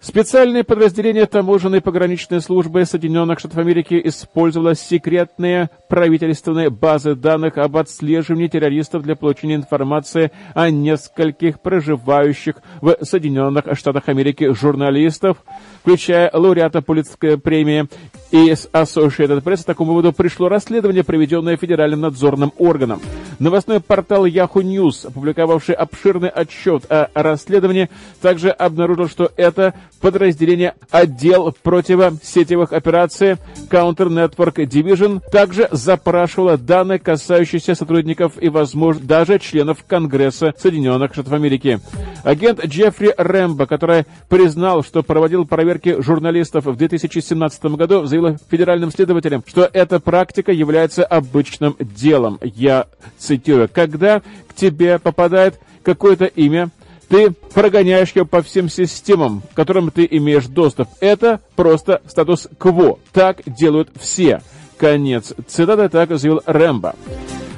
Специальное 0.00 0.62
подразделение 0.62 1.26
таможенной 1.26 1.80
пограничной 1.80 2.40
службы 2.40 2.84
Соединенных 2.84 3.40
Штатов 3.40 3.58
Америки 3.58 4.00
использовало 4.04 4.76
секретные 4.76 5.70
правительственные 5.88 6.70
базы 6.70 7.16
данных 7.16 7.58
об 7.58 7.76
отслеживании 7.76 8.46
террористов 8.46 9.02
для 9.02 9.16
получения 9.16 9.56
информации 9.56 10.30
о 10.54 10.70
нескольких 10.70 11.60
проживающих 11.60 12.54
в 12.80 12.96
Соединенных 13.02 13.64
Штатах 13.76 14.08
Америки 14.08 14.52
журналистов, 14.52 15.38
включая 15.80 16.30
лауреата 16.32 16.80
Пулитской 16.80 17.36
премии 17.36 17.88
и 18.30 18.54
с 18.54 18.68
Associated 18.72 19.42
Press. 19.42 19.62
К 19.62 19.66
такому 19.66 19.94
выводу 19.94 20.12
пришло 20.12 20.48
расследование, 20.48 21.02
проведенное 21.02 21.56
федеральным 21.56 22.02
надзорным 22.02 22.52
органом. 22.58 23.00
Новостной 23.40 23.80
портал 23.80 24.26
Yahoo 24.26 24.62
News, 24.62 25.08
опубликовавший 25.08 25.74
обширный 25.74 26.28
отчет 26.28 26.84
о 26.88 27.08
расследовании, 27.14 27.88
также 28.20 28.50
обнаружил, 28.50 29.08
что 29.08 29.32
это 29.36 29.74
подразделение 30.00 30.74
отдел 30.90 31.54
противосетевых 31.62 32.72
операций 32.72 33.36
Counter 33.70 34.08
Network 34.08 34.56
Division 34.66 35.20
также 35.30 35.68
запрашивало 35.70 36.56
данные, 36.56 36.98
касающиеся 36.98 37.74
сотрудников 37.74 38.40
и, 38.40 38.48
возможно, 38.48 39.04
даже 39.04 39.38
членов 39.38 39.84
Конгресса 39.86 40.54
Соединенных 40.58 41.12
Штатов 41.12 41.32
Америки. 41.32 41.80
Агент 42.24 42.64
Джеффри 42.64 43.14
Рэмбо, 43.16 43.66
который 43.66 44.04
признал, 44.28 44.82
что 44.82 45.02
проводил 45.02 45.46
проверки 45.46 46.00
журналистов 46.00 46.66
в 46.66 46.76
2017 46.76 47.64
году, 47.76 48.04
заявил 48.04 48.36
федеральным 48.50 48.90
следователям, 48.90 49.44
что 49.46 49.68
эта 49.72 50.00
практика 50.00 50.52
является 50.52 51.04
обычным 51.04 51.76
делом. 51.78 52.38
Я 52.42 52.86
цитирую. 53.18 53.68
Когда 53.72 54.20
к 54.48 54.54
тебе 54.54 54.98
попадает 54.98 55.58
какое-то 55.82 56.26
имя, 56.26 56.70
ты 57.08 57.30
прогоняешь 57.54 58.12
его 58.12 58.26
по 58.26 58.42
всем 58.42 58.68
системам, 58.68 59.42
к 59.52 59.56
которым 59.56 59.90
ты 59.90 60.06
имеешь 60.10 60.46
доступ. 60.46 60.88
Это 61.00 61.40
просто 61.56 62.02
статус-кво. 62.06 62.98
Так 63.12 63.42
делают 63.46 63.88
все. 63.98 64.42
Конец. 64.76 65.34
Цитата 65.46 65.88
так 65.88 66.16
заявил 66.16 66.42
Рэмбо. 66.46 66.94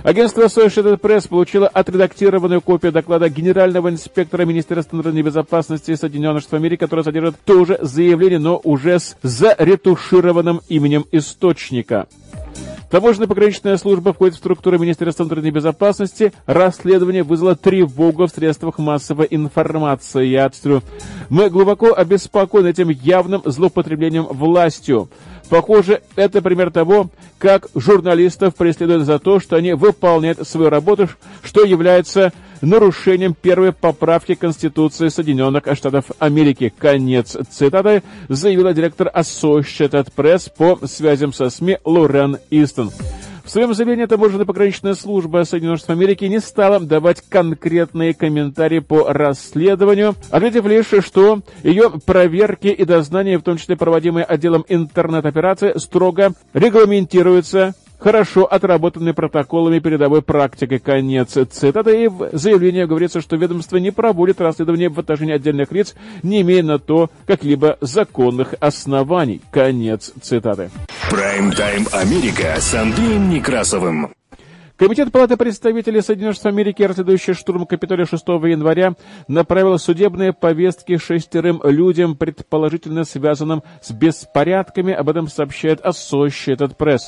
Агентство 0.02 0.44
Associated 0.44 0.98
Press 0.98 1.28
получило 1.28 1.68
отредактированную 1.68 2.62
копию 2.62 2.90
доклада 2.90 3.28
Генерального 3.28 3.90
инспектора 3.90 4.46
Министерства 4.46 4.96
внутренней 4.96 5.22
безопасности 5.22 5.94
Соединенных 5.94 6.42
Штатов 6.42 6.60
Америки, 6.60 6.80
которая 6.80 7.04
содержит 7.04 7.36
то 7.44 7.66
же 7.66 7.78
заявление, 7.82 8.38
но 8.38 8.58
уже 8.64 8.98
с 8.98 9.16
заретушированным 9.22 10.62
именем 10.68 11.04
источника. 11.12 12.06
Таможенная 12.90 13.28
пограничная 13.28 13.76
служба 13.76 14.12
входит 14.12 14.34
в 14.34 14.38
структуру 14.38 14.76
Министерства 14.76 15.22
внутренней 15.22 15.52
безопасности. 15.52 16.32
Расследование 16.46 17.22
вызвало 17.22 17.54
тревогу 17.54 18.26
в 18.26 18.30
средствах 18.30 18.78
массовой 18.78 19.28
информации. 19.30 20.26
Я 20.26 20.46
отстрю. 20.46 20.82
Мы 21.28 21.50
глубоко 21.50 21.94
обеспокоены 21.94 22.66
этим 22.68 22.88
явным 22.88 23.42
злоупотреблением 23.44 24.24
властью. 24.24 25.08
Похоже, 25.48 26.02
это 26.16 26.42
пример 26.42 26.72
того, 26.72 27.10
как 27.38 27.68
журналистов 27.76 28.56
преследуют 28.56 29.04
за 29.04 29.20
то, 29.20 29.38
что 29.38 29.54
они 29.54 29.72
выполняют 29.74 30.46
свою 30.46 30.68
работу, 30.68 31.08
что 31.44 31.64
является 31.64 32.32
нарушением 32.60 33.34
первой 33.34 33.72
поправки 33.72 34.34
Конституции 34.34 35.08
Соединенных 35.08 35.64
Штатов 35.74 36.06
Америки. 36.18 36.72
Конец 36.76 37.36
цитаты 37.50 38.02
заявила 38.28 38.72
директор 38.72 39.10
Associated 39.14 40.08
Press 40.14 40.50
по 40.56 40.86
связям 40.86 41.32
со 41.32 41.50
СМИ 41.50 41.78
Лорен 41.84 42.38
Истон. 42.50 42.90
В 43.44 43.52
своем 43.52 43.74
заявлении 43.74 44.06
таможенная 44.06 44.44
пограничная 44.44 44.94
служба 44.94 45.44
Соединенных 45.44 45.78
Штатов 45.78 45.96
Америки 45.96 46.24
не 46.26 46.38
стала 46.38 46.78
давать 46.78 47.22
конкретные 47.28 48.14
комментарии 48.14 48.78
по 48.78 49.12
расследованию, 49.12 50.14
ответив 50.30 50.66
лишь, 50.66 51.04
что 51.04 51.40
ее 51.64 51.90
проверки 52.04 52.68
и 52.68 52.84
дознания, 52.84 53.38
в 53.38 53.42
том 53.42 53.56
числе 53.56 53.76
проводимые 53.76 54.24
отделом 54.24 54.64
интернет-операции, 54.68 55.76
строго 55.78 56.32
регламентируются 56.52 57.74
хорошо 58.00 58.44
отработанными 58.44 59.12
протоколами 59.12 59.78
передовой 59.78 60.22
практикой. 60.22 60.78
Конец 60.78 61.36
цитаты. 61.50 62.04
И 62.04 62.08
в 62.08 62.30
заявлении 62.32 62.84
говорится, 62.84 63.20
что 63.20 63.36
ведомство 63.36 63.76
не 63.76 63.90
проводит 63.90 64.40
расследование 64.40 64.88
в 64.88 64.98
отношении 64.98 65.34
отдельных 65.34 65.70
лиц, 65.72 65.94
не 66.22 66.40
имея 66.40 66.62
на 66.62 66.78
то 66.78 67.10
каких-либо 67.26 67.78
законных 67.80 68.54
оснований. 68.60 69.40
Конец 69.50 70.12
цитаты. 70.20 70.70
Прайм-тайм 71.10 71.86
Америка 71.92 72.56
с 72.58 72.74
Андреем 72.74 73.30
Некрасовым. 73.30 74.10
Комитет 74.80 75.12
Палаты 75.12 75.36
представителей 75.36 76.00
Соединенных 76.00 76.36
Штатов 76.36 76.54
Америки, 76.54 76.82
расследующий 76.82 77.34
штурм 77.34 77.66
Капитолия 77.66 78.06
6 78.06 78.26
января, 78.26 78.94
направил 79.28 79.78
судебные 79.78 80.32
повестки 80.32 80.96
шестерым 80.96 81.60
людям, 81.62 82.16
предположительно 82.16 83.04
связанным 83.04 83.62
с 83.82 83.90
беспорядками. 83.90 84.94
Об 84.94 85.10
этом 85.10 85.28
сообщает 85.28 85.84
Associated 85.84 86.78
Press. 86.78 87.00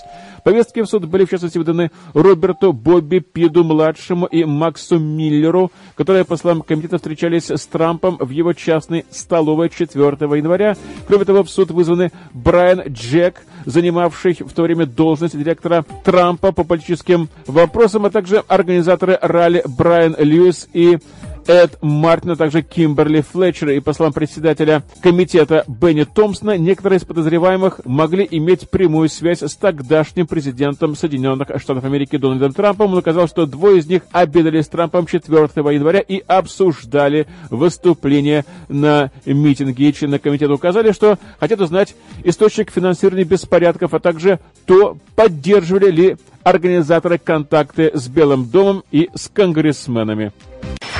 Повестки 0.45 0.80
в 0.80 0.86
суд 0.86 1.07
были, 1.07 1.24
в 1.24 1.30
частности, 1.30 1.59
выданы 1.59 1.90
Роберту 2.14 2.72
Бобби 2.72 3.20
Пиду-младшему 3.20 4.26
и 4.26 4.45
Максу 4.45 4.99
Миллеру, 4.99 5.70
которые, 5.95 6.24
по 6.24 6.36
словам 6.36 6.62
комитета, 6.62 6.97
встречались 6.97 7.51
с 7.51 7.66
Трампом 7.66 8.16
в 8.18 8.30
его 8.30 8.53
частной 8.53 9.05
столовой 9.11 9.70
4 9.70 10.03
января. 10.03 10.76
Кроме 11.07 11.24
того, 11.24 11.45
в 11.45 11.51
суд 11.51 11.70
вызваны 11.70 12.11
Брайан 12.32 12.82
Джек, 12.88 13.43
занимавший 13.66 14.34
в 14.34 14.53
то 14.53 14.62
время 14.62 14.86
должность 14.86 15.38
директора 15.38 15.84
Трампа 16.05 16.53
по 16.53 16.64
политическим 16.64 17.28
вопросам, 17.47 18.07
а 18.07 18.11
также 18.11 18.38
организаторы 18.49 19.18
ралли 19.22 19.62
Брайан 19.66 20.16
Льюис 20.18 20.68
и 20.72 20.99
Эд 21.47 21.78
Мартин, 21.82 22.30
а 22.32 22.36
также 22.36 22.62
Кимберли 22.62 23.20
Флетчер. 23.20 23.70
И 23.70 23.80
по 23.80 23.93
словам 23.93 24.12
председателя 24.12 24.82
комитета 25.03 25.64
Бенни 25.66 26.05
Томпсона, 26.05 26.57
некоторые 26.57 26.99
из 26.99 27.05
подозреваемых 27.05 27.80
могли 27.84 28.26
иметь 28.30 28.70
прямую 28.70 29.09
связь 29.09 29.43
с 29.43 29.55
тогдашним 29.57 30.26
президентом 30.26 30.97
Соединенных 30.97 31.49
Штатов 31.59 31.84
Америки 31.84 32.16
Дональдом 32.16 32.53
Трампом. 32.53 32.93
Он 32.93 32.99
указал, 32.99 33.28
что 33.28 33.47
двое 33.47 33.78
из 33.78 33.86
них 33.86 34.03
обедали 34.12 34.61
с 34.61 34.68
Трампом 34.68 35.07
4 35.07 35.49
января 35.57 36.01
и 36.01 36.22
обсуждали 36.26 37.26
выступление 37.51 38.45
на 38.68 39.11
митинге. 39.26 39.88
И 39.88 39.95
члены 39.95 40.18
комитета 40.18 40.53
указали, 40.53 40.93
что 40.93 41.18
хотят 41.40 41.61
узнать 41.61 41.95
источник 42.24 42.70
финансирования 42.70 43.24
беспорядков, 43.24 43.95
а 43.95 44.01
также 44.01 44.38
то, 44.66 44.97
поддерживали 45.16 45.90
ли 45.90 46.16
организаторы 46.43 47.18
контакты 47.18 47.90
с 47.95 48.09
Белым 48.09 48.49
домом 48.49 48.84
и 48.90 49.11
с 49.14 49.28
конгрессменами. 49.28 50.32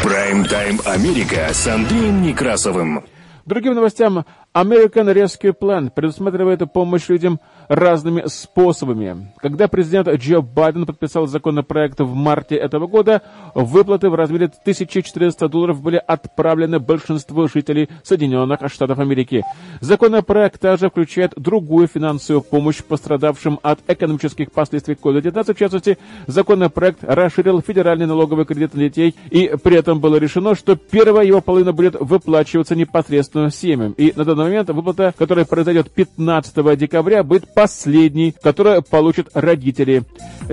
Прайм-тайм 0.03 0.80
Америка 0.84 1.48
с 1.53 1.64
Андреем 1.68 2.22
Некрасовым. 2.22 3.05
Другим 3.46 3.74
новостям. 3.74 4.24
American 4.53 5.14
Rescue 5.14 5.55
Plan 5.57 5.90
предусматривает 5.90 6.61
помощь 6.72 7.09
людям 7.09 7.40
разными 7.72 8.24
способами. 8.26 9.32
Когда 9.38 9.66
президент 9.66 10.06
Джо 10.08 10.42
Байден 10.42 10.84
подписал 10.84 11.26
законопроект 11.26 12.00
в 12.00 12.14
марте 12.14 12.54
этого 12.54 12.86
года, 12.86 13.22
выплаты 13.54 14.10
в 14.10 14.14
размере 14.14 14.46
1400 14.46 15.48
долларов 15.48 15.80
были 15.80 16.00
отправлены 16.06 16.78
большинству 16.78 17.48
жителей 17.48 17.88
Соединенных 18.02 18.60
Штатов 18.70 18.98
Америки. 18.98 19.42
Законопроект 19.80 20.60
также 20.60 20.90
включает 20.90 21.32
другую 21.36 21.86
финансовую 21.86 22.42
помощь 22.42 22.82
пострадавшим 22.82 23.58
от 23.62 23.80
экономических 23.88 24.52
последствий 24.52 24.94
COVID-19. 24.94 25.54
В 25.54 25.58
частности, 25.58 25.98
законопроект 26.26 26.98
расширил 27.02 27.62
федеральный 27.62 28.06
налоговый 28.06 28.44
кредит 28.44 28.74
на 28.74 28.80
детей, 28.80 29.14
и 29.30 29.50
при 29.62 29.78
этом 29.78 29.98
было 29.98 30.16
решено, 30.16 30.54
что 30.54 30.76
первая 30.76 31.24
его 31.24 31.40
половина 31.40 31.72
будет 31.72 31.96
выплачиваться 31.98 32.76
непосредственно 32.76 33.50
семьям. 33.50 33.92
И 33.92 34.12
на 34.14 34.26
данный 34.26 34.44
момент 34.44 34.68
выплата, 34.68 35.14
которая 35.16 35.46
произойдет 35.46 35.90
15 35.90 36.78
декабря, 36.78 37.22
будет 37.22 37.52
последней, 37.62 38.34
которую 38.42 38.82
получат 38.82 39.28
родители. 39.34 40.02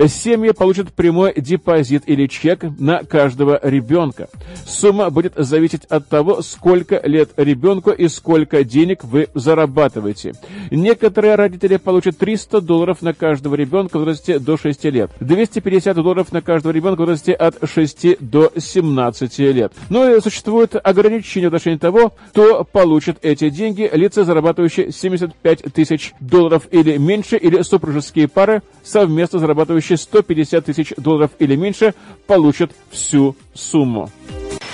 Семьи 0.06 0.52
получат 0.52 0.92
прямой 0.92 1.32
депозит 1.36 2.04
или 2.06 2.28
чек 2.28 2.62
на 2.78 3.02
каждого 3.02 3.58
ребенка. 3.62 4.28
Сумма 4.64 5.10
будет 5.10 5.32
зависеть 5.36 5.84
от 5.86 6.06
того, 6.06 6.40
сколько 6.42 7.00
лет 7.04 7.30
ребенку 7.36 7.90
и 7.90 8.06
сколько 8.06 8.62
денег 8.62 9.02
вы 9.02 9.26
зарабатываете. 9.34 10.34
Некоторые 10.70 11.34
родители 11.34 11.78
получат 11.78 12.16
300 12.18 12.60
долларов 12.60 13.02
на 13.02 13.12
каждого 13.12 13.56
ребенка 13.56 13.96
в 13.96 14.00
возрасте 14.00 14.38
до 14.38 14.56
6 14.56 14.84
лет, 14.84 15.10
250 15.18 15.96
долларов 15.96 16.30
на 16.30 16.42
каждого 16.42 16.72
ребенка 16.72 16.98
в 16.98 17.06
возрасте 17.06 17.32
от 17.32 17.56
6 17.68 18.20
до 18.20 18.52
17 18.56 19.38
лет. 19.38 19.72
Но 19.88 20.08
и 20.08 20.20
существует 20.20 20.76
ограничение 20.80 21.50
в 21.50 21.54
отношении 21.54 21.78
того, 21.78 22.12
кто 22.30 22.62
получит 22.62 23.18
эти 23.22 23.50
деньги 23.50 23.90
лица, 23.92 24.22
зарабатывающие 24.22 24.92
75 24.92 25.64
тысяч 25.74 26.14
долларов 26.20 26.68
или 26.70 26.89
меньше, 26.98 27.36
или 27.36 27.62
супружеские 27.62 28.28
пары, 28.28 28.62
совместно 28.82 29.38
зарабатывающие 29.38 29.98
150 29.98 30.64
тысяч 30.64 30.92
долларов 30.96 31.30
или 31.38 31.56
меньше, 31.56 31.94
получат 32.26 32.72
всю 32.90 33.36
сумму. 33.54 34.10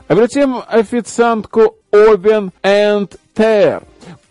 А 0.08 0.14
официантку 0.14 1.78
Овен 1.92 2.52
энд 2.64 3.16
Тер 3.34 3.84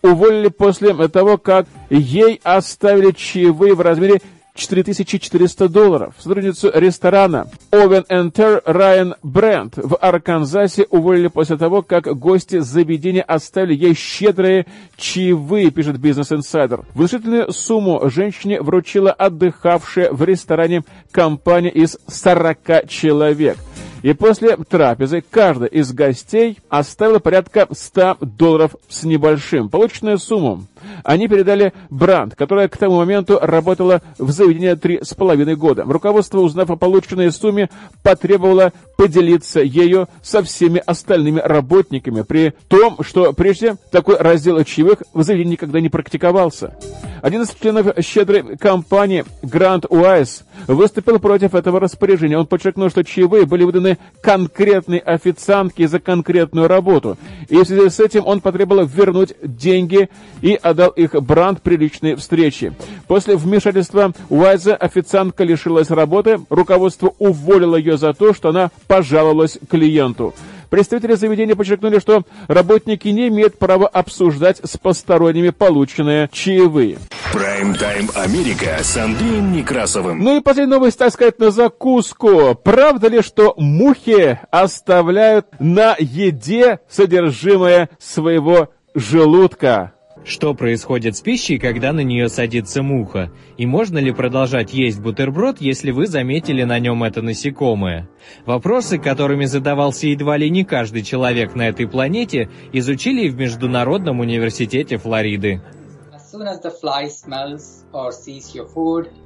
уволили 0.03 0.48
после 0.48 0.92
того, 1.09 1.38
как 1.38 1.66
ей 1.88 2.40
оставили 2.42 3.12
чаевые 3.12 3.74
в 3.74 3.80
размере 3.80 4.20
4400 4.55 5.68
долларов. 5.68 6.14
Сотрудницу 6.18 6.70
ресторана 6.74 7.46
Oven 7.70 8.07
Enter 8.09 8.62
Райан 8.64 9.14
Брент 9.22 9.76
в 9.76 9.96
Арканзасе 9.96 10.86
уволили 10.90 11.28
после 11.28 11.57
того, 11.57 11.82
как 11.82 12.07
гости 12.18 12.59
заведения 12.59 13.22
оставили 13.22 13.74
ей 13.74 13.94
щедрые 13.94 14.66
чаевые, 14.96 15.70
пишет 15.70 15.96
Business 15.96 16.36
Insider. 16.36 16.84
Внушительную 16.94 17.53
сумму 17.53 18.09
женщине 18.11 18.61
вручила 18.61 19.12
отдыхавшая 19.12 20.12
в 20.12 20.22
ресторане 20.24 20.82
компания 21.11 21.70
из 21.70 21.98
40 22.07 22.88
человек. 22.88 23.57
И 24.03 24.12
после 24.14 24.57
трапезы 24.57 25.22
каждый 25.28 25.68
из 25.68 25.92
гостей 25.92 26.59
оставил 26.68 27.20
порядка 27.20 27.68
100 27.70 28.18
долларов 28.20 28.76
с 28.88 29.05
небольшим. 29.05 29.68
Полученную 29.68 30.18
сумму 30.18 30.64
они 31.05 31.28
передали 31.28 31.72
Бранд, 31.90 32.34
которая 32.34 32.68
к 32.68 32.76
тому 32.76 32.96
моменту 32.96 33.38
работала 33.40 34.03
в 34.18 34.30
заведении 34.30 34.74
три 34.74 35.01
с 35.03 35.14
половиной 35.14 35.57
года. 35.57 35.84
Руководство, 35.84 36.40
узнав 36.40 36.70
о 36.70 36.76
полученной 36.76 37.30
сумме, 37.32 37.68
потребовало 38.03 38.72
поделиться 38.96 39.61
ею 39.61 40.09
со 40.22 40.42
всеми 40.42 40.82
остальными 40.84 41.40
работниками, 41.40 42.22
при 42.22 42.55
том, 42.68 42.98
что 43.03 43.32
прежде 43.32 43.76
такой 43.90 44.16
раздел 44.16 44.62
чаевых 44.64 45.03
в 45.12 45.22
заведении 45.22 45.53
никогда 45.53 45.80
не 45.80 45.88
практиковался. 45.88 46.76
Один 47.22 47.42
из 47.42 47.50
членов 47.50 47.86
щедрой 48.02 48.56
компании 48.56 49.24
Грант 49.42 49.84
Уайс 49.88 50.44
выступил 50.66 51.18
против 51.18 51.54
этого 51.54 51.80
распоряжения. 51.80 52.38
Он 52.38 52.46
подчеркнул, 52.46 52.90
что 52.90 53.04
чаевые 53.04 53.46
были 53.46 53.64
выданы 53.64 53.98
конкретной 54.22 54.98
официантке 54.98 55.88
за 55.88 56.00
конкретную 56.00 56.68
работу. 56.68 57.18
И 57.48 57.56
в 57.56 57.64
связи 57.64 57.90
с 57.90 58.00
этим 58.00 58.26
он 58.26 58.40
потребовал 58.40 58.86
вернуть 58.86 59.34
деньги 59.42 60.08
и 60.40 60.58
отдал 60.60 60.90
их 60.90 61.12
Бранд 61.22 61.62
при 61.62 61.76
личной 61.76 62.14
встрече. 62.14 62.74
После 63.06 63.36
вмешательства 63.36 64.12
Уайза 64.28 64.76
официантка 64.76 65.44
лишилась 65.44 65.90
работы, 65.90 66.40
руководство 66.48 67.14
уволило 67.18 67.76
ее 67.76 67.98
за 67.98 68.14
то, 68.14 68.32
что 68.32 68.50
она 68.50 68.70
пожаловалась 68.86 69.58
клиенту. 69.68 70.34
Представители 70.70 71.14
заведения 71.14 71.56
подчеркнули, 71.56 71.98
что 71.98 72.22
работники 72.46 73.08
не 73.08 73.28
имеют 73.28 73.58
права 73.58 73.88
обсуждать 73.88 74.60
с 74.62 74.78
посторонними 74.78 75.50
полученные 75.50 76.30
чаевые. 76.32 76.98
Прайм-тайм 77.32 78.08
Америка 78.14 78.78
с 78.80 78.96
Андреем 78.96 79.52
Некрасовым. 79.52 80.20
Ну 80.20 80.36
и 80.36 80.40
последняя 80.40 80.76
новость, 80.76 80.98
так 80.98 81.12
сказать, 81.12 81.38
на 81.40 81.50
закуску. 81.50 82.54
Правда 82.54 83.08
ли, 83.08 83.20
что 83.20 83.54
мухи 83.56 84.38
оставляют 84.50 85.46
на 85.58 85.96
еде 85.98 86.78
содержимое 86.88 87.88
своего 87.98 88.68
желудка? 88.94 89.92
Что 90.24 90.54
происходит 90.54 91.16
с 91.16 91.22
пищей, 91.22 91.58
когда 91.58 91.92
на 91.92 92.00
нее 92.00 92.28
садится 92.28 92.82
муха? 92.82 93.32
И 93.56 93.64
можно 93.64 93.98
ли 93.98 94.12
продолжать 94.12 94.74
есть 94.74 95.00
бутерброд, 95.00 95.60
если 95.60 95.90
вы 95.90 96.06
заметили 96.06 96.62
на 96.62 96.78
нем 96.78 97.02
это 97.02 97.22
насекомое? 97.22 98.08
Вопросы, 98.44 98.98
которыми 98.98 99.46
задавался 99.46 100.08
едва 100.08 100.36
ли 100.36 100.50
не 100.50 100.64
каждый 100.64 101.02
человек 101.02 101.54
на 101.54 101.68
этой 101.68 101.88
планете, 101.88 102.50
изучили 102.72 103.28
в 103.28 103.36
Международном 103.36 104.20
университете 104.20 104.98
Флориды. 104.98 105.62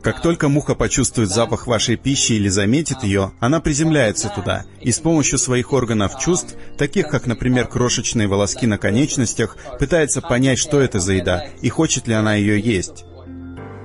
Как 0.02 0.22
только 0.22 0.48
муха 0.48 0.74
почувствует 0.74 1.28
запах 1.28 1.66
вашей 1.66 1.96
пищи 1.96 2.32
или 2.32 2.48
заметит 2.48 3.02
ее, 3.02 3.32
она 3.40 3.60
приземляется 3.60 4.30
туда 4.30 4.64
и 4.80 4.90
с 4.90 5.00
помощью 5.00 5.38
своих 5.38 5.72
органов 5.72 6.18
чувств, 6.18 6.56
таких 6.78 7.08
как, 7.08 7.26
например, 7.26 7.66
крошечные 7.68 8.26
волоски 8.26 8.66
на 8.66 8.78
конечностях, 8.78 9.56
пытается 9.78 10.22
понять, 10.22 10.58
что 10.58 10.80
это 10.80 10.98
за 10.98 11.14
еда 11.14 11.46
и 11.60 11.68
хочет 11.68 12.08
ли 12.08 12.14
она 12.14 12.34
ее 12.34 12.58
есть. 12.58 13.04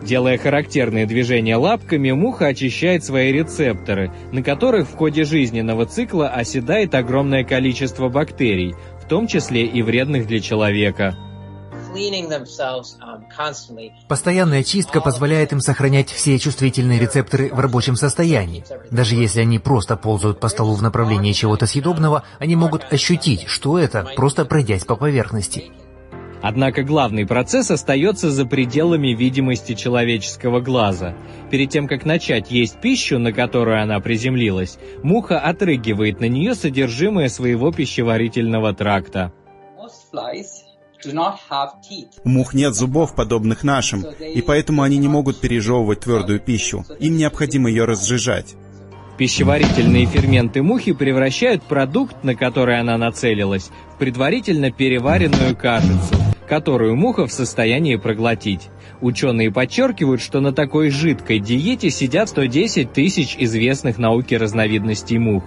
Делая 0.01 0.37
характерные 0.37 1.05
движения 1.05 1.57
лапками, 1.57 2.11
муха 2.11 2.47
очищает 2.47 3.03
свои 3.03 3.33
рецепторы, 3.33 4.13
на 4.31 4.41
которых 4.41 4.87
в 4.87 4.95
ходе 4.95 5.25
жизненного 5.25 5.85
цикла 5.85 6.29
оседает 6.29 6.95
огромное 6.95 7.43
количество 7.43 8.07
бактерий, 8.07 8.75
в 9.03 9.09
том 9.09 9.27
числе 9.27 9.65
и 9.65 9.81
вредных 9.81 10.25
для 10.27 10.39
человека. 10.39 11.17
Um, 11.89 13.25
Постоянная 14.07 14.63
чистка 14.63 15.01
позволяет 15.01 15.53
им 15.53 15.59
сохранять 15.59 16.09
все 16.09 16.37
чувствительные 16.37 16.99
рецепторы 16.99 17.49
в 17.51 17.59
рабочем 17.59 17.95
состоянии. 17.95 18.63
Даже 18.91 19.15
если 19.15 19.41
они 19.41 19.57
просто 19.57 19.97
ползают 19.97 20.39
по 20.39 20.49
столу 20.49 20.75
в 20.75 20.83
направлении 20.83 21.33
чего-то 21.33 21.65
съедобного, 21.65 22.23
они 22.37 22.55
могут 22.55 22.93
ощутить, 22.93 23.47
что 23.47 23.79
это, 23.79 24.07
просто 24.15 24.45
пройдясь 24.45 24.85
по 24.85 24.95
поверхности. 24.95 25.71
Однако 26.41 26.83
главный 26.83 27.25
процесс 27.25 27.71
остается 27.71 28.29
за 28.29 28.45
пределами 28.45 29.09
видимости 29.09 29.73
человеческого 29.73 30.61
глаза. 30.61 31.15
Перед 31.49 31.69
тем, 31.69 31.87
как 31.87 32.05
начать 32.05 32.51
есть 32.51 32.79
пищу, 32.79 33.19
на 33.19 33.33
которую 33.33 33.81
она 33.81 33.99
приземлилась, 33.99 34.77
муха 35.03 35.39
отрыгивает 35.39 36.19
на 36.19 36.29
нее 36.29 36.55
содержимое 36.55 37.29
своего 37.29 37.71
пищеварительного 37.71 38.73
тракта. 38.73 39.33
У 42.23 42.29
мух 42.29 42.53
нет 42.53 42.75
зубов, 42.75 43.15
подобных 43.15 43.63
нашим, 43.63 44.01
и 44.01 44.41
поэтому 44.41 44.81
они 44.81 44.97
не 44.97 45.07
могут 45.07 45.39
пережевывать 45.39 46.01
твердую 46.01 46.39
пищу. 46.39 46.85
Им 46.99 47.17
необходимо 47.17 47.69
ее 47.69 47.85
разжижать. 47.85 48.55
Пищеварительные 49.17 50.05
ферменты 50.05 50.63
мухи 50.63 50.93
превращают 50.93 51.61
продукт, 51.63 52.23
на 52.23 52.35
который 52.35 52.79
она 52.79 52.97
нацелилась, 52.97 53.69
в 53.93 53.97
предварительно 53.97 54.71
переваренную 54.71 55.57
кашицу, 55.57 56.15
которую 56.47 56.95
муха 56.95 57.27
в 57.27 57.31
состоянии 57.33 57.97
проглотить. 57.97 58.69
Ученые 59.01 59.51
подчеркивают, 59.51 60.21
что 60.21 60.39
на 60.39 60.53
такой 60.53 60.89
жидкой 60.89 61.39
диете 61.39 61.89
сидят 61.89 62.29
110 62.29 62.93
тысяч 62.93 63.35
известных 63.37 63.97
науке 63.97 64.37
разновидностей 64.37 65.17
мух. 65.17 65.43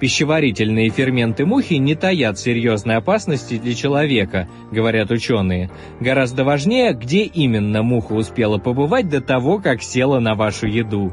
Пищеварительные 0.00 0.90
ферменты 0.90 1.46
мухи 1.46 1.74
не 1.74 1.94
таят 1.94 2.38
серьезной 2.38 2.96
опасности 2.96 3.56
для 3.56 3.74
человека, 3.74 4.46
говорят 4.70 5.10
ученые. 5.10 5.70
Гораздо 6.00 6.44
важнее, 6.44 6.92
где 6.92 7.22
именно 7.22 7.82
муха 7.82 8.12
успела 8.12 8.58
побывать 8.58 9.08
до 9.08 9.22
того, 9.22 9.58
как 9.58 9.82
села 9.82 10.20
на 10.20 10.34
вашу 10.34 10.66
еду. 10.66 11.12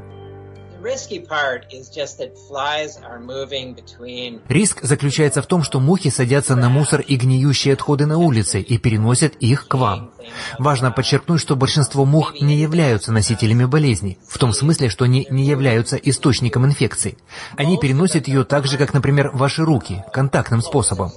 Риск 4.49 4.83
заключается 4.83 5.41
в 5.41 5.45
том, 5.45 5.63
что 5.63 5.79
мухи 5.79 6.09
садятся 6.09 6.57
на 6.57 6.67
мусор 6.67 6.99
и 6.99 7.15
гниющие 7.15 7.73
отходы 7.73 8.05
на 8.05 8.17
улице 8.17 8.59
и 8.59 8.77
переносят 8.77 9.35
их 9.35 9.69
к 9.69 9.75
вам. 9.75 10.11
Важно 10.59 10.91
подчеркнуть, 10.91 11.39
что 11.39 11.55
большинство 11.55 12.03
мух 12.03 12.33
не 12.41 12.57
являются 12.57 13.13
носителями 13.13 13.63
болезни, 13.63 14.17
в 14.27 14.37
том 14.37 14.51
смысле, 14.51 14.89
что 14.89 15.05
они 15.05 15.25
не 15.29 15.45
являются 15.45 15.95
источником 15.95 16.65
инфекции. 16.65 17.17
Они 17.55 17.77
переносят 17.77 18.27
ее 18.27 18.43
так 18.43 18.67
же, 18.67 18.77
как, 18.77 18.93
например, 18.93 19.31
ваши 19.33 19.63
руки, 19.63 20.03
контактным 20.11 20.61
способом. 20.61 21.13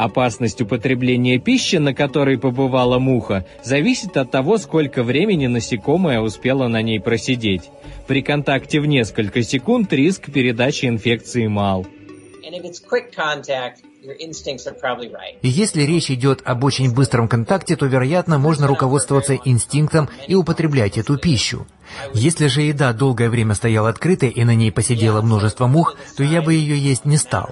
Опасность 0.00 0.62
употребления 0.62 1.38
пищи, 1.38 1.76
на 1.76 1.92
которой 1.92 2.38
побывала 2.38 2.98
муха, 2.98 3.44
зависит 3.62 4.16
от 4.16 4.30
того, 4.30 4.56
сколько 4.56 5.02
времени 5.02 5.46
насекомое 5.46 6.22
успело 6.22 6.68
на 6.68 6.80
ней 6.80 6.98
просидеть. 6.98 7.64
При 8.06 8.22
контакте 8.22 8.80
в 8.80 8.86
несколько 8.86 9.42
секунд 9.42 9.92
риск 9.92 10.32
передачи 10.32 10.86
инфекции 10.86 11.46
мал. 11.48 11.86
Если 15.42 15.82
речь 15.82 16.10
идет 16.10 16.40
об 16.46 16.64
очень 16.64 16.94
быстром 16.94 17.28
контакте, 17.28 17.76
то, 17.76 17.84
вероятно, 17.84 18.38
можно 18.38 18.66
руководствоваться 18.66 19.38
инстинктом 19.44 20.08
и 20.26 20.34
употреблять 20.34 20.96
эту 20.96 21.18
пищу. 21.18 21.66
Если 22.14 22.46
же 22.46 22.62
еда 22.62 22.94
долгое 22.94 23.28
время 23.28 23.52
стояла 23.52 23.90
открытой 23.90 24.30
и 24.30 24.44
на 24.44 24.54
ней 24.54 24.72
посидело 24.72 25.20
множество 25.20 25.66
мух, 25.66 25.98
то 26.16 26.24
я 26.24 26.40
бы 26.40 26.54
ее 26.54 26.78
есть 26.78 27.04
не 27.04 27.18
стал. 27.18 27.50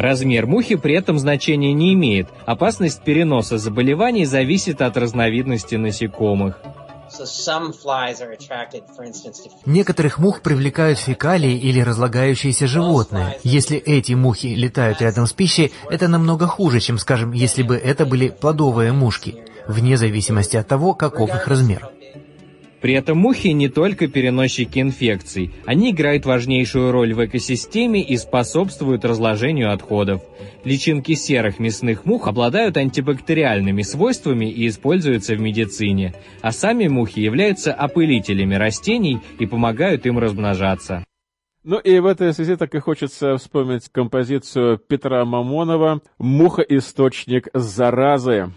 Размер 0.00 0.46
мухи 0.46 0.76
при 0.76 0.94
этом 0.94 1.18
значения 1.18 1.74
не 1.74 1.92
имеет. 1.92 2.26
Опасность 2.46 3.02
переноса 3.02 3.58
заболеваний 3.58 4.24
зависит 4.24 4.80
от 4.80 4.96
разновидности 4.96 5.74
насекомых. 5.74 6.58
Некоторых 9.66 10.18
мух 10.18 10.40
привлекают 10.40 10.98
фекалии 10.98 11.52
или 11.52 11.80
разлагающиеся 11.80 12.66
животные. 12.66 13.36
Если 13.42 13.76
эти 13.76 14.14
мухи 14.14 14.46
летают 14.46 15.02
рядом 15.02 15.26
с 15.26 15.34
пищей, 15.34 15.70
это 15.90 16.08
намного 16.08 16.46
хуже, 16.46 16.80
чем, 16.80 16.96
скажем, 16.96 17.32
если 17.32 17.62
бы 17.62 17.76
это 17.76 18.06
были 18.06 18.28
плодовые 18.28 18.92
мушки, 18.92 19.44
вне 19.68 19.98
зависимости 19.98 20.56
от 20.56 20.66
того, 20.66 20.94
каков 20.94 21.28
их 21.28 21.46
размер. 21.46 21.90
При 22.80 22.94
этом 22.94 23.18
мухи 23.18 23.48
не 23.48 23.68
только 23.68 24.08
переносчики 24.08 24.78
инфекций, 24.78 25.52
они 25.66 25.90
играют 25.90 26.24
важнейшую 26.24 26.92
роль 26.92 27.12
в 27.12 27.24
экосистеме 27.24 28.02
и 28.02 28.16
способствуют 28.16 29.04
разложению 29.04 29.72
отходов. 29.72 30.22
Личинки 30.64 31.14
серых 31.14 31.58
мясных 31.58 32.04
мух 32.04 32.26
обладают 32.26 32.76
антибактериальными 32.76 33.82
свойствами 33.82 34.50
и 34.50 34.66
используются 34.66 35.34
в 35.34 35.40
медицине, 35.40 36.14
а 36.40 36.52
сами 36.52 36.88
мухи 36.88 37.20
являются 37.20 37.72
опылителями 37.72 38.54
растений 38.54 39.18
и 39.38 39.46
помогают 39.46 40.06
им 40.06 40.18
размножаться. 40.18 41.04
Ну 41.62 41.78
и 41.78 41.98
в 41.98 42.06
этой 42.06 42.32
связи 42.32 42.56
так 42.56 42.74
и 42.74 42.78
хочется 42.78 43.36
вспомнить 43.36 43.90
композицию 43.90 44.78
Петра 44.78 45.26
Мамонова 45.26 46.00
«Муха-источник 46.18 47.48
заразы». 47.52 48.50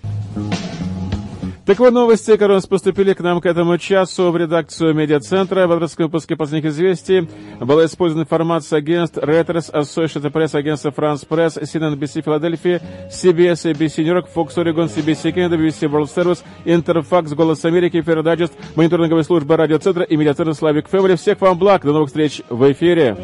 Таковы 1.66 1.92
новости, 1.92 2.36
которые 2.36 2.62
поступили 2.62 3.14
к 3.14 3.22
нам 3.22 3.40
к 3.40 3.46
этому 3.46 3.78
часу 3.78 4.32
в 4.32 4.38
редакцию 4.38 4.94
медиацентра. 4.94 5.66
В 5.66 5.72
авторском 5.72 6.08
выпуске 6.08 6.36
«Последних 6.36 6.70
известий» 6.70 7.30
была 7.62 7.86
использована 7.86 8.24
информация 8.24 8.80
агентств 8.80 9.18
Reuters, 9.18 9.72
Associated 9.72 10.30
Press, 10.34 10.58
агентства 10.58 10.90
France 10.90 11.26
Press, 11.26 11.62
CNBC 11.62 12.22
Филадельфия, 12.22 12.82
CBS, 13.10 13.72
ABC 13.72 14.04
York, 14.04 14.28
Fox 14.36 14.56
Oregon, 14.58 14.94
CBC 14.94 15.34
Canada, 15.34 15.58
BBC 15.58 15.90
World 15.90 16.14
Service, 16.14 16.44
Interfax, 16.66 17.34
Голос 17.34 17.64
Америки, 17.64 17.96
Digest, 17.96 18.52
мониторинговая 18.76 19.24
служба 19.24 19.56
радиоцентра 19.56 20.04
и 20.04 20.18
медиацентра 20.18 20.52
Slavic 20.52 20.90
Family. 20.92 21.16
Всех 21.16 21.40
вам 21.40 21.58
благ, 21.58 21.84
до 21.84 21.94
новых 21.94 22.10
встреч 22.10 22.42
в 22.50 22.70
эфире. 22.74 23.16